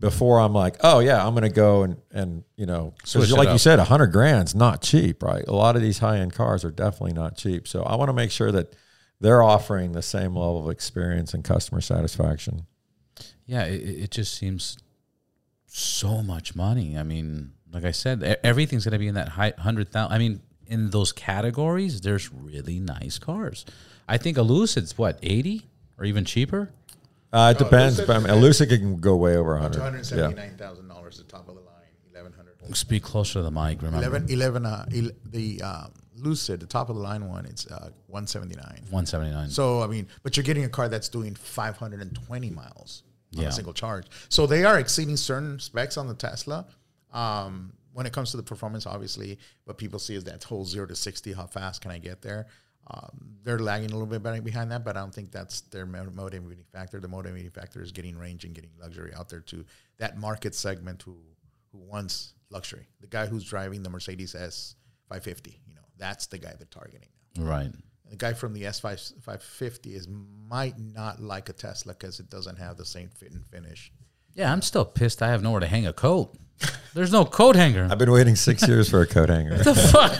[0.00, 3.48] before I'm like, oh yeah, I'm going to go and and you know, Switch like
[3.50, 5.44] you said, a hundred grand's not cheap, right?
[5.46, 7.66] A lot of these high end cars are definitely not cheap.
[7.68, 8.74] So I want to make sure that
[9.20, 12.66] they're offering the same level of experience and customer satisfaction.
[13.46, 14.78] yeah, it it just seems
[15.66, 16.96] so much money.
[16.96, 20.12] I mean, like I said, everything's going to be in that high hundred thousand.
[20.14, 23.64] I mean, in those categories, there's really nice cars.
[24.08, 25.66] I think a Lucid's what eighty
[25.98, 26.70] or even cheaper.
[27.32, 27.96] Uh, it No, depends.
[27.98, 30.06] Lucid- but I mean, a Lucid can go way over a Two hundred.
[30.06, 30.66] hundred Yeah.
[30.88, 31.74] dollars, the top of the line,
[32.10, 32.54] eleven hundred.
[32.76, 33.80] Speak closer to the mic.
[33.82, 35.86] Remember, 11, 11 uh, el- the uh,
[36.16, 38.82] Lucid, the top of the line one, it's uh, one seventy-nine.
[38.90, 39.50] one seventy nine.
[39.50, 43.02] So I mean, but you're getting a car that's doing 520 miles
[43.36, 43.48] on Yeah.
[43.48, 44.06] a single charge.
[44.28, 46.66] So they are exceeding certain specs on the Tesla.
[47.12, 50.86] Um, when it comes to the performance, obviously, what people see is that whole zero
[50.86, 51.32] to 60.
[51.32, 52.46] How fast can I get there?
[52.90, 56.10] Um, they're lagging a little bit behind that, but I don't think that's their mo-
[56.14, 57.00] motivating factor.
[57.00, 59.64] The motivating factor is getting range and getting luxury out there to
[59.98, 61.16] that market segment who
[61.72, 62.88] who wants luxury.
[63.00, 64.74] The guy who's driving the Mercedes S
[65.10, 67.70] 550, you know, that's the guy they're targeting now right.
[68.10, 70.08] the guy from the S five five fifty is
[70.48, 73.92] might not like a Tesla because it doesn't have the same fit and finish.
[74.34, 75.22] Yeah, I'm still pissed.
[75.22, 76.36] I have nowhere to hang a coat.
[76.94, 77.86] There's no coat hanger.
[77.90, 79.56] I've been waiting six years for a coat hanger.
[79.58, 80.16] the fuck?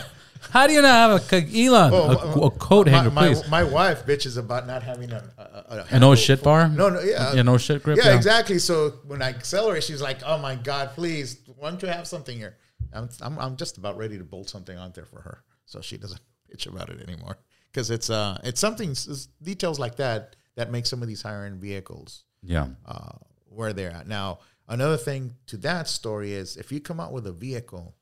[0.51, 3.47] How do you not have a Elon a, a coat my, hanger, my, please?
[3.49, 6.69] my wife bitches about not having a, a, a, a A no shit for- bar?
[6.69, 7.99] No, no, yeah, Yeah, no shit grip.
[8.01, 8.57] yeah, exactly.
[8.59, 12.35] So when I accelerate, she's like, "Oh my god, please, why don't you have something
[12.37, 12.55] here?"
[12.93, 15.97] I'm, I'm, I'm just about ready to bolt something on there for her, so she
[15.97, 16.21] doesn't
[16.51, 17.37] bitch about it anymore.
[17.71, 21.43] Because it's uh, it's something it's details like that that make some of these higher
[21.45, 22.67] end vehicles Yeah.
[22.87, 23.11] uh,
[23.49, 24.39] where they're at now.
[24.69, 27.95] Another thing to that story is if you come out with a vehicle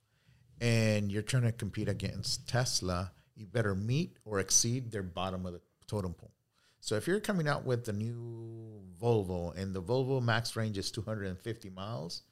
[0.60, 5.54] and you're trying to compete against Tesla, you better meet or exceed their bottom of
[5.54, 6.34] the totem pole.
[6.82, 10.92] So if you're coming out with the new Volvo and the Volvo max range is
[10.92, 12.24] 250 miles,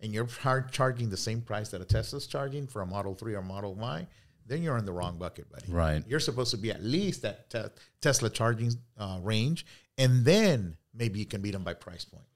[0.00, 3.34] and you're char- charging the same price that a Tesla's charging for a Model 3
[3.34, 4.06] or Model Y,
[4.46, 5.72] then you're in the wrong bucket, buddy.
[5.72, 6.04] Right.
[6.06, 9.64] You're supposed to be at least at te- Tesla charging uh, range,
[9.96, 12.26] and then maybe you can beat them by price point.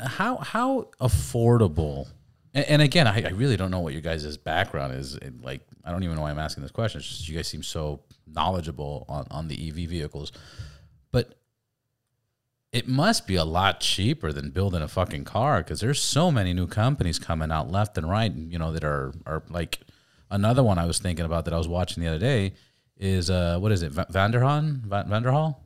[0.00, 2.08] How how affordable?
[2.54, 5.18] And, and again, I, I really don't know what your guys' background is.
[5.42, 6.98] Like, I don't even know why I'm asking this question.
[6.98, 10.32] It's just you guys seem so knowledgeable on, on the EV vehicles,
[11.12, 11.34] but
[12.72, 16.52] it must be a lot cheaper than building a fucking car because there's so many
[16.52, 18.32] new companies coming out left and right.
[18.32, 19.80] You know that are are like
[20.30, 22.54] another one I was thinking about that I was watching the other day
[22.96, 25.56] is uh what is it Va- Vanderhaan Va- Vanderhall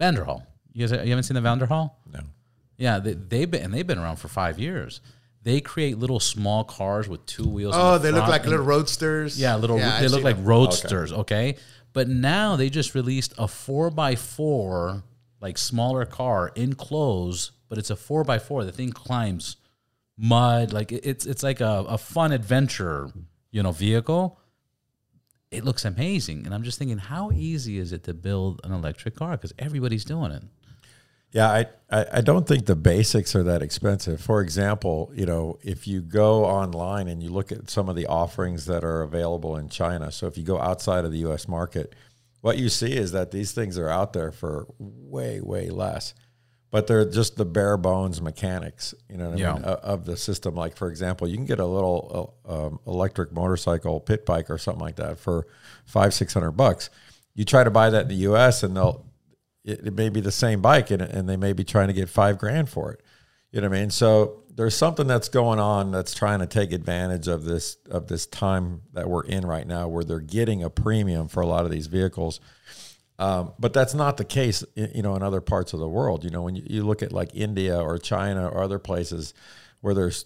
[0.00, 0.46] Vanderhall.
[0.72, 1.92] You guys you haven't seen the Vanderhall?
[2.10, 2.20] No.
[2.76, 5.00] Yeah, they, they've been and they've been around for five years.
[5.44, 7.74] They create little small cars with two wheels.
[7.76, 9.38] Oh, the they look front like and- little roadsters.
[9.40, 9.78] yeah, little.
[9.78, 10.44] Yeah, they I've look seen like them.
[10.44, 11.12] roadsters.
[11.12, 11.56] Okay.
[11.92, 15.02] but now they just released a four by four,
[15.40, 18.64] like smaller car enclosed, but it's a four by four.
[18.64, 19.56] The thing climbs
[20.16, 23.10] mud, like it- it's it's like a, a fun adventure,
[23.50, 24.38] you know, vehicle.
[25.50, 29.16] It looks amazing, and I'm just thinking, how easy is it to build an electric
[29.16, 29.32] car?
[29.32, 30.42] Because everybody's doing it.
[31.32, 34.20] Yeah, I, I, I don't think the basics are that expensive.
[34.20, 38.06] For example, you know, if you go online and you look at some of the
[38.06, 41.94] offerings that are available in China, so if you go outside of the US market,
[42.42, 46.12] what you see is that these things are out there for way, way less.
[46.70, 50.54] But they're just the bare bones mechanics, you know, what I mean, of the system.
[50.54, 54.56] Like for example, you can get a little uh, um, electric motorcycle, pit bike, or
[54.56, 55.46] something like that for
[55.84, 56.88] five, six hundred bucks.
[57.34, 58.62] You try to buy that in the U.S.
[58.62, 59.04] and they'll
[59.64, 62.08] it, it may be the same bike and, and they may be trying to get
[62.08, 63.00] five grand for it.
[63.50, 63.90] You know what I mean?
[63.90, 68.26] So there's something that's going on that's trying to take advantage of this of this
[68.26, 71.70] time that we're in right now, where they're getting a premium for a lot of
[71.70, 72.40] these vehicles.
[73.18, 76.24] Um, but that's not the case, you know, in other parts of the world.
[76.24, 79.32] You know, when you, you look at like India or China or other places
[79.80, 80.24] where there's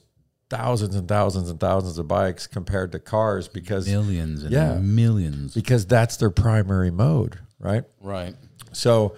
[0.48, 4.78] thousands and thousands and thousands of bikes compared to cars because Millions and Yeah.
[4.78, 5.52] millions.
[5.54, 7.82] because that's their primary mode, right?
[8.00, 8.36] Right.
[8.76, 9.16] So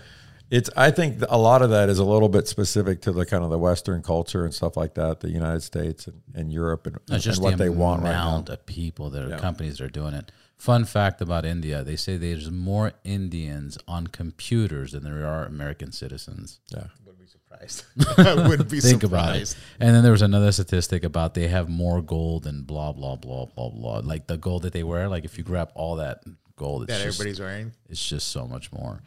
[0.51, 3.45] it's I think a lot of that is a little bit specific to the kind
[3.45, 6.99] of the Western culture and stuff like that, the United States and, and Europe and,
[7.11, 8.29] It's just and what the they want right now.
[8.29, 10.33] amount of people that are companies that are doing it.
[10.57, 15.93] Fun fact about India: they say there's more Indians on computers than there are American
[15.93, 16.61] citizens.
[16.75, 16.85] Yeah.
[17.05, 17.85] Wouldn't be surprised.
[18.49, 19.53] Wouldn't be Think about surprised.
[19.57, 19.63] it.
[19.81, 23.45] And then there was another statistic about they have more gold than blah blah blah
[23.47, 23.99] blah blah.
[24.03, 25.09] Like the gold that they wear.
[25.09, 26.23] Like if you grab all that
[26.57, 27.73] gold, it's That just, everybody's wearing.
[27.89, 29.01] it's just so much more.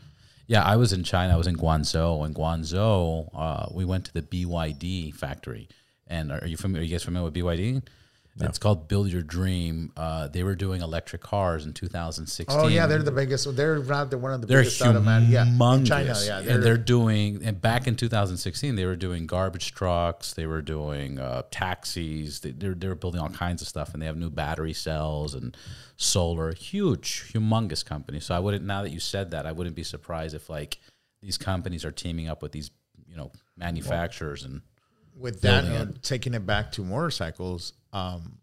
[0.51, 1.33] Yeah, I was in China.
[1.33, 2.25] I was in Guangzhou.
[2.25, 5.69] In Guangzhou, uh, we went to the BYD factory.
[6.07, 6.81] And are you familiar?
[6.81, 7.81] Are you guys familiar with BYD?
[8.39, 9.91] It's called Build Your Dream.
[9.97, 12.57] Uh, they were doing electric cars in 2016.
[12.57, 13.55] Oh yeah, they're the biggest.
[13.55, 15.27] They're not the one of the They're biggest out of man.
[15.29, 16.15] Yeah, in China.
[16.23, 17.43] Yeah, and they're doing.
[17.43, 20.33] And back in 2016, they were doing garbage trucks.
[20.33, 22.39] They were doing uh, taxis.
[22.39, 25.55] They, they're they're building all kinds of stuff, and they have new battery cells and
[25.97, 26.53] solar.
[26.53, 28.19] Huge, humongous company.
[28.21, 28.63] So I wouldn't.
[28.63, 30.79] Now that you said that, I wouldn't be surprised if like
[31.21, 32.71] these companies are teaming up with these
[33.07, 34.61] you know manufacturers and
[35.21, 38.37] with that, uh, taking it back to motorcycles, um,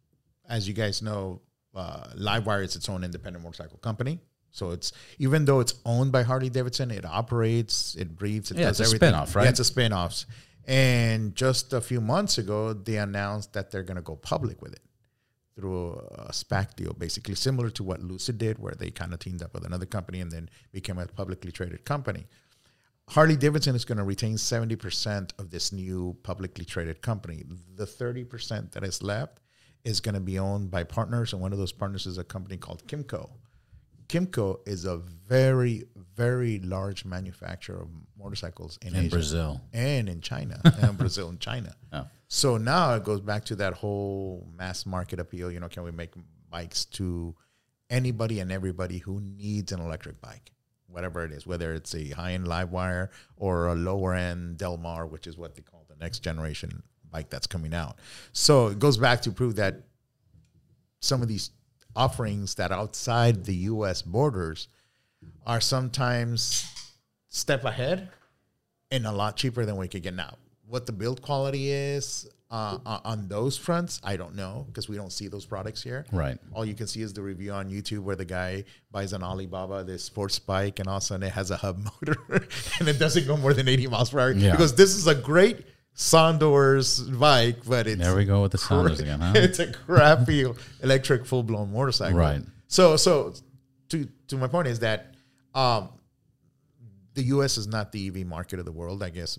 [0.49, 1.41] as you guys know,
[1.75, 4.21] uh, LiveWire is its own independent motorcycle company.
[4.51, 8.67] So it's even though it's owned by Harley Davidson, it operates, it breathes, it Yeah,
[8.69, 9.09] does it's a everything.
[9.11, 9.45] spin-off, right?
[9.45, 10.27] Yeah, it's a spin-offs.
[10.67, 14.73] And just a few months ago, they announced that they're going to go public with
[14.73, 14.81] it
[15.57, 19.43] through a SPAC deal, basically similar to what Lucid did, where they kind of teamed
[19.43, 22.27] up with another company and then became a publicly traded company.
[23.09, 27.43] Harley Davidson is going to retain 70% of this new publicly traded company.
[27.75, 29.41] The 30% that is left
[29.85, 32.57] is going to be owned by partners, and one of those partners is a company
[32.57, 33.31] called Kymco.
[34.09, 39.61] Kymco is a very, very large manufacturer of motorcycles in, in Asia Brazil.
[39.73, 41.75] and in China, and Brazil and China.
[41.93, 42.07] Oh.
[42.29, 45.51] So now it goes back to that whole mass market appeal.
[45.51, 46.13] You know, can we make
[46.51, 47.35] bikes to
[47.91, 50.53] anybody and everybody who needs an electric bike,
[50.89, 55.07] whatever it is, whether it's a high end LiveWire or a lower end Del Mar,
[55.07, 57.99] which is what they call the next generation bike that's coming out.
[58.33, 59.83] So it goes back to prove that
[61.01, 61.51] some of these
[61.95, 64.03] offerings that outside the U.S.
[64.03, 64.69] borders
[65.47, 66.67] are sometimes
[67.29, 68.11] step ahead
[68.91, 70.35] and a lot cheaper than we could get now.
[70.67, 75.13] What the build quality is uh, on- those fronts, I don't know because we don't
[75.13, 76.07] see those products here.
[76.13, 76.39] Right.
[76.53, 79.85] All you can see is the review on YouTube where the guy buys an Alibaba,
[79.85, 82.47] this sports bike, and all of a sudden it has a hub motor
[82.81, 84.33] and it doesn't go more than 80 miles per hour.
[84.33, 84.53] Yeah.
[84.53, 89.01] Because this is a great Sondors bike, but it's There we go with the Sondors
[89.01, 89.33] again, huh?
[89.37, 90.47] it's a crappy
[90.83, 92.19] electric full blown motorcycle.
[92.19, 92.41] Right.
[92.69, 93.35] So so
[93.91, 95.15] to to my point is that
[95.55, 95.91] um
[97.15, 99.39] the US is not the EV market of the world, I guess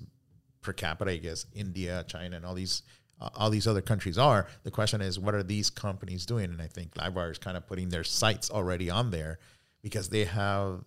[0.62, 2.84] per capita, I guess India, China and all these
[3.22, 4.48] uh, all these other countries are.
[4.64, 6.46] The question is what are these companies doing?
[6.46, 9.40] And I think LiveWire is kind of putting their sights already on there
[9.82, 10.84] because they have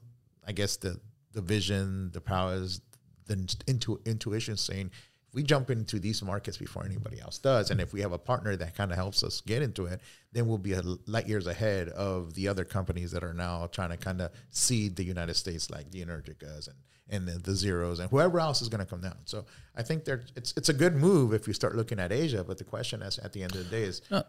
[0.46, 1.00] I guess the
[1.32, 2.80] the vision, the powers,
[3.26, 4.90] the intu- intuition saying
[5.34, 8.54] we jump into these markets before anybody else does, and if we have a partner
[8.56, 10.00] that kind of helps us get into it,
[10.32, 13.90] then we'll be a light years ahead of the other companies that are now trying
[13.90, 16.76] to kind of seed the United States, like the Energicas and
[17.08, 19.16] and the, the zeros and whoever else is going to come down.
[19.24, 19.44] So
[19.76, 22.44] I think there it's it's a good move if you start looking at Asia.
[22.44, 24.22] But the question is, at the end of the day, is No.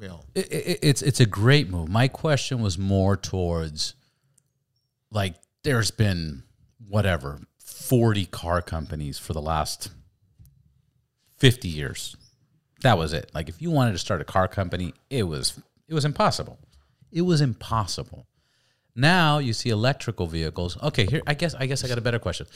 [0.00, 1.88] you know It, it, it's it's a great move.
[1.88, 3.94] My question was more towards
[5.10, 6.42] like there's been
[6.88, 9.90] whatever 40 car companies for the last
[11.38, 12.16] 50 years.
[12.82, 13.30] That was it.
[13.34, 16.58] Like if you wanted to start a car company, it was it was impossible.
[17.10, 18.26] It was impossible.
[18.94, 20.80] Now you see electrical vehicles.
[20.82, 22.46] Okay, here I guess I guess I got a better question.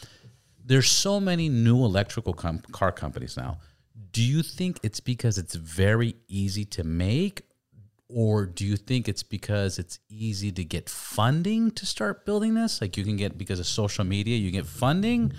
[0.64, 3.58] There's so many new electrical com- car companies now.
[4.12, 7.42] Do you think it's because it's very easy to make
[8.08, 12.80] or do you think it's because it's easy to get funding to start building this?
[12.80, 15.32] Like you can get because of social media, you get funding,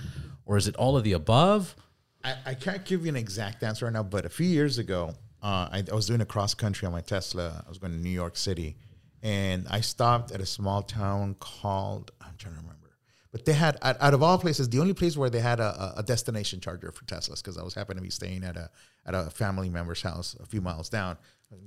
[0.46, 1.76] or is it all of the above?
[2.24, 5.14] I, I can't give you an exact answer right now, but a few years ago,
[5.42, 7.64] uh, I, I was doing a cross country on my Tesla.
[7.66, 8.78] I was going to New York City,
[9.24, 12.92] and I stopped at a small town called I'm trying to remember,
[13.32, 16.04] but they had out, of all places, the only place where they had a, a
[16.04, 18.70] destination charger for Teslas because I was happened to be staying at a
[19.06, 21.18] at a family member's house a few miles down.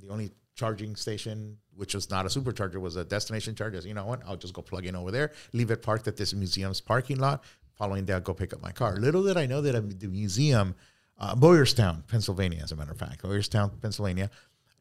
[0.01, 3.81] The only charging station, which was not a supercharger, was a destination charger.
[3.81, 4.23] So, you know what?
[4.27, 7.45] I'll just go plug in over there, leave it parked at this museum's parking lot.
[7.75, 8.97] Following that, go pick up my car.
[8.97, 10.75] Little did I know that the museum,
[11.19, 14.31] uh, Boyerstown, Pennsylvania, as a matter of fact, Boyerstown, Pennsylvania,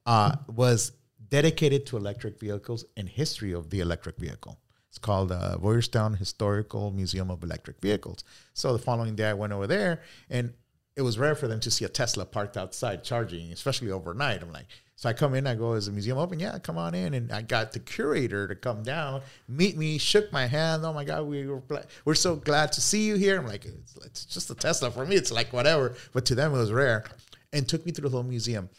[0.05, 0.91] uh, was
[1.29, 4.59] dedicated to electric vehicles and history of the electric vehicle.
[4.89, 8.23] It's called uh, Boyerstown Historical Museum of Electric Vehicles.
[8.53, 10.53] So the following day, I went over there, and
[10.95, 14.43] it was rare for them to see a Tesla parked outside charging, especially overnight.
[14.43, 14.67] I'm like,
[15.03, 16.39] so I come in, I go, is the museum open?
[16.39, 17.13] Yeah, come on in.
[17.13, 20.85] And I got the curator to come down, meet me, shook my hand.
[20.85, 21.61] Oh my God, we were
[22.05, 23.37] we're so glad to see you here.
[23.37, 25.17] I'm like, it's, it's just a Tesla for me.
[25.17, 27.03] It's like whatever, but to them it was rare,
[27.51, 28.69] and took me through the whole museum.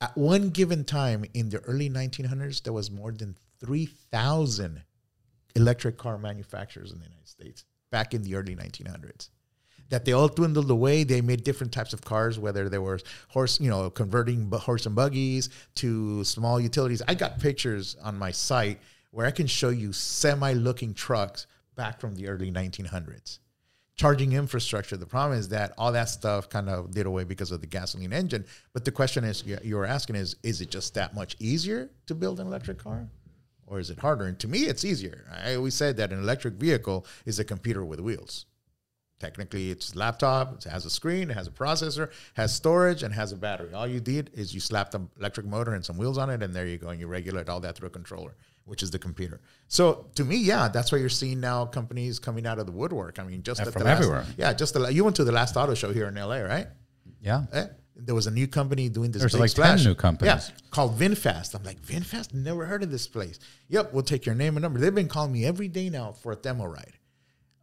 [0.00, 4.80] At one given time in the early 1900s, there was more than 3,000
[5.56, 9.30] electric car manufacturers in the United States back in the early 1900s
[9.94, 11.04] that they all dwindled away.
[11.04, 12.98] They made different types of cars, whether they were
[13.28, 17.00] horse, you know, converting horse and buggies to small utilities.
[17.06, 18.80] I got pictures on my site
[19.12, 21.46] where I can show you semi-looking trucks
[21.76, 23.38] back from the early 1900s.
[23.94, 24.96] Charging infrastructure.
[24.96, 28.12] The problem is that all that stuff kind of did away because of the gasoline
[28.12, 28.44] engine.
[28.72, 31.88] But the question is, you you were asking is, is it just that much easier
[32.06, 33.06] to build an electric car?
[33.68, 34.24] Or is it harder?
[34.24, 35.24] And to me, it's easier.
[35.32, 38.46] I always said that an electric vehicle is a computer with wheels.
[39.20, 40.56] Technically, it's a laptop.
[40.56, 41.30] It has a screen.
[41.30, 42.10] It has a processor.
[42.34, 43.72] Has storage and has a battery.
[43.72, 46.52] All you did is you slap the electric motor and some wheels on it, and
[46.54, 46.88] there you go.
[46.88, 48.34] And you regulate all that through a controller,
[48.64, 49.40] which is the computer.
[49.68, 53.18] So to me, yeah, that's why you're seeing now companies coming out of the woodwork.
[53.18, 54.26] I mean, just Yeah, at from the last, everywhere.
[54.36, 56.66] Yeah, just the, you went to the last auto show here in LA, right?
[57.20, 57.44] Yeah.
[57.52, 57.66] Eh?
[57.96, 59.22] There was a new company doing this.
[59.22, 60.50] There's like 10 new companies.
[60.50, 61.54] Yeah, called VinFast.
[61.54, 62.34] I'm like, VinFast?
[62.34, 63.38] Never heard of this place.
[63.68, 64.80] Yep, we'll take your name and number.
[64.80, 66.98] They've been calling me every day now for a demo ride.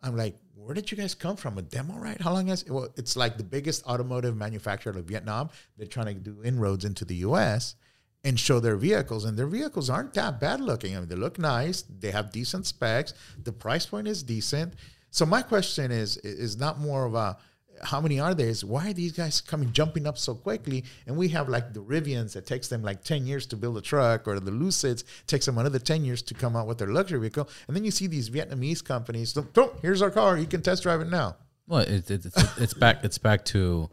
[0.02, 1.57] I'm like, where did you guys come from?
[1.57, 2.19] A demo right?
[2.19, 2.71] How long has it?
[2.71, 5.49] well, it's like the biggest automotive manufacturer of Vietnam.
[5.77, 7.75] They're trying to do inroads into the US
[8.23, 9.25] and show their vehicles.
[9.25, 10.95] And their vehicles aren't that bad looking.
[10.95, 13.13] I mean, they look nice, they have decent specs,
[13.43, 14.73] the price point is decent.
[15.09, 17.38] So my question is is not more of a
[17.83, 18.47] how many are there?
[18.47, 20.83] Is why are these guys coming jumping up so quickly?
[21.07, 23.81] And we have like the Rivians that takes them like 10 years to build a
[23.81, 27.19] truck, or the Lucids takes them another 10 years to come out with their luxury
[27.19, 27.49] vehicle.
[27.67, 31.01] And then you see these Vietnamese companies, "Don't- here's our car, you can test drive
[31.01, 31.35] it now.
[31.67, 33.89] Well, it, it, it's it's back it's back to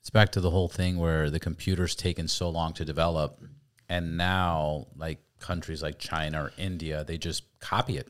[0.00, 3.40] it's back to the whole thing where the computer's taken so long to develop,
[3.88, 8.08] and now like countries like China or India, they just copy it.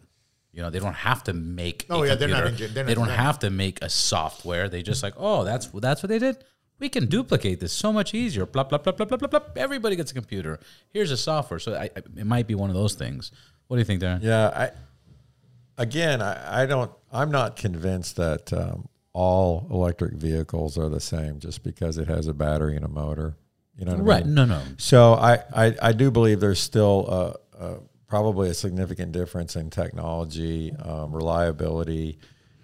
[0.59, 1.87] You know, they don't have to make.
[1.89, 3.23] a Oh, yeah, they're not engin- they're they not- don't yeah.
[3.27, 4.69] have to make a software.
[4.69, 6.43] They just like, oh, that's that's what they did.
[6.81, 8.45] We can duplicate this so much easier.
[8.45, 9.41] Blah blah blah blah blah blah blah.
[9.55, 10.59] Everybody gets a computer.
[10.93, 11.61] Here's a software.
[11.61, 13.31] So I, I, it might be one of those things.
[13.69, 14.21] What do you think, Daren?
[14.23, 14.71] Yeah, I
[15.83, 16.91] again, I, I don't.
[17.13, 22.27] I'm not convinced that um, all electric vehicles are the same just because it has
[22.27, 23.37] a battery and a motor.
[23.79, 24.25] You know what I Right?
[24.25, 24.35] mean?
[24.35, 24.63] No, no.
[24.77, 27.75] So I, I, I do believe there's still a, uh
[28.09, 32.19] probably a significant difference in technology, um, reliability,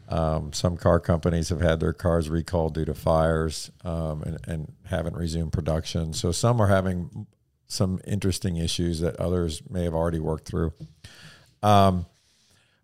[0.08, 4.72] Um, some car companies have had their cars recalled due to fires um, and, and
[4.84, 6.12] haven't resumed production.
[6.12, 7.26] So some are having
[7.68, 10.72] some interesting issues that others may have already worked through.
[11.62, 12.04] Um,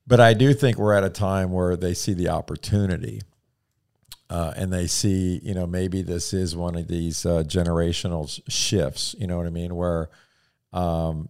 [0.06, 3.20] but I do think we're at a time where they see the opportunity.
[4.30, 9.14] Uh, and they see, you know, maybe this is one of these uh, generational shifts.
[9.18, 9.74] You know what I mean?
[9.74, 10.08] Where
[10.72, 11.28] um,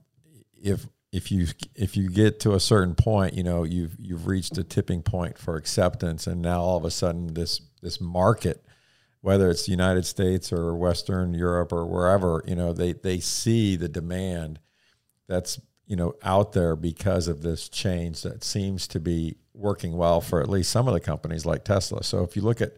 [0.62, 4.56] if if you if you get to a certain point, you know, you've you've reached
[4.58, 8.64] a tipping point for acceptance, and now all of a sudden this this market,
[9.20, 13.74] whether it's the United States or Western Europe or wherever, you know, they they see
[13.76, 14.60] the demand
[15.26, 20.20] that's you know out there because of this change that seems to be working well
[20.20, 22.04] for at least some of the companies like Tesla.
[22.04, 22.76] So if you look at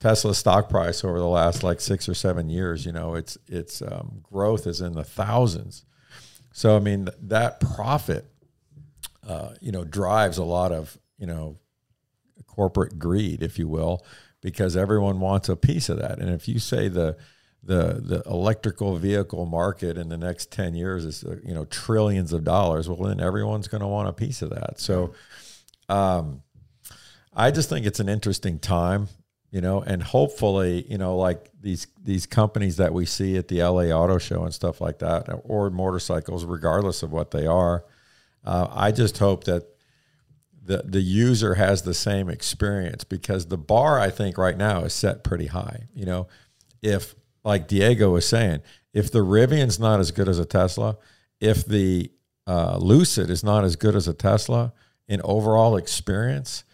[0.00, 3.80] Tesla's stock price over the last like six or seven years, you know, its its
[3.80, 5.86] um, growth is in the thousands.
[6.52, 8.26] So I mean that profit,
[9.26, 11.56] uh, you know, drives a lot of you know
[12.46, 14.04] corporate greed, if you will,
[14.40, 16.18] because everyone wants a piece of that.
[16.18, 17.16] And if you say the
[17.62, 22.32] the the electrical vehicle market in the next 10 years is uh, you know trillions
[22.32, 25.12] of dollars well then everyone's going to want a piece of that so
[25.88, 26.42] um,
[27.34, 29.08] i just think it's an interesting time
[29.50, 33.62] you know and hopefully you know like these these companies that we see at the
[33.62, 37.84] la auto show and stuff like that or motorcycles regardless of what they are
[38.44, 39.64] uh, i just hope that
[40.62, 44.92] the the user has the same experience because the bar i think right now is
[44.92, 46.28] set pretty high you know.
[46.82, 47.14] If
[47.44, 48.62] like diego was saying
[48.94, 50.96] if the rivian's not as good as a tesla
[51.38, 52.10] if the
[52.46, 54.72] uh, lucid is not as good as a tesla
[55.08, 56.64] in overall experience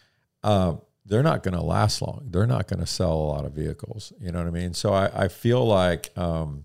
[0.45, 2.27] um, they're not going to last long.
[2.31, 4.13] They're not going to sell a lot of vehicles.
[4.21, 4.75] You know what I mean?
[4.75, 6.65] So I, I feel like um,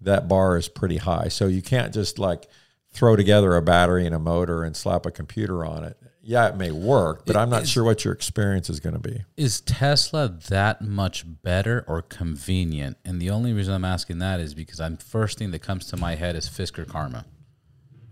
[0.00, 1.28] that bar is pretty high.
[1.28, 2.48] So you can't just like
[2.92, 5.96] throw together a battery and a motor and slap a computer on it.
[6.24, 9.24] Yeah, it may work, but I'm not sure what your experience is going to be.
[9.36, 12.96] Is Tesla that much better or convenient?
[13.04, 15.96] And the only reason I'm asking that is because I'm first thing that comes to
[15.96, 17.24] my head is Fisker Karma.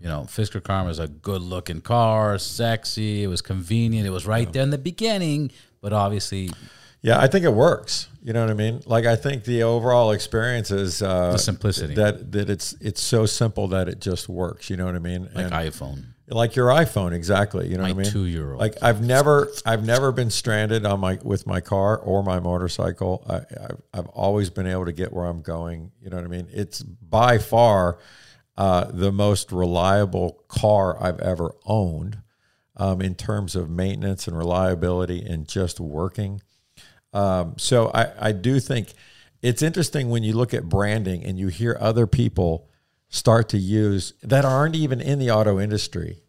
[0.01, 4.25] You know, Fisker Karma is a good looking car, sexy, it was convenient, it was
[4.25, 5.51] right there in the beginning,
[5.81, 6.49] but obviously
[7.03, 8.07] Yeah, I think it works.
[8.23, 8.81] You know what I mean?
[8.85, 11.95] Like I think the overall experience is uh, The simplicity.
[11.95, 14.69] that that it's it's so simple that it just works.
[14.69, 15.23] You know what I mean?
[15.33, 16.03] like And- iPhone.
[16.27, 17.67] like your iPhone, exactly.
[17.67, 18.11] You know My what I mean?
[18.11, 18.59] two-year-old.
[18.59, 23.23] Like I've never, I've never been stranded on my with my car or my motorcycle.
[23.27, 25.91] I, I've, I've always been able to get where I'm going.
[26.01, 26.47] You know what I mean?
[26.51, 27.97] It's by far
[28.61, 32.19] uh, the most reliable car I've ever owned
[32.77, 36.43] um, in terms of maintenance and reliability and just working.
[37.11, 38.89] Um, so I, I do think
[39.41, 42.69] it's interesting when you look at branding and you hear other people
[43.09, 46.21] start to use that aren't even in the auto industry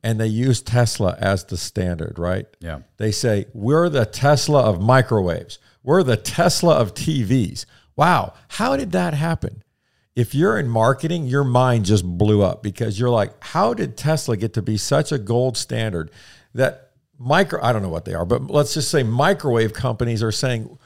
[0.00, 2.46] and they use Tesla as the standard, right?
[2.60, 2.82] Yeah.
[2.98, 5.58] They say, we're the Tesla of microwaves.
[5.82, 7.66] We're the Tesla of TVs.
[7.96, 8.34] Wow.
[8.46, 9.64] How did that happen?
[10.16, 14.36] If you're in marketing, your mind just blew up because you're like, how did Tesla
[14.36, 16.10] get to be such a gold standard
[16.54, 20.32] that micro, I don't know what they are, but let's just say microwave companies are
[20.32, 20.78] saying,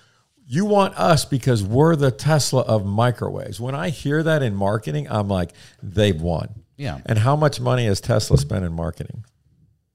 [0.46, 3.60] you want us because we're the Tesla of microwaves.
[3.60, 5.50] When I hear that in marketing, I'm like,
[5.82, 6.62] they've won.
[6.78, 7.00] Yeah.
[7.04, 9.24] And how much money has Tesla spent in marketing?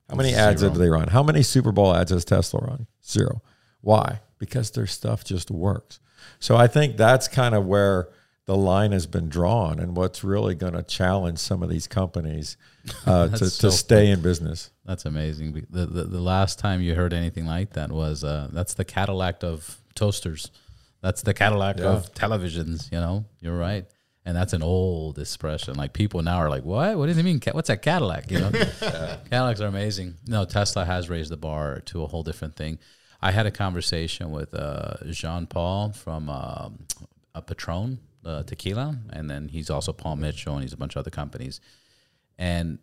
[0.10, 0.72] How many ads Zero.
[0.72, 1.08] have they run?
[1.08, 2.86] How many Super Bowl ads has Tesla run?
[3.04, 3.42] Zero.
[3.82, 4.20] Why?
[4.38, 6.00] Because their stuff just works.
[6.40, 8.10] So I think that's kind of where
[8.46, 12.58] the line has been drawn and what's really going to challenge some of these companies
[13.06, 14.70] uh, to, That's to so stay in business.
[14.86, 15.66] That's amazing.
[15.70, 19.44] The, the the last time you heard anything like that was uh, that's the Cadillac
[19.44, 20.52] of toasters.
[21.02, 21.86] That's the Cadillac Yeah.
[21.94, 22.92] of televisions.
[22.92, 23.86] You know, you're right,
[24.26, 25.76] and that's an old expression.
[25.76, 26.98] Like people now are like, "What?
[26.98, 27.40] What does it mean?
[27.54, 28.52] What's that Cadillac?" You know,
[29.30, 30.16] Cadillacs are amazing.
[30.28, 32.78] No, Tesla has raised the bar to a whole different thing.
[33.22, 36.80] I had a conversation with uh, Jean Paul from um,
[37.34, 41.00] a Patron uh, Tequila, and then he's also Paul Mitchell, and he's a bunch of
[41.00, 41.60] other companies.
[42.38, 42.80] And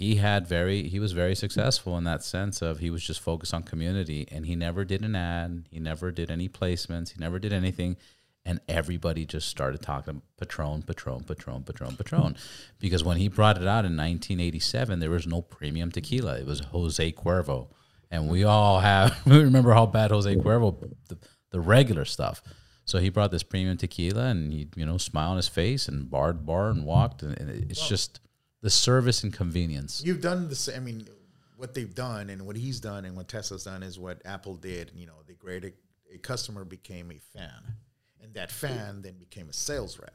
[0.00, 3.52] he had very he was very successful in that sense of he was just focused
[3.52, 7.38] on community and he never did an ad he never did any placements he never
[7.38, 7.98] did anything
[8.46, 12.36] and everybody just started talking patron patron patron patron patron.
[12.78, 16.38] Because when he brought it out in 1987 there was no premium tequila.
[16.38, 17.68] It was jose cuervo.
[18.10, 21.18] And we all have we remember how bad jose cuervo the,
[21.50, 22.42] the regular stuff
[22.84, 26.10] so he brought this premium tequila and he you know smile on his face and
[26.10, 28.20] barred bar and walked and, and it's just
[28.62, 30.76] the service and convenience You've done the same.
[30.76, 31.08] I mean,
[31.56, 34.92] what they've done and what he's done and what Tesla's done is what Apple did.
[34.94, 35.74] You know, they created
[36.12, 37.74] a customer became a fan,
[38.22, 40.14] and that fan then became a sales rep.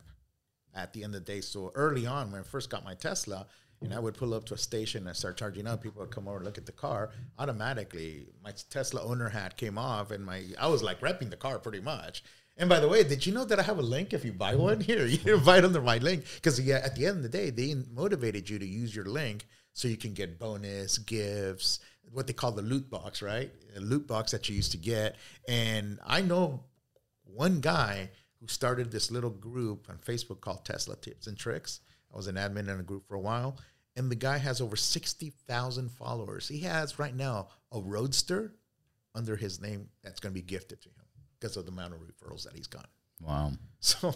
[0.74, 3.48] At the end of the day, so early on when I first got my Tesla,
[3.82, 5.84] and I would pull up to a station and start charging up.
[5.84, 7.12] People would come over and look at the car.
[7.40, 11.60] Automatically, my Tesla owner hat came off, and my I was like repping the car
[11.60, 12.24] pretty much.
[12.58, 14.54] And by the way, did you know that I have a link if you buy
[14.54, 14.62] mm-hmm.
[14.62, 15.06] one here?
[15.06, 18.50] You it under my link because yeah, at the end of the day, they motivated
[18.50, 21.80] you to use your link so you can get bonus gifts,
[22.12, 23.52] what they call the loot box, right?
[23.76, 25.18] A loot box that you used to get.
[25.50, 26.64] And I know
[27.26, 28.10] one guy
[28.40, 31.82] who started this little group on Facebook called Tesla Tips and Tricks.
[32.14, 33.58] I was an admin in a group for a while,
[33.98, 36.48] and the guy has over sixty thousand followers.
[36.48, 38.54] He has right now a Roadster
[39.14, 41.05] under his name that's going to be gifted to him
[41.40, 42.90] because of the amount of referrals that he's gotten.
[43.22, 43.52] Wow.
[43.80, 44.16] So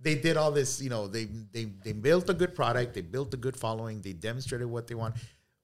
[0.00, 3.34] they did all this, you know, they they they built a good product, they built
[3.34, 5.16] a good following, they demonstrated what they want.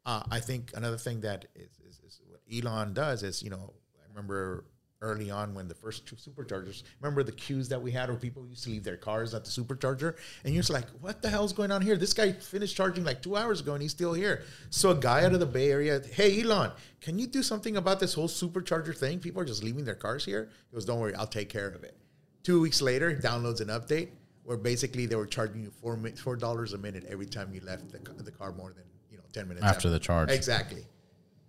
[0.04, 3.72] Uh, I think another thing that is, is, is, what Elon does is, you know,
[3.98, 4.66] I remember
[5.00, 8.46] early on when the first two superchargers, remember the queues that we had where people
[8.48, 11.52] used to leave their cars at the supercharger, and you're just like, what the hell's
[11.52, 11.96] going on here?
[11.96, 14.42] This guy finished charging like two hours ago and he's still here.
[14.70, 18.00] So a guy out of the Bay Area, hey Elon, can you do something about
[18.00, 19.18] this whole supercharger thing?
[19.20, 20.50] People are just leaving their cars here.
[20.70, 21.96] He goes, don't worry, I'll take care of it.
[22.42, 24.08] Two weeks later, he downloads an update
[24.44, 27.92] where basically they were charging you four four dollars a minute every time you left
[27.92, 30.30] the, the car more than you know ten minutes After the charge.
[30.30, 30.86] Exactly.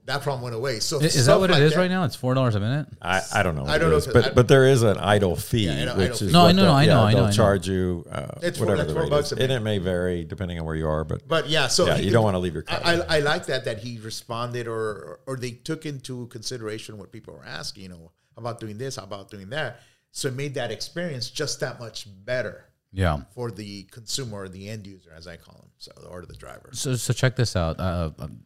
[0.05, 0.79] That problem went away.
[0.79, 2.03] So Is, is that what it like is that- right now?
[2.03, 2.87] It's four dollars a minute.
[2.99, 3.65] I, I don't know.
[3.65, 5.85] I don't know is, if- but I- but there is an idle fee, Yeah, I
[5.85, 6.33] know, which idle is.
[6.33, 7.35] No, I what know, they'll- I know, yeah, I know, They'll I know.
[7.35, 9.77] charge you uh, It's whatever like the four rate bucks is, a and it may
[9.77, 11.03] vary depending on where you are.
[11.03, 13.19] But But yeah, so Yeah, he- you don't wanna leave your car I, I, I
[13.19, 17.83] like that that he responded or or they took into consideration what people were asking.
[17.83, 18.95] You know, how about doing this?
[18.95, 19.81] How about doing that?
[20.11, 23.19] So it made that experience just that much better Yeah.
[23.35, 26.71] for the consumer or the end user, as I call him, so or the driver.
[26.73, 27.79] So so check this out.
[27.79, 28.39] Uh, um,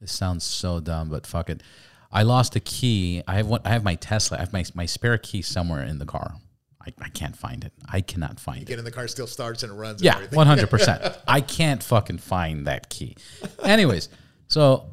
[0.00, 1.62] this sounds so dumb, but fuck it.
[2.10, 3.22] I lost a key.
[3.26, 3.60] I have one.
[3.64, 4.38] I have my Tesla.
[4.38, 6.36] I have my my spare key somewhere in the car.
[6.80, 7.72] I, I can't find it.
[7.90, 8.66] I cannot find it.
[8.66, 10.02] Get in the car, still starts and runs.
[10.02, 11.02] Yeah, one hundred percent.
[11.28, 13.16] I can't fucking find that key.
[13.62, 14.08] Anyways,
[14.46, 14.90] so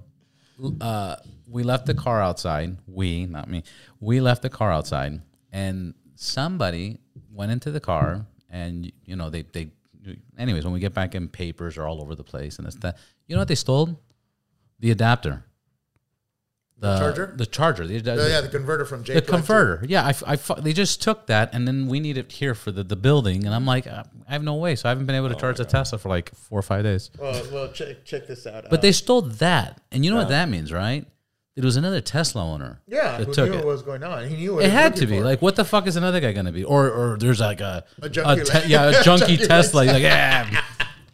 [0.82, 1.16] uh,
[1.48, 2.78] we left the car outside.
[2.88, 3.64] We, not me.
[4.00, 5.22] We left the car outside,
[5.52, 7.00] and somebody
[7.32, 9.72] went into the car, and you know they they.
[10.38, 12.98] Anyways, when we get back in, papers are all over the place, and it's that.
[13.28, 14.00] You know what they stole?
[14.80, 15.44] The adapter.
[16.78, 17.34] The charger?
[17.38, 17.88] The charger.
[17.88, 19.14] The, Oh, yeah, the converter from J.
[19.14, 19.86] the converter.
[19.88, 22.54] Yeah, I, f- I fu- they just took that and then we need it here
[22.54, 23.46] for the, the building.
[23.46, 24.76] And I'm like, uh, I have no way.
[24.76, 26.84] So I haven't been able Oh to charge the Tesla for like four or five
[26.84, 27.12] days.
[27.18, 28.66] Well, well, check check this out.
[28.70, 29.80] But they stole that.
[29.92, 31.06] And you know what that means, right?
[31.56, 32.82] It was another Tesla owner.
[32.86, 33.66] yeah, that who took knew it.
[33.66, 34.28] what was going on?
[34.28, 35.24] He knew what It he had to be for.
[35.24, 36.66] like, what the fuck is another guy gonna be?
[36.66, 39.84] Or or there's like a, A junkie te- like- yeah, a junkie junkie Tesla.
[39.86, 40.62] He's like, yeah,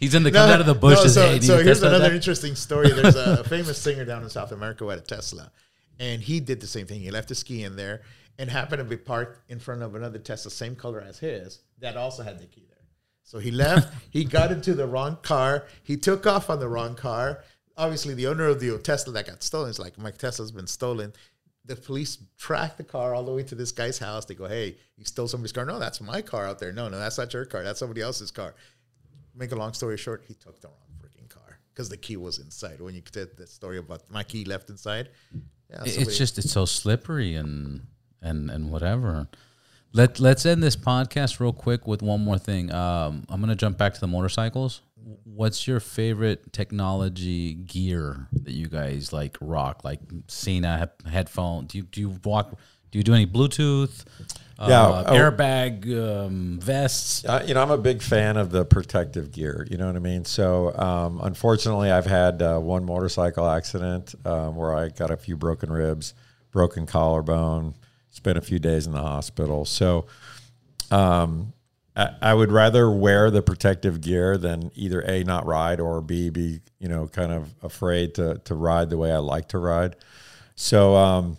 [0.01, 1.13] he's in the comes out of the No, bushes.
[1.13, 2.13] so, hey, so here's another that?
[2.13, 2.91] interesting story.
[2.91, 5.49] There's a, a famous singer down in South America who had a Tesla,
[5.99, 6.99] and he did the same thing.
[6.99, 8.01] He left his key in there
[8.37, 11.95] and happened to be parked in front of another Tesla, same color as his, that
[11.95, 12.79] also had the key there.
[13.23, 13.93] So he left.
[14.09, 15.65] he got into the wrong car.
[15.83, 17.43] He took off on the wrong car.
[17.77, 20.67] Obviously, the owner of the old Tesla that got stolen is like, my Tesla's been
[20.67, 21.13] stolen.
[21.63, 24.25] The police track the car all the way to this guy's house.
[24.25, 26.71] They go, "Hey, you stole somebody's car." No, that's my car out there.
[26.71, 27.61] No, no, that's not your car.
[27.63, 28.55] That's somebody else's car
[29.35, 32.39] make a long story short, he took the wrong freaking car because the key was
[32.39, 32.81] inside.
[32.81, 35.09] When you said the story about my key left inside,
[35.69, 37.87] yeah, It's just it's so slippery and
[38.21, 39.27] and and whatever.
[39.93, 42.71] Let Let's end this podcast real quick with one more thing.
[42.71, 44.81] Um, I'm gonna jump back to the motorcycles.
[45.23, 49.83] What's your favorite technology gear that you guys like rock?
[49.83, 51.65] Like Sena headphone?
[51.65, 52.57] Do you do you walk?
[52.91, 54.03] Do you do any Bluetooth?
[54.67, 55.13] Yeah, uh, oh.
[55.13, 57.25] airbag um, vests.
[57.25, 59.65] Uh, you know, I'm a big fan of the protective gear.
[59.69, 60.25] You know what I mean?
[60.25, 65.35] So, um, unfortunately, I've had uh, one motorcycle accident um, where I got a few
[65.35, 66.13] broken ribs,
[66.51, 67.75] broken collarbone,
[68.09, 69.65] spent a few days in the hospital.
[69.65, 70.05] So,
[70.91, 71.53] um,
[71.95, 76.29] I, I would rather wear the protective gear than either a not ride or b
[76.29, 79.95] be you know kind of afraid to to ride the way I like to ride.
[80.55, 81.37] So, um,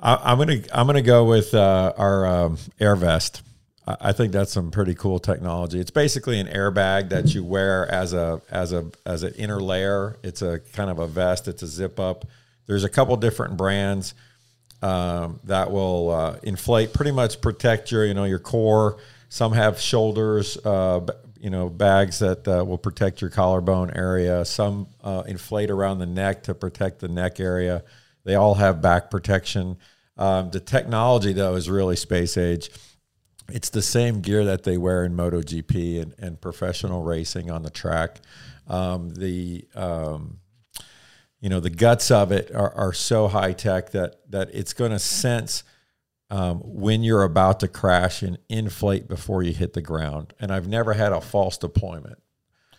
[0.00, 3.42] I, I'm gonna I'm gonna go with uh, our um, air vest.
[3.86, 5.80] I I think that's some pretty cool technology.
[5.80, 10.16] It's basically an airbag that you wear as a as a as an inner layer.
[10.22, 11.48] It's a kind of a vest.
[11.48, 12.26] It's a zip up.
[12.66, 14.14] There's a couple different brands
[14.82, 18.98] um, that will uh, inflate, pretty much protect your you know your core.
[19.30, 21.06] Some have shoulders, uh,
[21.38, 24.44] you know, bags that uh, will protect your collarbone area.
[24.44, 27.82] Some uh, inflate around the neck to protect the neck area.
[28.28, 29.78] They all have back protection.
[30.16, 32.70] Um, the technology though is really space age
[33.50, 37.70] it's the same gear that they wear in MotoGP and, and professional racing on the
[37.70, 38.20] track.
[38.66, 40.38] Um, the um,
[41.40, 44.90] you know the guts of it are, are so high tech that that it's going
[44.90, 45.64] to sense
[46.30, 50.34] um, when you're about to crash and inflate before you hit the ground.
[50.38, 52.18] And I've never had a false deployment.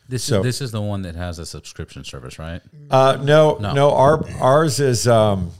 [0.09, 2.61] This So- is this is the one that has a subscription service, right?
[2.89, 3.73] Uh, no, No.
[3.73, 5.51] no, Our ours is um,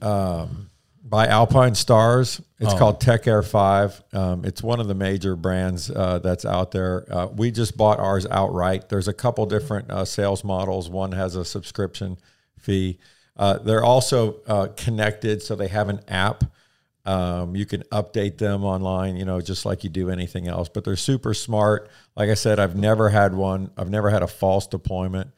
[0.00, 0.70] um,
[1.04, 2.40] by Alpinestars.
[2.58, 2.78] It's Oh.
[2.78, 4.02] called Tech Air Five.
[4.14, 7.04] Um, it's one of the major brands uh, that's out there.
[7.10, 8.88] Uh, we just bought ours outright.
[8.88, 10.88] There's a couple different uh, sales models.
[10.88, 12.16] One has a subscription
[12.58, 12.98] fee.
[13.36, 16.44] Uh, they're also uh, connected, so they have an app.
[17.08, 20.68] Um, you can update them online, you know, just like you do anything else.
[20.68, 21.90] But they're super smart.
[22.14, 23.70] Like I said, I've never had one.
[23.78, 25.30] I've never had a false deployment.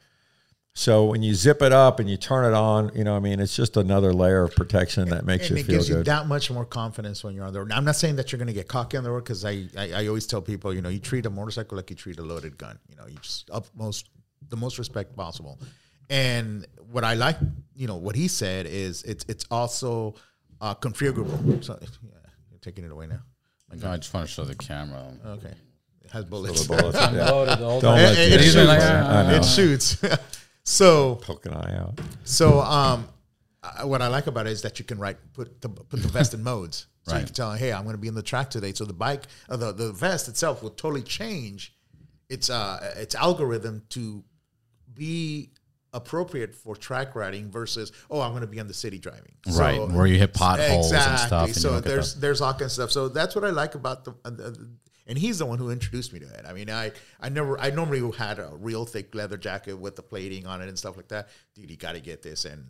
[0.73, 3.39] So when you zip it up and you turn it on, you know, I mean,
[3.39, 6.05] it's just another layer of protection that makes and you it feel gives you good.
[6.07, 7.69] that much more confidence when you're on the road.
[7.69, 9.67] Now, I'm not saying that you're going to get cocky on the road because I,
[9.77, 12.23] I I always tell people, you know, you treat a motorcycle like you treat a
[12.23, 12.79] loaded gun.
[12.89, 14.09] You know, you just utmost
[14.49, 15.57] the most respect possible.
[16.09, 17.37] And what I like,
[17.75, 20.15] you know, what he said is it's it's also
[20.61, 21.63] uh, configurable.
[21.63, 21.87] So yeah,
[22.49, 23.19] you're taking it away now.
[23.73, 25.13] No, I just want to show the camera.
[25.25, 25.53] Okay,
[26.03, 26.67] it has bullets.
[26.67, 27.09] Bullets, yeah.
[27.11, 28.67] Don't Don't let It- the it He's shoots.
[28.67, 29.33] like, I.
[29.35, 29.97] It shoots.
[30.63, 31.99] so Poke an eye out.
[32.23, 33.07] So, um,
[33.63, 36.07] uh, what I like about it is that you can write put the put the
[36.07, 36.87] vest in modes.
[37.07, 38.73] So you can tell, hey, I'm going to be in the track today.
[38.73, 41.73] So the bike, uh, the the vest itself will totally change
[42.29, 44.23] its uh its algorithm to
[44.93, 45.49] be
[45.93, 49.33] appropriate for track riding versus oh I'm going to be on the city driving.
[49.53, 51.27] Right, where you hit potholes and exactly.
[51.27, 52.91] stuff, and you so don't get there's there's all kinds of stuff.
[52.91, 54.11] So that's what I like about the.
[54.23, 54.67] Uh, the
[55.07, 56.45] and he's the one who introduced me to it.
[56.47, 60.03] I mean, I, I never, I normally had a real thick leather jacket with the
[60.03, 61.27] plating on it and stuff like that.
[61.53, 62.45] Dude, you got to get this.
[62.45, 62.63] And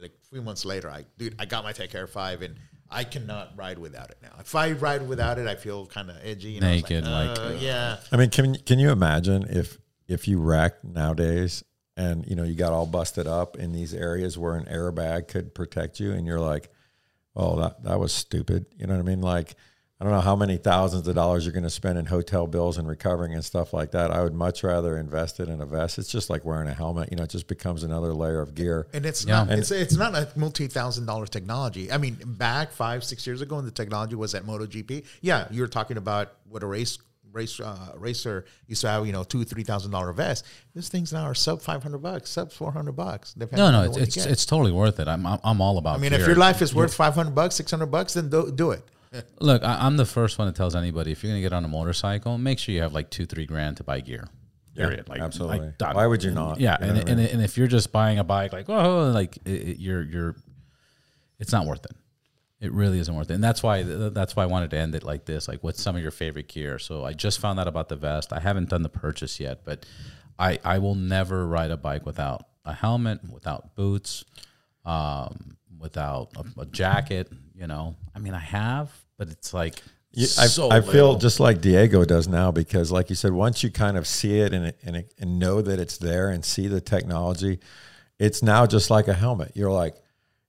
[0.00, 2.56] like three months later, I, dude, I got my Tech Air Five, and
[2.90, 4.32] I cannot ride without it now.
[4.40, 6.52] If I ride without it, I feel kind of edgy.
[6.52, 7.98] You know, Naked, like, uh, uh, yeah.
[8.10, 9.78] I mean, can can you imagine if
[10.08, 11.62] if you wrecked nowadays
[11.96, 15.54] and you know you got all busted up in these areas where an airbag could
[15.54, 16.70] protect you, and you're like,
[17.36, 19.20] "Oh, that that was stupid." You know what I mean?
[19.20, 19.54] Like,
[20.00, 22.78] I don't know how many thousands of dollars you're going to spend in hotel bills
[22.78, 24.10] and recovering and stuff like that.
[24.10, 25.98] I would much rather invest it in a vest.
[25.98, 27.10] It's just like wearing a helmet.
[27.12, 28.88] You know, it just becomes another layer of gear.
[28.92, 29.44] And it's Yeah.
[29.44, 31.92] not it's it's not a multi thousand dollar technology.
[31.92, 35.62] I mean, back five six years ago, when the technology was at MotoGP, yeah, you
[35.62, 36.98] were talking about what a race
[37.34, 40.46] race uh, racer used to have, you know, two three thousand dollar vest.
[40.74, 43.34] These things now are sub five hundred bucks, sub four hundred bucks.
[43.34, 45.08] depending No, no, on it's it's, it's totally worth it.
[45.08, 45.96] I'm I'm, I'm all about.
[45.96, 48.50] I mean, if your life is worth five hundred bucks, six hundred bucks, then do,
[48.50, 48.84] do it.
[49.40, 51.68] Look, I, I'm the first one that tells anybody if you're gonna get on a
[51.68, 54.28] motorcycle, make sure you have like two, three grand to buy gear.
[54.74, 55.08] Period.
[55.08, 55.60] like absolutely.
[55.60, 55.94] like, done.
[55.94, 56.58] Why would you not?
[56.58, 59.10] Yeah, You know and, I and, and if you're just buying a bike, like oh,
[59.10, 60.36] like it, it- you're you're,
[61.38, 61.92] it's not worth it.
[62.64, 65.02] It really isn't worth it, and that's why that's why I wanted to end it
[65.02, 65.48] like this.
[65.48, 66.78] Like, what's some of your favorite gear?
[66.78, 68.32] So I just found out about the vest.
[68.32, 69.84] I haven't done the purchase yet, but
[70.38, 74.24] I I will never ride a bike without a helmet, without boots,
[74.84, 77.30] um, without a, a jacket.
[77.54, 79.82] You know, I mean, I have, but it's like
[80.12, 83.62] You- I, so I feel just like Diego does now because, like you said, once
[83.62, 86.66] you kind of see it and, and, it, and know that it's there and see
[86.66, 87.60] the technology,
[88.18, 89.52] it's now just like a helmet.
[89.54, 89.96] You're like,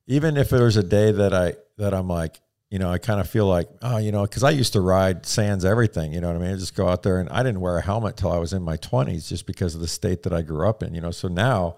[0.07, 3.29] even if there's a day that I that I'm like, you know, I kind of
[3.29, 6.13] feel like, oh, you know, because I used to ride sans everything.
[6.13, 6.53] You know what I mean?
[6.53, 8.63] I just go out there and I didn't wear a helmet till I was in
[8.63, 10.93] my 20s, just because of the state that I grew up in.
[10.93, 11.77] You know, so now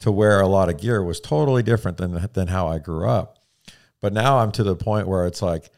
[0.00, 3.38] to wear a lot of gear was totally different than than how I grew up.
[4.00, 5.70] But now I'm to the point where it's like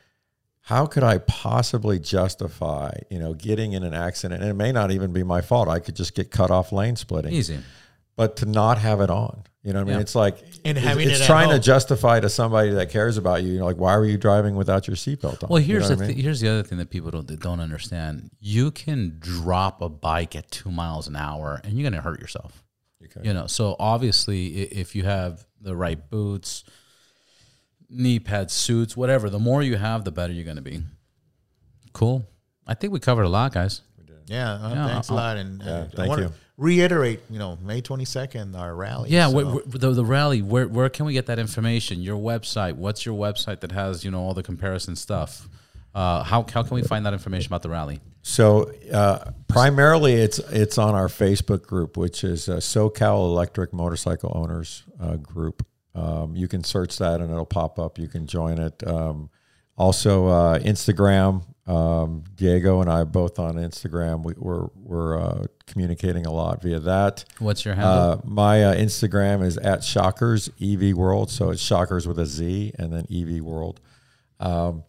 [0.66, 4.42] how could I possibly justify, you know, getting in an accident?
[4.42, 5.68] And it may not even be my fault.
[5.68, 7.60] I could just get cut off lane splitting, easy.
[8.16, 9.94] but to not have it on, you know what I mean?
[9.96, 10.00] Yeah.
[10.02, 13.42] It's like, And it's, having it's it trying to justify to somebody that cares about
[13.42, 15.48] you, you know, like, why were you driving without your seatbelt on?
[15.50, 16.14] Well, You know here's the I mean?
[16.14, 18.30] th- here's the other thing that people don't that don't understand.
[18.38, 22.62] You can drop a bike at two miles an hour, and you're gonna hurt yourself.
[23.04, 23.26] Okay.
[23.26, 26.62] You know, so obviously, if you have the right boots,
[27.90, 30.82] knee pads, suits, whatever, the more you have, the better you're gonna be.
[31.92, 32.24] Cool.
[32.68, 33.82] I think we covered a lot, guys.
[34.26, 35.36] Yeah, uh, Yeah, thanks a I'll- lot.
[35.36, 36.28] And uh, Yeah, I want you.
[36.28, 39.10] to reiterate, you know, May twenty second, our rally.
[39.10, 40.42] Yeah, So- where, where- the the rally.
[40.42, 42.00] Where where can we get that information?
[42.02, 42.74] Your website.
[42.74, 45.48] What's your website that has you know all the comparison stuff?
[45.94, 48.00] Uh, how how can we find that information about the rally?
[48.22, 54.32] So uh, primarily, it's it's on our Facebook group, which is uh, SoCal Electric Motorcycle
[54.34, 55.64] Owners uh, Group.
[55.94, 57.98] Um, you can search that and it'll pop up.
[57.98, 58.86] You can join it.
[58.86, 59.30] Um,
[59.78, 61.42] also, uh, Instagram.
[61.66, 64.22] Um, Diego and I both on Instagram.
[64.22, 67.24] We, we're we're uh, communicating a lot via that.
[67.38, 67.92] What's your handle?
[67.92, 71.30] Uh, my uh, Instagram is at Shockers EV World.
[71.30, 73.80] So it's Shockers with a Z and then EV World.
[74.38, 74.84] Um,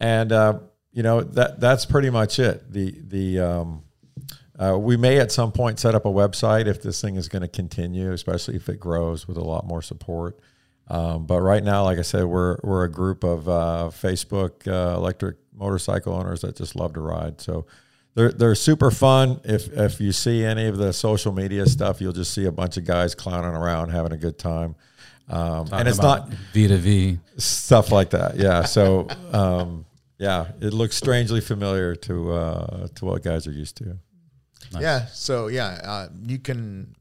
[0.00, 0.58] and uh,
[0.92, 2.72] you know that that's pretty much it.
[2.72, 3.84] The the um,
[4.58, 7.42] uh, we may at some point set up a website if this thing is going
[7.42, 10.40] to continue, especially if it grows with a lot more support.
[10.88, 14.96] Um, but right now, like I said, we're we're a group of uh, Facebook uh,
[14.96, 17.40] electric motorcycle owners that just love to ride.
[17.40, 17.66] So
[18.14, 19.40] they're they're super fun.
[19.44, 22.76] If if you see any of the social media stuff, you'll just see a bunch
[22.76, 24.74] of guys clowning around, having a good time.
[25.28, 27.18] Um, and it's not V to V.
[27.36, 28.36] stuff like that.
[28.36, 28.64] Yeah.
[28.64, 29.84] So um,
[30.18, 33.98] yeah, it looks strangely familiar to uh, to what guys are used to.
[34.78, 35.06] Yeah.
[35.06, 36.94] So yeah, uh, you can.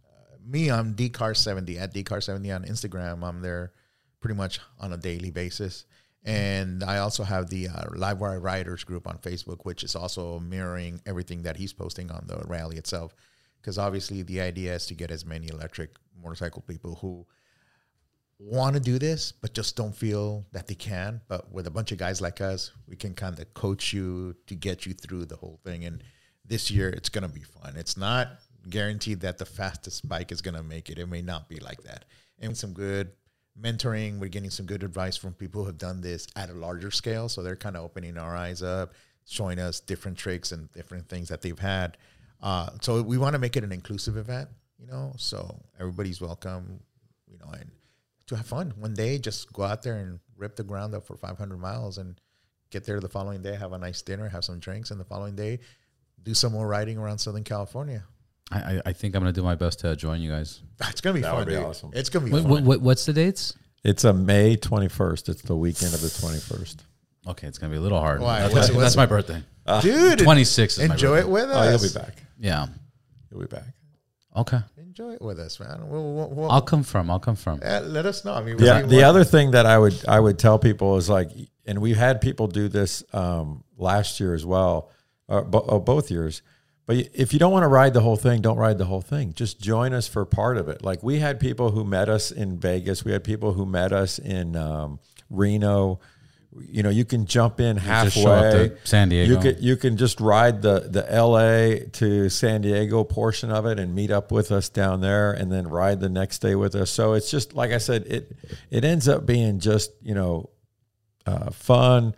[0.45, 3.23] me, I'm dcar70 at dcar70 on Instagram.
[3.23, 3.71] I'm there
[4.19, 5.85] pretty much on a daily basis.
[6.25, 10.99] And I also have the uh, LiveWire Riders group on Facebook, which is also mirroring
[11.05, 13.15] everything that he's posting on the rally itself.
[13.61, 15.91] Because obviously, the idea is to get as many electric
[16.21, 17.25] motorcycle people who
[18.39, 21.21] want to do this, but just don't feel that they can.
[21.27, 24.55] But with a bunch of guys like us, we can kind of coach you to
[24.55, 25.85] get you through the whole thing.
[25.85, 26.03] And
[26.43, 27.75] this year, it's going to be fun.
[27.75, 28.29] It's not
[28.67, 30.97] guaranteed that the fastest bike is going to make it.
[30.97, 32.05] It may not be like that.
[32.39, 33.11] And some good
[33.59, 34.19] mentoring.
[34.19, 37.29] We're getting some good advice from people who have done this at a larger scale.
[37.29, 38.93] So they're kind of opening our eyes up,
[39.25, 41.97] showing us different tricks and different things that they've had.
[42.41, 46.79] Uh, so we want to make it an inclusive event, you know, so everybody's welcome,
[47.27, 47.71] you know, and
[48.27, 48.73] to have fun.
[48.77, 52.19] One day, just go out there and rip the ground up for 500 miles and
[52.71, 55.35] get there the following day, have a nice dinner, have some drinks, and the following
[55.35, 55.59] day,
[56.21, 58.03] do some more riding around Southern California.
[58.51, 60.61] I, I- I think I'm going to do my best to join you guys.
[60.89, 61.39] It's gonna be That fun.
[61.39, 61.63] would be dude.
[61.63, 61.91] awesome.
[61.93, 62.51] It's gonna be What, fun.
[62.51, 63.53] what, what, what's the dates?
[63.83, 65.29] It's a May 21st.
[65.29, 66.77] It's the weekend of the 21st.
[67.27, 68.19] Okay, it's going to be a little hard.
[68.21, 68.39] Why?
[68.41, 69.41] That's, What's- that's what's- my birthday.
[69.81, 71.21] Dude, 26 is my enjoy birthday.
[71.27, 71.81] it with Oh, us.
[71.83, 72.17] you'll be back.
[72.39, 72.67] Yeah.
[73.31, 73.63] You'll be back.
[74.35, 74.59] Okay.
[74.77, 75.87] Enjoy it with us, man.
[75.87, 77.09] We'll, we'll, we'll- I'll confirm.
[77.09, 77.61] I'll confirm.
[77.63, 78.33] uh, let us know.
[78.35, 78.81] I mean, Yeah.
[78.83, 81.29] we- The other thing that I would I would tell people is like,
[81.65, 84.91] and we've had people do this um, last year as well,
[85.29, 86.41] uh, bo- uh, both years.
[86.85, 89.33] But if you don't want to ride the whole thing, don't ride the whole thing.
[89.33, 90.83] Just join us for part of it.
[90.83, 93.03] Like we had people who met us in Vegas.
[93.03, 94.99] We had people who met us in um,
[95.29, 95.99] Reno.
[96.57, 98.69] You know, you can jump in just show up halfway.
[98.69, 99.33] to San Diego.
[99.33, 101.87] You could you can just ride the the L.A.
[101.93, 105.67] to San Diego portion of it and meet up with us down there, and then
[105.67, 106.91] ride the next day with us.
[106.91, 108.31] So it's just like I said, it
[108.69, 110.49] it ends up being just you know
[111.25, 112.15] uh, fun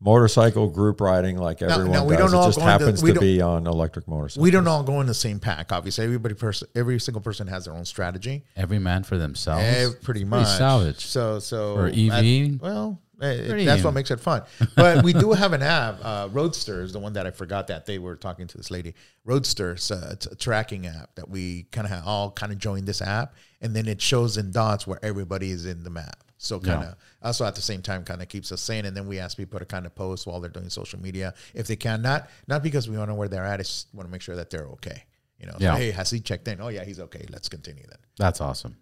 [0.00, 2.32] motorcycle group riding like everyone now we does.
[2.32, 4.42] don't all it just happens we to be on electric motorcycles.
[4.42, 5.72] we don't all go in the same pack.
[5.72, 8.44] Obviously, everybody person, every single person has their own strategy.
[8.56, 9.62] Every man for themselves.
[9.64, 11.04] Eh, pretty much salvage.
[11.06, 12.60] So, so Or at- EV?
[12.60, 14.42] well, eh, Pretty that's what makes it fun.
[14.74, 17.84] But we do have an app, uh, Roadster is the one that I forgot that
[17.84, 18.94] they were talking to this lady.
[19.26, 22.86] Roadster, it's a, it's a tracking app that we kind of all kind of joined
[22.86, 26.24] this app, and then it shows in dots where everybody is in the map.
[26.42, 28.86] So kind of also at the same time kind of keeps us sane.
[28.86, 31.66] And then we ask people to kind of post while they're doing social media if
[31.66, 32.00] they can.
[32.00, 33.60] Not not because we want to know where they're at.
[33.60, 35.04] It's want to make sure that they're okay.
[35.38, 36.60] You know, so, hey, has he checked in?
[36.62, 37.26] Oh yeah, he's okay.
[37.30, 37.98] Let's continue then.
[38.16, 38.74] That's awesome.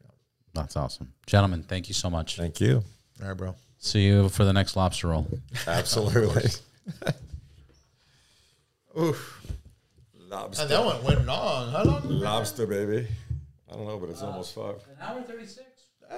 [0.54, 1.12] That's awesome.
[1.26, 2.36] Gentlemen, thank you so much.
[2.36, 2.82] Thank you.
[3.20, 3.54] All right, bro.
[3.78, 5.26] See you for the next lobster roll.
[5.66, 6.50] Absolutely.
[8.98, 9.46] Oof.
[10.28, 11.70] Lobster, And that one went long.
[11.72, 12.02] How long?
[12.08, 13.06] lobster, baby.
[13.70, 14.76] I don't know, but it's almost five.
[14.90, 15.62] An hour 36.
[16.10, 16.16] Uh,